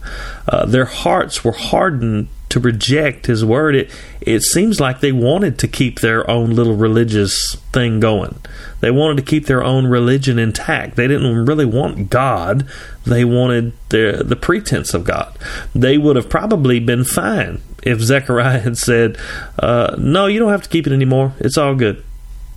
Uh, 0.47 0.65
their 0.65 0.86
hearts 0.86 1.43
were 1.43 1.52
hardened 1.52 2.28
to 2.53 2.59
reject 2.59 3.25
his 3.25 3.43
word, 3.43 3.75
it 3.75 3.91
it 4.21 4.43
seems 4.43 4.79
like 4.79 4.99
they 4.99 5.11
wanted 5.11 5.57
to 5.57 5.67
keep 5.67 5.99
their 5.99 6.29
own 6.29 6.51
little 6.51 6.75
religious 6.75 7.55
thing 7.71 7.99
going. 7.99 8.37
They 8.79 8.91
wanted 8.91 9.17
to 9.17 9.29
keep 9.29 9.47
their 9.47 9.63
own 9.63 9.87
religion 9.87 10.37
intact. 10.37 10.95
They 10.95 11.07
didn't 11.07 11.45
really 11.45 11.65
want 11.65 12.11
God. 12.11 12.67
They 13.05 13.25
wanted 13.25 13.73
the 13.89 14.21
the 14.23 14.35
pretense 14.35 14.93
of 14.93 15.03
God. 15.03 15.35
They 15.73 15.97
would 15.97 16.15
have 16.15 16.29
probably 16.29 16.79
been 16.79 17.03
fine 17.03 17.61
if 17.81 17.99
Zechariah 18.11 18.59
had 18.59 18.77
said, 18.77 19.17
uh, 19.57 19.95
"No, 19.97 20.27
you 20.27 20.37
don't 20.37 20.51
have 20.51 20.63
to 20.63 20.69
keep 20.69 20.85
it 20.85 20.93
anymore. 20.93 21.33
It's 21.39 21.57
all 21.57 21.73
good." 21.73 22.03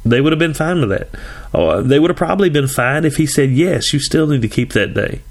They 0.05 0.21
would 0.21 0.33
have 0.33 0.39
been 0.39 0.55
fine 0.55 0.81
with 0.81 0.91
that. 0.91 1.09
Oh, 1.55 1.81
they 1.83 1.99
would 1.99 2.11
have 2.11 2.19
probably 2.19 2.51
been 2.51 2.69
fine 2.69 3.07
if 3.07 3.17
he 3.17 3.27
said, 3.27 3.51
"Yes, 3.51 3.95
you 3.95 3.99
still 3.99 4.27
need 4.27 4.43
to 4.43 4.49
keep 4.49 4.75
that 4.75 4.93
day." 4.93 5.23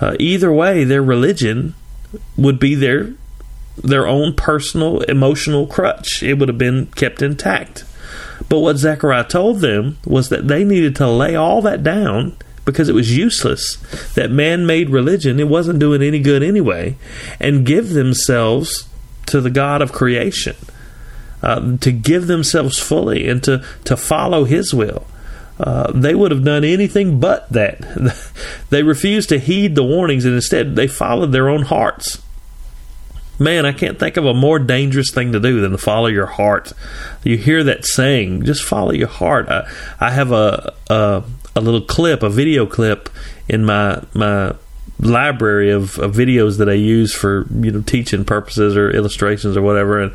Uh, 0.00 0.14
either 0.20 0.52
way, 0.52 0.84
their 0.84 1.02
religion 1.02 1.74
would 2.36 2.60
be 2.60 2.76
their 2.76 3.14
their 3.82 4.06
own 4.06 4.34
personal 4.34 5.00
emotional 5.02 5.66
crutch. 5.66 6.22
It 6.22 6.34
would 6.34 6.48
have 6.48 6.58
been 6.58 6.86
kept 6.86 7.22
intact. 7.22 7.84
But 8.48 8.60
what 8.60 8.76
Zechariah 8.76 9.24
told 9.24 9.60
them 9.60 9.98
was 10.04 10.28
that 10.28 10.48
they 10.48 10.64
needed 10.64 10.96
to 10.96 11.08
lay 11.08 11.34
all 11.34 11.60
that 11.62 11.82
down 11.82 12.36
because 12.64 12.88
it 12.88 12.94
was 12.94 13.16
useless. 13.16 13.76
That 14.14 14.30
man 14.30 14.66
made 14.66 14.90
religion, 14.90 15.40
it 15.40 15.48
wasn't 15.48 15.78
doing 15.78 16.02
any 16.02 16.20
good 16.20 16.42
anyway, 16.42 16.96
and 17.40 17.66
give 17.66 17.90
themselves 17.90 18.88
to 19.26 19.40
the 19.40 19.50
God 19.50 19.82
of 19.82 19.92
creation, 19.92 20.54
uh, 21.42 21.78
to 21.78 21.92
give 21.92 22.26
themselves 22.26 22.78
fully 22.78 23.28
and 23.28 23.42
to, 23.44 23.64
to 23.84 23.96
follow 23.96 24.44
His 24.44 24.74
will. 24.74 25.06
Uh, 25.58 25.90
they 25.92 26.14
would 26.14 26.30
have 26.30 26.44
done 26.44 26.62
anything 26.62 27.18
but 27.18 27.50
that. 27.50 27.80
they 28.70 28.82
refused 28.82 29.30
to 29.30 29.38
heed 29.38 29.74
the 29.74 29.82
warnings 29.82 30.24
and 30.24 30.34
instead 30.34 30.76
they 30.76 30.86
followed 30.86 31.32
their 31.32 31.48
own 31.48 31.62
hearts. 31.62 32.22
Man, 33.38 33.64
I 33.64 33.72
can't 33.72 33.98
think 33.98 34.16
of 34.16 34.24
a 34.24 34.34
more 34.34 34.58
dangerous 34.58 35.10
thing 35.12 35.32
to 35.32 35.40
do 35.40 35.60
than 35.60 35.70
to 35.70 35.78
follow 35.78 36.08
your 36.08 36.26
heart. 36.26 36.72
You 37.22 37.36
hear 37.36 37.62
that 37.64 37.84
saying, 37.86 38.44
just 38.44 38.64
follow 38.64 38.92
your 38.92 39.08
heart. 39.08 39.48
I, 39.48 39.70
I 40.00 40.10
have 40.10 40.32
a, 40.32 40.74
a, 40.90 41.22
a 41.54 41.60
little 41.60 41.82
clip, 41.82 42.22
a 42.22 42.30
video 42.30 42.66
clip 42.66 43.08
in 43.48 43.64
my 43.64 44.02
my 44.12 44.54
library 45.00 45.70
of, 45.70 45.96
of 46.00 46.16
videos 46.16 46.58
that 46.58 46.68
I 46.68 46.72
use 46.72 47.14
for 47.14 47.46
you 47.50 47.70
know 47.70 47.82
teaching 47.82 48.24
purposes 48.24 48.76
or 48.76 48.90
illustrations 48.90 49.56
or 49.56 49.62
whatever, 49.62 50.02
and 50.02 50.12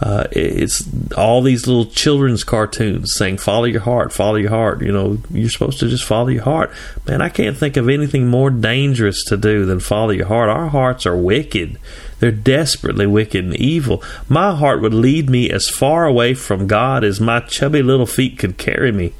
Uh, 0.00 0.26
it's 0.32 0.82
all 1.16 1.40
these 1.40 1.68
little 1.68 1.86
children's 1.86 2.42
cartoons 2.42 3.14
saying 3.14 3.38
"Follow 3.38 3.64
your 3.64 3.80
heart, 3.80 4.12
follow 4.12 4.34
your 4.34 4.50
heart." 4.50 4.82
You 4.82 4.90
know, 4.92 5.18
you're 5.30 5.48
supposed 5.48 5.78
to 5.80 5.88
just 5.88 6.04
follow 6.04 6.28
your 6.28 6.42
heart. 6.42 6.72
Man, 7.06 7.22
I 7.22 7.28
can't 7.28 7.56
think 7.56 7.76
of 7.76 7.88
anything 7.88 8.26
more 8.26 8.50
dangerous 8.50 9.22
to 9.26 9.36
do 9.36 9.64
than 9.64 9.78
follow 9.78 10.10
your 10.10 10.26
heart. 10.26 10.50
Our 10.50 10.68
hearts 10.68 11.06
are 11.06 11.16
wicked; 11.16 11.78
they're 12.20 12.30
desperately 12.30 13.06
wicked 13.06 13.44
and 13.44 13.56
evil. 13.56 14.02
My 14.28 14.54
heart 14.54 14.80
would 14.80 14.94
lead 14.94 15.28
me 15.28 15.50
as 15.50 15.68
far 15.68 16.06
away 16.06 16.34
from 16.34 16.66
God 16.66 17.04
as 17.04 17.20
my 17.20 17.40
chubby 17.40 17.82
little 17.82 18.06
feet 18.06 18.38
could 18.38 18.56
carry 18.56 18.92
me. 18.92 19.12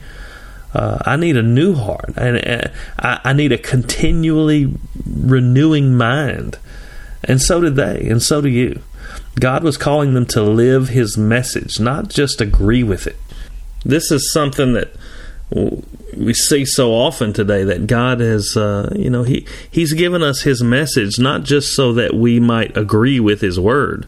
Uh, 0.73 0.99
I 1.05 1.17
need 1.17 1.37
a 1.37 1.43
new 1.43 1.75
heart, 1.75 2.15
and 2.17 2.37
uh, 2.37 2.69
I, 2.99 3.21
I 3.25 3.33
need 3.33 3.53
a 3.53 3.59
continually 3.59 4.75
renewing 5.07 5.97
mind. 5.97 6.59
And 7.23 7.41
so 7.41 7.61
did 7.61 7.77
they, 7.77 8.09
and 8.09 8.23
so 8.23 8.41
do 8.41 8.49
you. 8.49 8.81
God 9.39 9.63
was 9.63 9.77
calling 9.77 10.15
them 10.15 10.27
to 10.27 10.43
live 10.43 10.89
His 10.89 11.17
message, 11.17 11.79
not 11.79 12.09
just 12.09 12.41
agree 12.41 12.83
with 12.83 13.07
it. 13.07 13.17
This 13.85 14.11
is 14.11 14.33
something 14.33 14.73
that 14.73 14.93
we 15.51 16.35
see 16.35 16.65
so 16.65 16.93
often 16.93 17.33
today 17.33 17.65
that 17.65 17.87
God 17.87 18.21
has, 18.21 18.57
uh, 18.57 18.93
you 18.97 19.11
know, 19.11 19.23
He 19.23 19.47
He's 19.71 19.93
given 19.93 20.23
us 20.23 20.43
His 20.43 20.63
message 20.63 21.19
not 21.19 21.45
just 21.45 21.75
so 21.75 21.93
that 21.95 22.15
we 22.15 22.41
might 22.41 22.77
agree 22.77 23.21
with 23.21 23.41
His 23.41 23.59
word. 23.59 24.07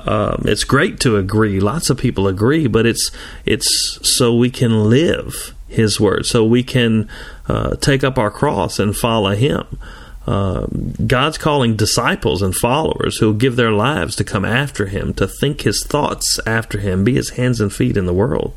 Um, 0.00 0.42
it's 0.46 0.64
great 0.64 0.98
to 1.00 1.16
agree. 1.16 1.60
Lots 1.60 1.88
of 1.90 1.98
people 1.98 2.26
agree, 2.26 2.66
but 2.66 2.86
it's 2.86 3.10
it's 3.44 3.98
so 4.02 4.34
we 4.34 4.50
can 4.50 4.90
live 4.90 5.54
His 5.68 6.00
word, 6.00 6.26
so 6.26 6.44
we 6.44 6.62
can 6.62 7.08
uh, 7.48 7.76
take 7.76 8.04
up 8.04 8.18
our 8.18 8.30
cross 8.30 8.78
and 8.78 8.96
follow 8.96 9.34
Him. 9.34 9.78
Uh, 10.26 10.66
God's 11.06 11.36
calling 11.36 11.76
disciples 11.76 12.40
and 12.40 12.54
followers 12.54 13.18
who 13.18 13.34
give 13.34 13.56
their 13.56 13.72
lives 13.72 14.16
to 14.16 14.24
come 14.24 14.44
after 14.44 14.86
Him, 14.86 15.12
to 15.14 15.28
think 15.28 15.62
His 15.62 15.84
thoughts 15.84 16.40
after 16.46 16.78
Him, 16.78 17.04
be 17.04 17.14
His 17.14 17.30
hands 17.30 17.60
and 17.60 17.72
feet 17.72 17.96
in 17.96 18.06
the 18.06 18.14
world. 18.14 18.54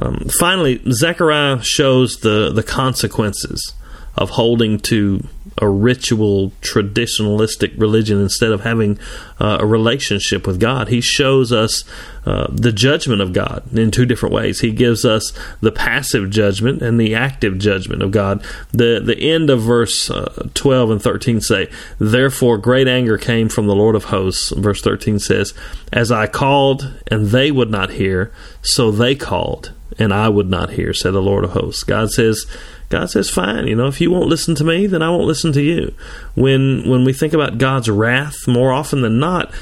Um, 0.00 0.26
finally, 0.38 0.80
Zechariah 0.90 1.62
shows 1.62 2.20
the, 2.20 2.50
the 2.50 2.62
consequences 2.62 3.74
of 4.16 4.30
holding 4.30 4.78
to 4.78 5.22
a 5.58 5.68
ritual, 5.68 6.52
traditionalistic 6.62 7.78
religion 7.78 8.20
instead 8.20 8.50
of 8.50 8.62
having 8.62 8.98
uh, 9.38 9.58
a 9.60 9.66
relationship 9.66 10.46
with 10.46 10.58
God. 10.58 10.88
He 10.88 11.00
shows 11.00 11.52
us 11.52 11.84
uh, 12.24 12.46
the 12.50 12.72
judgment 12.72 13.20
of 13.20 13.32
God 13.32 13.62
in 13.76 13.90
two 13.90 14.06
different 14.06 14.34
ways. 14.34 14.60
He 14.60 14.72
gives 14.72 15.04
us 15.04 15.32
the 15.60 15.72
passive 15.72 16.30
judgment 16.30 16.82
and 16.82 16.98
the 16.98 17.14
active 17.14 17.58
judgment 17.58 18.02
of 18.02 18.10
God. 18.10 18.44
The 18.72 19.00
the 19.04 19.18
end 19.18 19.50
of 19.50 19.62
verse 19.62 20.10
uh, 20.10 20.48
12 20.54 20.90
and 20.90 21.02
13 21.02 21.40
say, 21.40 21.70
"Therefore 21.98 22.58
great 22.58 22.88
anger 22.88 23.18
came 23.18 23.48
from 23.48 23.66
the 23.66 23.76
Lord 23.76 23.94
of 23.94 24.04
hosts." 24.04 24.50
Verse 24.50 24.82
13 24.82 25.18
says, 25.18 25.54
"As 25.92 26.10
I 26.10 26.26
called 26.26 26.92
and 27.10 27.28
they 27.28 27.50
would 27.50 27.70
not 27.70 27.90
hear, 27.90 28.32
so 28.62 28.90
they 28.90 29.14
called 29.14 29.72
and 29.98 30.12
I 30.12 30.28
would 30.28 30.48
not 30.48 30.70
hear," 30.70 30.92
said 30.92 31.12
the 31.12 31.22
Lord 31.22 31.44
of 31.44 31.52
hosts. 31.52 31.82
God 31.82 32.10
says 32.10 32.46
God 32.90 33.08
says, 33.10 33.30
"Fine, 33.30 33.68
you 33.68 33.76
know, 33.76 33.86
if 33.86 34.00
you 34.00 34.10
won't 34.10 34.28
listen 34.28 34.54
to 34.56 34.64
me, 34.64 34.86
then 34.86 35.02
I 35.02 35.10
won't 35.10 35.26
listen 35.26 35.52
to 35.52 35.62
you." 35.62 35.92
When 36.34 36.88
when 36.88 37.04
we 37.04 37.12
think 37.12 37.32
about 37.32 37.58
God's 37.58 37.88
wrath, 37.88 38.46
more 38.46 38.72
often 38.72 39.02
than 39.02 39.18
not, 39.18 39.52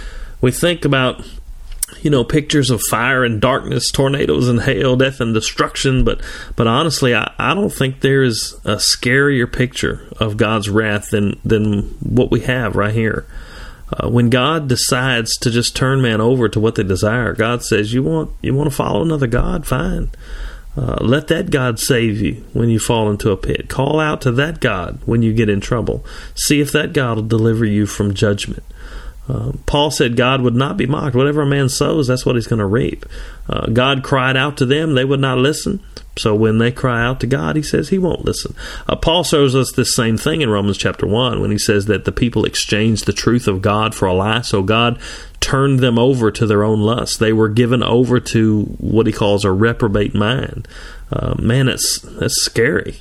we 0.41 0.51
think 0.51 0.85
about 0.85 1.25
you 2.03 2.11
know 2.11 2.25
pictures 2.25 2.71
of 2.71 2.81
fire 2.91 3.25
and 3.25 3.41
darkness, 3.41 3.91
tornadoes 3.91 4.49
and 4.49 4.63
hail, 4.63 4.97
death 4.97 5.21
and 5.21 5.35
destruction. 5.35 6.05
But 6.05 6.21
but 6.57 6.67
honestly, 6.67 7.15
I, 7.15 7.33
I 7.39 7.55
don't 7.55 7.73
think 7.73 8.01
there 8.01 8.23
is 8.23 8.57
a 8.65 8.77
scarier 8.77 9.51
picture 9.51 10.09
of 10.19 10.37
God's 10.37 10.69
wrath 10.69 11.11
than 11.11 11.39
than 11.45 11.83
what 12.01 12.31
we 12.31 12.41
have 12.41 12.77
right 12.77 12.95
here. 12.95 13.27
Uh, 13.93 14.09
when 14.09 14.29
God 14.29 14.69
decides 14.69 15.37
to 15.39 15.51
just 15.51 15.75
turn 15.75 16.03
man 16.03 16.21
over 16.21 16.49
to 16.49 16.61
what 16.61 16.75
they 16.75 16.83
desire, 16.83 17.33
God 17.33 17.63
says, 17.63 17.93
"You 17.93 18.03
want 18.03 18.31
you 18.43 18.55
want 18.55 18.71
to 18.71 18.77
follow 18.77 19.03
another 19.03 19.27
God? 19.27 19.67
Fine." 19.67 20.11
Uh, 20.77 20.99
let 21.01 21.27
that 21.29 21.51
God 21.51 21.81
save 21.81 22.21
you 22.21 22.45
when 22.53 22.69
you 22.69 22.79
fall 22.79 23.11
into 23.11 23.33
a 23.33 23.37
pit. 23.37 23.69
Call 23.69 23.99
out 23.99 24.21
to 24.21 24.33
that 24.33 24.61
God 24.61 25.01
when 25.07 25.23
you 25.23 25.33
get 25.33 25.49
in 25.49 25.61
trouble. 25.61 26.05
See 26.37 26.61
if 26.61 26.71
that 26.73 26.93
God 26.93 27.17
will 27.17 27.25
deliver 27.25 27.65
you 27.65 27.87
from 27.87 28.15
judgment. 28.15 28.63
Uh, 29.29 29.53
Paul 29.67 29.91
said 29.91 30.17
God 30.17 30.41
would 30.41 30.55
not 30.55 30.77
be 30.77 30.87
mocked. 30.87 31.15
Whatever 31.15 31.43
a 31.43 31.47
man 31.47 31.69
sows, 31.69 32.07
that's 32.07 32.25
what 32.25 32.37
he's 32.37 32.47
going 32.47 32.61
to 32.61 32.67
reap. 32.67 33.05
Uh, 33.49 33.67
God 33.67 34.03
cried 34.03 34.37
out 34.37 34.57
to 34.59 34.67
them, 34.67 34.95
they 34.95 35.05
would 35.05 35.21
not 35.21 35.39
listen. 35.39 35.81
So 36.19 36.35
when 36.35 36.59
they 36.59 36.73
cry 36.73 37.05
out 37.05 37.21
to 37.21 37.27
God, 37.27 37.57
he 37.57 37.63
says 37.63 37.89
he 37.89 37.99
won't 37.99 38.25
listen. 38.25 38.55
Uh, 38.89 38.97
Paul 38.97 39.23
shows 39.25 39.55
us 39.55 39.73
this 39.73 39.95
same 39.95 40.17
thing 40.17 40.41
in 40.41 40.51
Romans 40.51 40.79
chapter 40.79 41.07
1 41.07 41.41
when 41.41 41.51
he 41.51 41.59
says 41.59 41.87
that 41.87 42.05
the 42.05 42.13
people 42.13 42.45
exchanged 42.45 43.07
the 43.07 43.13
truth 43.13 43.47
of 43.47 43.63
God 43.63 43.95
for 43.95 44.07
a 44.07 44.15
lie. 44.15 44.41
So 44.41 44.63
God 44.63 44.99
turned 45.41 45.79
them 45.79 45.99
over 45.99 46.31
to 46.31 46.47
their 46.47 46.65
own 46.65 46.81
lusts. 46.81 47.17
They 47.17 47.33
were 47.33 47.49
given 47.49 47.83
over 47.83 48.19
to 48.21 48.63
what 48.79 49.07
he 49.07 49.13
calls 49.13 49.45
a 49.45 49.53
reprobate 49.53 50.15
mind. 50.15 50.67
Uh, 51.13 51.35
man, 51.39 51.67
that's, 51.67 52.01
that's 52.03 52.43
scary. 52.43 52.97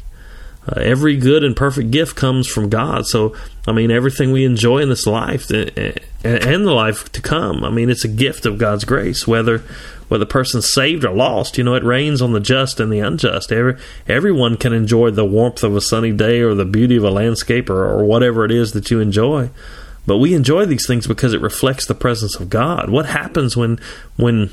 Uh, 0.68 0.82
every 0.82 1.16
good 1.16 1.44
and 1.44 1.56
perfect 1.56 1.92
gift 1.92 2.16
comes 2.16 2.48
from 2.48 2.70
God. 2.70 3.06
So, 3.06 3.36
I 3.68 3.72
mean, 3.72 3.90
everything 3.90 4.32
we 4.32 4.44
enjoy 4.44 4.80
in 4.80 4.90
this 4.90 5.08
life 5.08 5.50
eh, 5.52 5.70
eh, 5.78 5.94
and 6.24 6.66
the 6.66 6.74
life 6.74 7.12
to 7.14 7.22
come, 7.22 7.64
I 7.64 7.70
mean, 7.70 7.90
it's 7.90 8.04
a 8.04 8.10
gift 8.10 8.46
of 8.46 8.58
God's 8.58 8.84
grace, 8.84 9.28
whether 9.28 9.64
whether 10.08 10.24
the 10.24 10.30
person's 10.30 10.72
saved 10.74 11.04
or 11.04 11.14
lost. 11.14 11.58
You 11.58 11.64
know, 11.64 11.76
it 11.76 11.84
rains 11.84 12.22
on 12.22 12.32
the 12.32 12.40
just 12.40 12.80
and 12.80 12.92
the 12.92 13.00
unjust. 13.00 13.52
Every, 13.52 13.78
everyone 14.08 14.56
can 14.58 14.74
enjoy 14.74 15.12
the 15.12 15.26
warmth 15.26 15.64
of 15.64 15.76
a 15.76 15.82
sunny 15.82 16.14
day 16.14 16.40
or 16.40 16.54
the 16.54 16.66
beauty 16.66 16.96
of 16.96 17.04
a 17.04 17.10
landscape 17.10 17.70
or, 17.70 17.84
or 17.84 18.06
whatever 18.06 18.46
it 18.46 18.52
is 18.52 18.72
that 18.72 18.90
you 18.90 19.00
enjoy. 19.00 19.50
But 20.06 20.18
we 20.18 20.34
enjoy 20.34 20.66
these 20.66 20.88
things 20.88 21.06
because 21.06 21.34
it 21.34 21.42
reflects 21.42 21.86
the 21.86 21.94
presence 21.94 22.36
of 22.36 22.50
God. 22.50 22.90
What 22.90 23.08
happens 23.08 23.58
when 23.58 23.80
when 24.16 24.50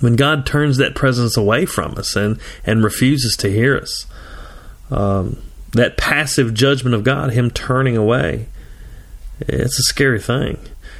when 0.00 0.16
God 0.16 0.44
turns 0.44 0.78
that 0.78 0.96
presence 0.96 1.36
away 1.36 1.64
from 1.64 1.96
us 1.96 2.16
and 2.16 2.40
and 2.66 2.82
refuses 2.82 3.36
to 3.36 3.50
hear 3.50 3.78
us? 3.78 4.06
Um, 4.90 5.42
that 5.72 5.96
passive 5.96 6.52
judgment 6.52 6.94
of 6.94 7.04
God, 7.04 7.32
Him 7.32 7.50
turning 7.50 7.96
away, 7.96 8.46
it's 9.40 9.78
a 9.78 9.82
scary 9.82 10.20
thing. 10.20 10.58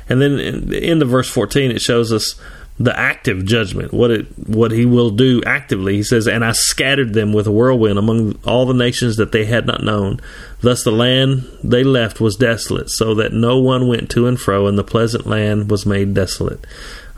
And 0.09 0.20
then 0.20 0.39
in 0.39 0.68
the 0.68 0.83
end 0.83 1.03
of 1.03 1.09
verse 1.09 1.28
14, 1.28 1.70
it 1.70 1.80
shows 1.80 2.12
us 2.12 2.41
the 2.78 2.99
active 2.99 3.45
judgment, 3.45 3.93
what 3.93 4.11
it 4.11 4.26
what 4.49 4.72
he 4.72 4.87
will 4.87 5.11
do 5.11 5.43
actively. 5.45 5.97
He 5.97 6.03
says, 6.03 6.26
"And 6.26 6.45
I 6.45 6.53
scattered 6.53 7.12
them 7.12 7.33
with 7.33 7.47
a 7.47 7.53
whirlwind 7.53 7.99
among 7.99 8.39
all 8.45 8.66
the 8.66 8.74
nations 8.74 9.16
that 9.16 9.30
they 9.30 9.45
had 9.45 9.66
not 9.66 9.85
known. 9.85 10.20
Thus 10.62 10.83
the 10.83 10.91
land 10.91 11.45
they 11.62 11.85
left 11.85 12.20
was 12.20 12.35
desolate, 12.35 12.91
so 12.91 13.14
that 13.14 13.33
no 13.33 13.59
one 13.59 13.89
went 13.89 14.11
to 14.11 14.26
and 14.26 14.41
fro, 14.41 14.66
and 14.66 14.78
the 14.78 14.85
pleasant 14.85 15.26
land 15.26 15.70
was 15.70 15.87
made 15.87 16.14
desolate." 16.14 16.61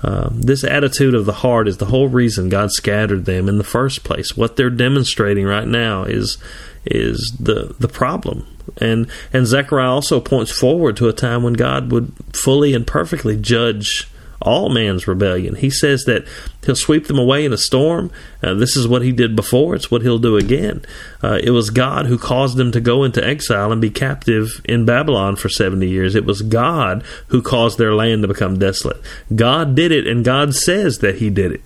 Uh, 0.05 0.28
this 0.32 0.62
attitude 0.64 1.14
of 1.14 1.24
the 1.24 1.32
heart 1.32 1.66
is 1.66 1.78
the 1.78 1.86
whole 1.86 2.09
reason 2.09 2.50
God 2.50 2.70
scattered 2.72 3.24
them 3.24 3.48
in 3.48 3.57
the 3.57 3.64
first 3.64 4.05
place. 4.05 4.36
What 4.36 4.57
they're 4.57 4.68
demonstrating 4.68 5.46
right 5.46 5.66
now 5.66 6.05
is 6.05 6.36
is 6.84 7.34
the 7.40 7.74
the 7.78 7.88
problem. 7.88 8.46
And 8.76 9.09
and 9.32 9.46
Zechariah 9.46 9.88
also 9.88 10.20
points 10.20 10.52
forward 10.52 10.98
to 10.98 11.09
a 11.09 11.14
time 11.14 11.42
when 11.42 11.55
God 11.55 11.90
would 11.90 12.12
fully 12.34 12.74
and 12.74 12.86
perfectly 12.86 13.38
judge 13.38 14.11
all 14.41 14.68
man's 14.68 15.07
rebellion. 15.07 15.55
He 15.55 15.70
says 15.70 16.05
that 16.05 16.26
he'll 16.64 16.76
sweep 16.76 17.07
them 17.07 17.18
away 17.18 17.45
in 17.45 17.53
a 17.53 17.59
storm. 17.59 18.11
Uh, 18.43 18.55
this 18.55 18.76
is 18.76 18.87
what 18.87 19.03
he 19.03 19.12
did 19.12 19.37
before, 19.37 19.74
it's 19.74 19.91
what 19.91 20.03
he'll 20.03 20.18
do 20.18 20.37
again. 20.37 20.85
Uh, 21.22 21.39
it 21.43 21.51
was 21.51 21.70
God 21.70 22.07
who 22.07 22.18
caused 22.18 22.57
them 22.57 22.72
to 22.72 22.80
go 22.80 23.05
into 23.05 23.24
exile 23.24 23.72
and 23.72 23.80
be 23.80 23.91
captive 23.91 24.61
in 24.64 24.85
Babylon 24.85 25.37
for 25.37 25.49
70 25.49 25.89
years. 25.89 26.14
It 26.14 26.24
was 26.24 26.43
God 26.43 27.03
who 27.28 27.43
caused 27.43 27.78
their 27.78 27.95
land 27.95 28.22
to 28.22 28.28
become 28.28 28.59
desolate. 28.59 29.01
God 29.35 29.74
did 29.74 29.93
it, 29.93 30.07
and 30.07 30.24
God 30.24 30.55
says 30.55 30.99
that 30.99 31.16
he 31.16 31.30
did 31.30 31.53
it. 31.53 31.62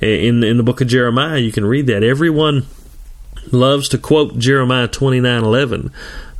In, 0.00 0.42
in 0.42 0.56
the 0.56 0.62
book 0.62 0.80
of 0.80 0.88
Jeremiah, 0.88 1.38
you 1.38 1.52
can 1.52 1.64
read 1.64 1.86
that. 1.88 2.02
Everyone 2.02 2.66
loves 3.52 3.88
to 3.88 3.98
quote 3.98 4.38
Jeremiah 4.38 4.88
29 4.88 5.42
11. 5.42 5.92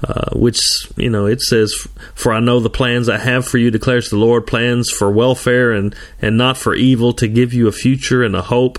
Uh, 0.02 0.30
which 0.32 0.58
you 0.96 1.10
know 1.10 1.26
it 1.26 1.42
says, 1.42 1.74
"For 2.14 2.32
I 2.32 2.40
know 2.40 2.58
the 2.58 2.70
plans 2.70 3.08
I 3.08 3.18
have 3.18 3.46
for 3.46 3.58
you," 3.58 3.70
declares 3.70 4.08
the 4.08 4.16
Lord, 4.16 4.46
plans 4.46 4.90
for 4.90 5.10
welfare 5.10 5.72
and 5.72 5.94
and 6.22 6.38
not 6.38 6.56
for 6.56 6.74
evil, 6.74 7.12
to 7.14 7.28
give 7.28 7.52
you 7.52 7.68
a 7.68 7.72
future 7.72 8.22
and 8.22 8.34
a 8.34 8.42
hope. 8.42 8.78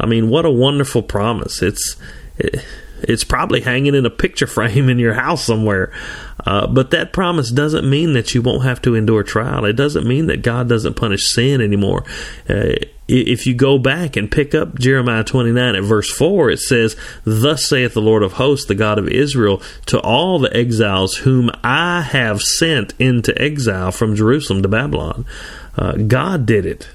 I 0.00 0.06
mean, 0.06 0.28
what 0.30 0.46
a 0.46 0.50
wonderful 0.50 1.02
promise! 1.02 1.60
It's 1.60 1.96
it, 2.38 2.64
it's 3.02 3.24
probably 3.24 3.60
hanging 3.60 3.94
in 3.94 4.06
a 4.06 4.10
picture 4.10 4.46
frame 4.46 4.88
in 4.88 4.98
your 4.98 5.14
house 5.14 5.44
somewhere. 5.44 5.92
Uh, 6.46 6.66
but 6.66 6.90
that 6.90 7.12
promise 7.12 7.50
doesn't 7.50 7.88
mean 7.88 8.14
that 8.14 8.34
you 8.34 8.42
won't 8.42 8.64
have 8.64 8.82
to 8.82 8.94
endure 8.94 9.22
trial. 9.22 9.64
It 9.64 9.74
doesn't 9.74 10.06
mean 10.06 10.26
that 10.26 10.42
God 10.42 10.68
doesn't 10.68 10.94
punish 10.94 11.32
sin 11.32 11.60
anymore. 11.60 12.04
Uh, 12.48 12.72
if 13.06 13.46
you 13.46 13.54
go 13.54 13.78
back 13.78 14.16
and 14.16 14.30
pick 14.30 14.54
up 14.54 14.78
Jeremiah 14.78 15.24
29 15.24 15.74
at 15.76 15.82
verse 15.82 16.10
4, 16.10 16.50
it 16.50 16.60
says, 16.60 16.96
Thus 17.24 17.68
saith 17.68 17.94
the 17.94 18.00
Lord 18.00 18.22
of 18.22 18.34
hosts, 18.34 18.66
the 18.66 18.74
God 18.74 18.98
of 18.98 19.08
Israel, 19.08 19.62
to 19.86 20.00
all 20.00 20.38
the 20.38 20.54
exiles 20.56 21.18
whom 21.18 21.50
I 21.62 22.00
have 22.00 22.40
sent 22.40 22.94
into 22.98 23.40
exile 23.40 23.92
from 23.92 24.16
Jerusalem 24.16 24.62
to 24.62 24.68
Babylon. 24.68 25.26
Uh, 25.76 25.92
God 25.92 26.46
did 26.46 26.64
it. 26.64 26.88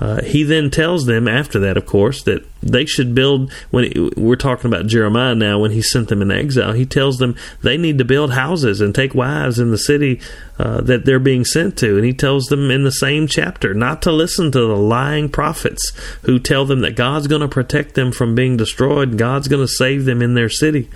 Uh, 0.00 0.22
he 0.22 0.42
then 0.42 0.70
tells 0.70 1.04
them 1.04 1.28
after 1.28 1.58
that, 1.58 1.76
of 1.76 1.84
course, 1.84 2.22
that 2.22 2.42
they 2.62 2.86
should 2.86 3.14
build. 3.14 3.52
When 3.70 4.10
we're 4.16 4.34
talking 4.34 4.70
about 4.70 4.86
Jeremiah 4.86 5.34
now, 5.34 5.58
when 5.58 5.72
he 5.72 5.82
sent 5.82 6.08
them 6.08 6.22
in 6.22 6.30
exile, 6.30 6.72
he 6.72 6.86
tells 6.86 7.18
them 7.18 7.36
they 7.62 7.76
need 7.76 7.98
to 7.98 8.04
build 8.04 8.32
houses 8.32 8.80
and 8.80 8.94
take 8.94 9.14
wives 9.14 9.58
in 9.58 9.70
the 9.70 9.78
city 9.78 10.18
uh, 10.58 10.80
that 10.80 11.04
they're 11.04 11.18
being 11.18 11.44
sent 11.44 11.76
to. 11.78 11.96
And 11.96 12.06
he 12.06 12.14
tells 12.14 12.46
them 12.46 12.70
in 12.70 12.84
the 12.84 12.90
same 12.90 13.26
chapter 13.26 13.74
not 13.74 14.00
to 14.02 14.12
listen 14.12 14.50
to 14.52 14.60
the 14.60 14.76
lying 14.76 15.28
prophets 15.28 15.92
who 16.22 16.38
tell 16.38 16.64
them 16.64 16.80
that 16.80 16.96
God's 16.96 17.26
going 17.26 17.42
to 17.42 17.48
protect 17.48 17.94
them 17.94 18.10
from 18.10 18.34
being 18.34 18.56
destroyed, 18.56 19.18
God's 19.18 19.48
going 19.48 19.62
to 19.62 19.68
save 19.68 20.06
them 20.06 20.22
in 20.22 20.32
their 20.32 20.48
city. 20.48 20.88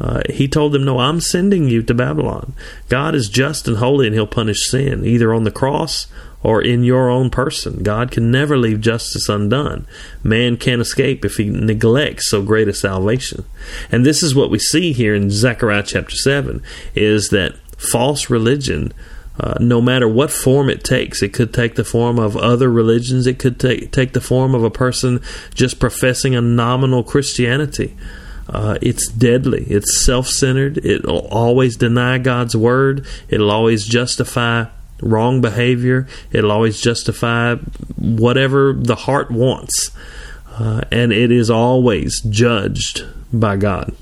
Uh, 0.00 0.22
he 0.30 0.46
told 0.46 0.72
them, 0.72 0.84
No, 0.84 1.00
I'm 1.00 1.20
sending 1.20 1.68
you 1.68 1.82
to 1.82 1.92
Babylon. 1.92 2.54
God 2.88 3.14
is 3.14 3.28
just 3.28 3.66
and 3.66 3.78
holy, 3.78 4.06
and 4.06 4.14
he'll 4.14 4.28
punish 4.28 4.70
sin, 4.70 5.04
either 5.04 5.34
on 5.34 5.44
the 5.44 5.50
cross 5.50 6.06
or 6.42 6.62
in 6.62 6.84
your 6.84 7.08
own 7.08 7.30
person. 7.30 7.82
God 7.82 8.10
can 8.10 8.30
never 8.30 8.56
leave 8.56 8.80
justice 8.80 9.28
undone. 9.28 9.86
Man 10.22 10.56
can't 10.56 10.80
escape 10.80 11.24
if 11.24 11.36
he 11.36 11.48
neglects 11.48 12.30
so 12.30 12.42
great 12.42 12.68
a 12.68 12.74
salvation. 12.74 13.44
And 13.90 14.06
this 14.06 14.22
is 14.22 14.34
what 14.34 14.50
we 14.50 14.58
see 14.58 14.92
here 14.92 15.14
in 15.14 15.30
Zechariah 15.30 15.82
chapter 15.82 16.14
7 16.14 16.62
is 16.94 17.30
that 17.30 17.56
false 17.76 18.30
religion 18.30 18.92
uh, 19.40 19.54
no 19.60 19.80
matter 19.80 20.08
what 20.08 20.32
form 20.32 20.68
it 20.68 20.82
takes, 20.82 21.22
it 21.22 21.32
could 21.32 21.54
take 21.54 21.76
the 21.76 21.84
form 21.84 22.18
of 22.18 22.36
other 22.36 22.68
religions. 22.68 23.26
It 23.26 23.38
could 23.38 23.60
take 23.60 23.92
take 23.92 24.12
the 24.12 24.20
form 24.20 24.52
of 24.52 24.64
a 24.64 24.70
person 24.70 25.20
just 25.54 25.78
professing 25.78 26.34
a 26.34 26.40
nominal 26.40 27.04
Christianity. 27.04 27.96
Uh, 28.48 28.78
it's 28.82 29.06
deadly. 29.06 29.64
It's 29.68 30.04
self 30.04 30.26
centered. 30.26 30.84
It'll 30.84 31.28
always 31.28 31.76
deny 31.76 32.18
God's 32.18 32.56
word. 32.56 33.06
It'll 33.28 33.52
always 33.52 33.86
justify 33.86 34.66
wrong 35.00 35.40
behavior. 35.40 36.06
It'll 36.32 36.52
always 36.52 36.80
justify 36.80 37.56
whatever 37.96 38.72
the 38.72 38.96
heart 38.96 39.30
wants. 39.30 39.90
Uh, 40.50 40.82
and 40.90 41.12
it 41.12 41.30
is 41.30 41.50
always 41.50 42.20
judged 42.20 43.04
by 43.32 43.56
God. 43.56 43.94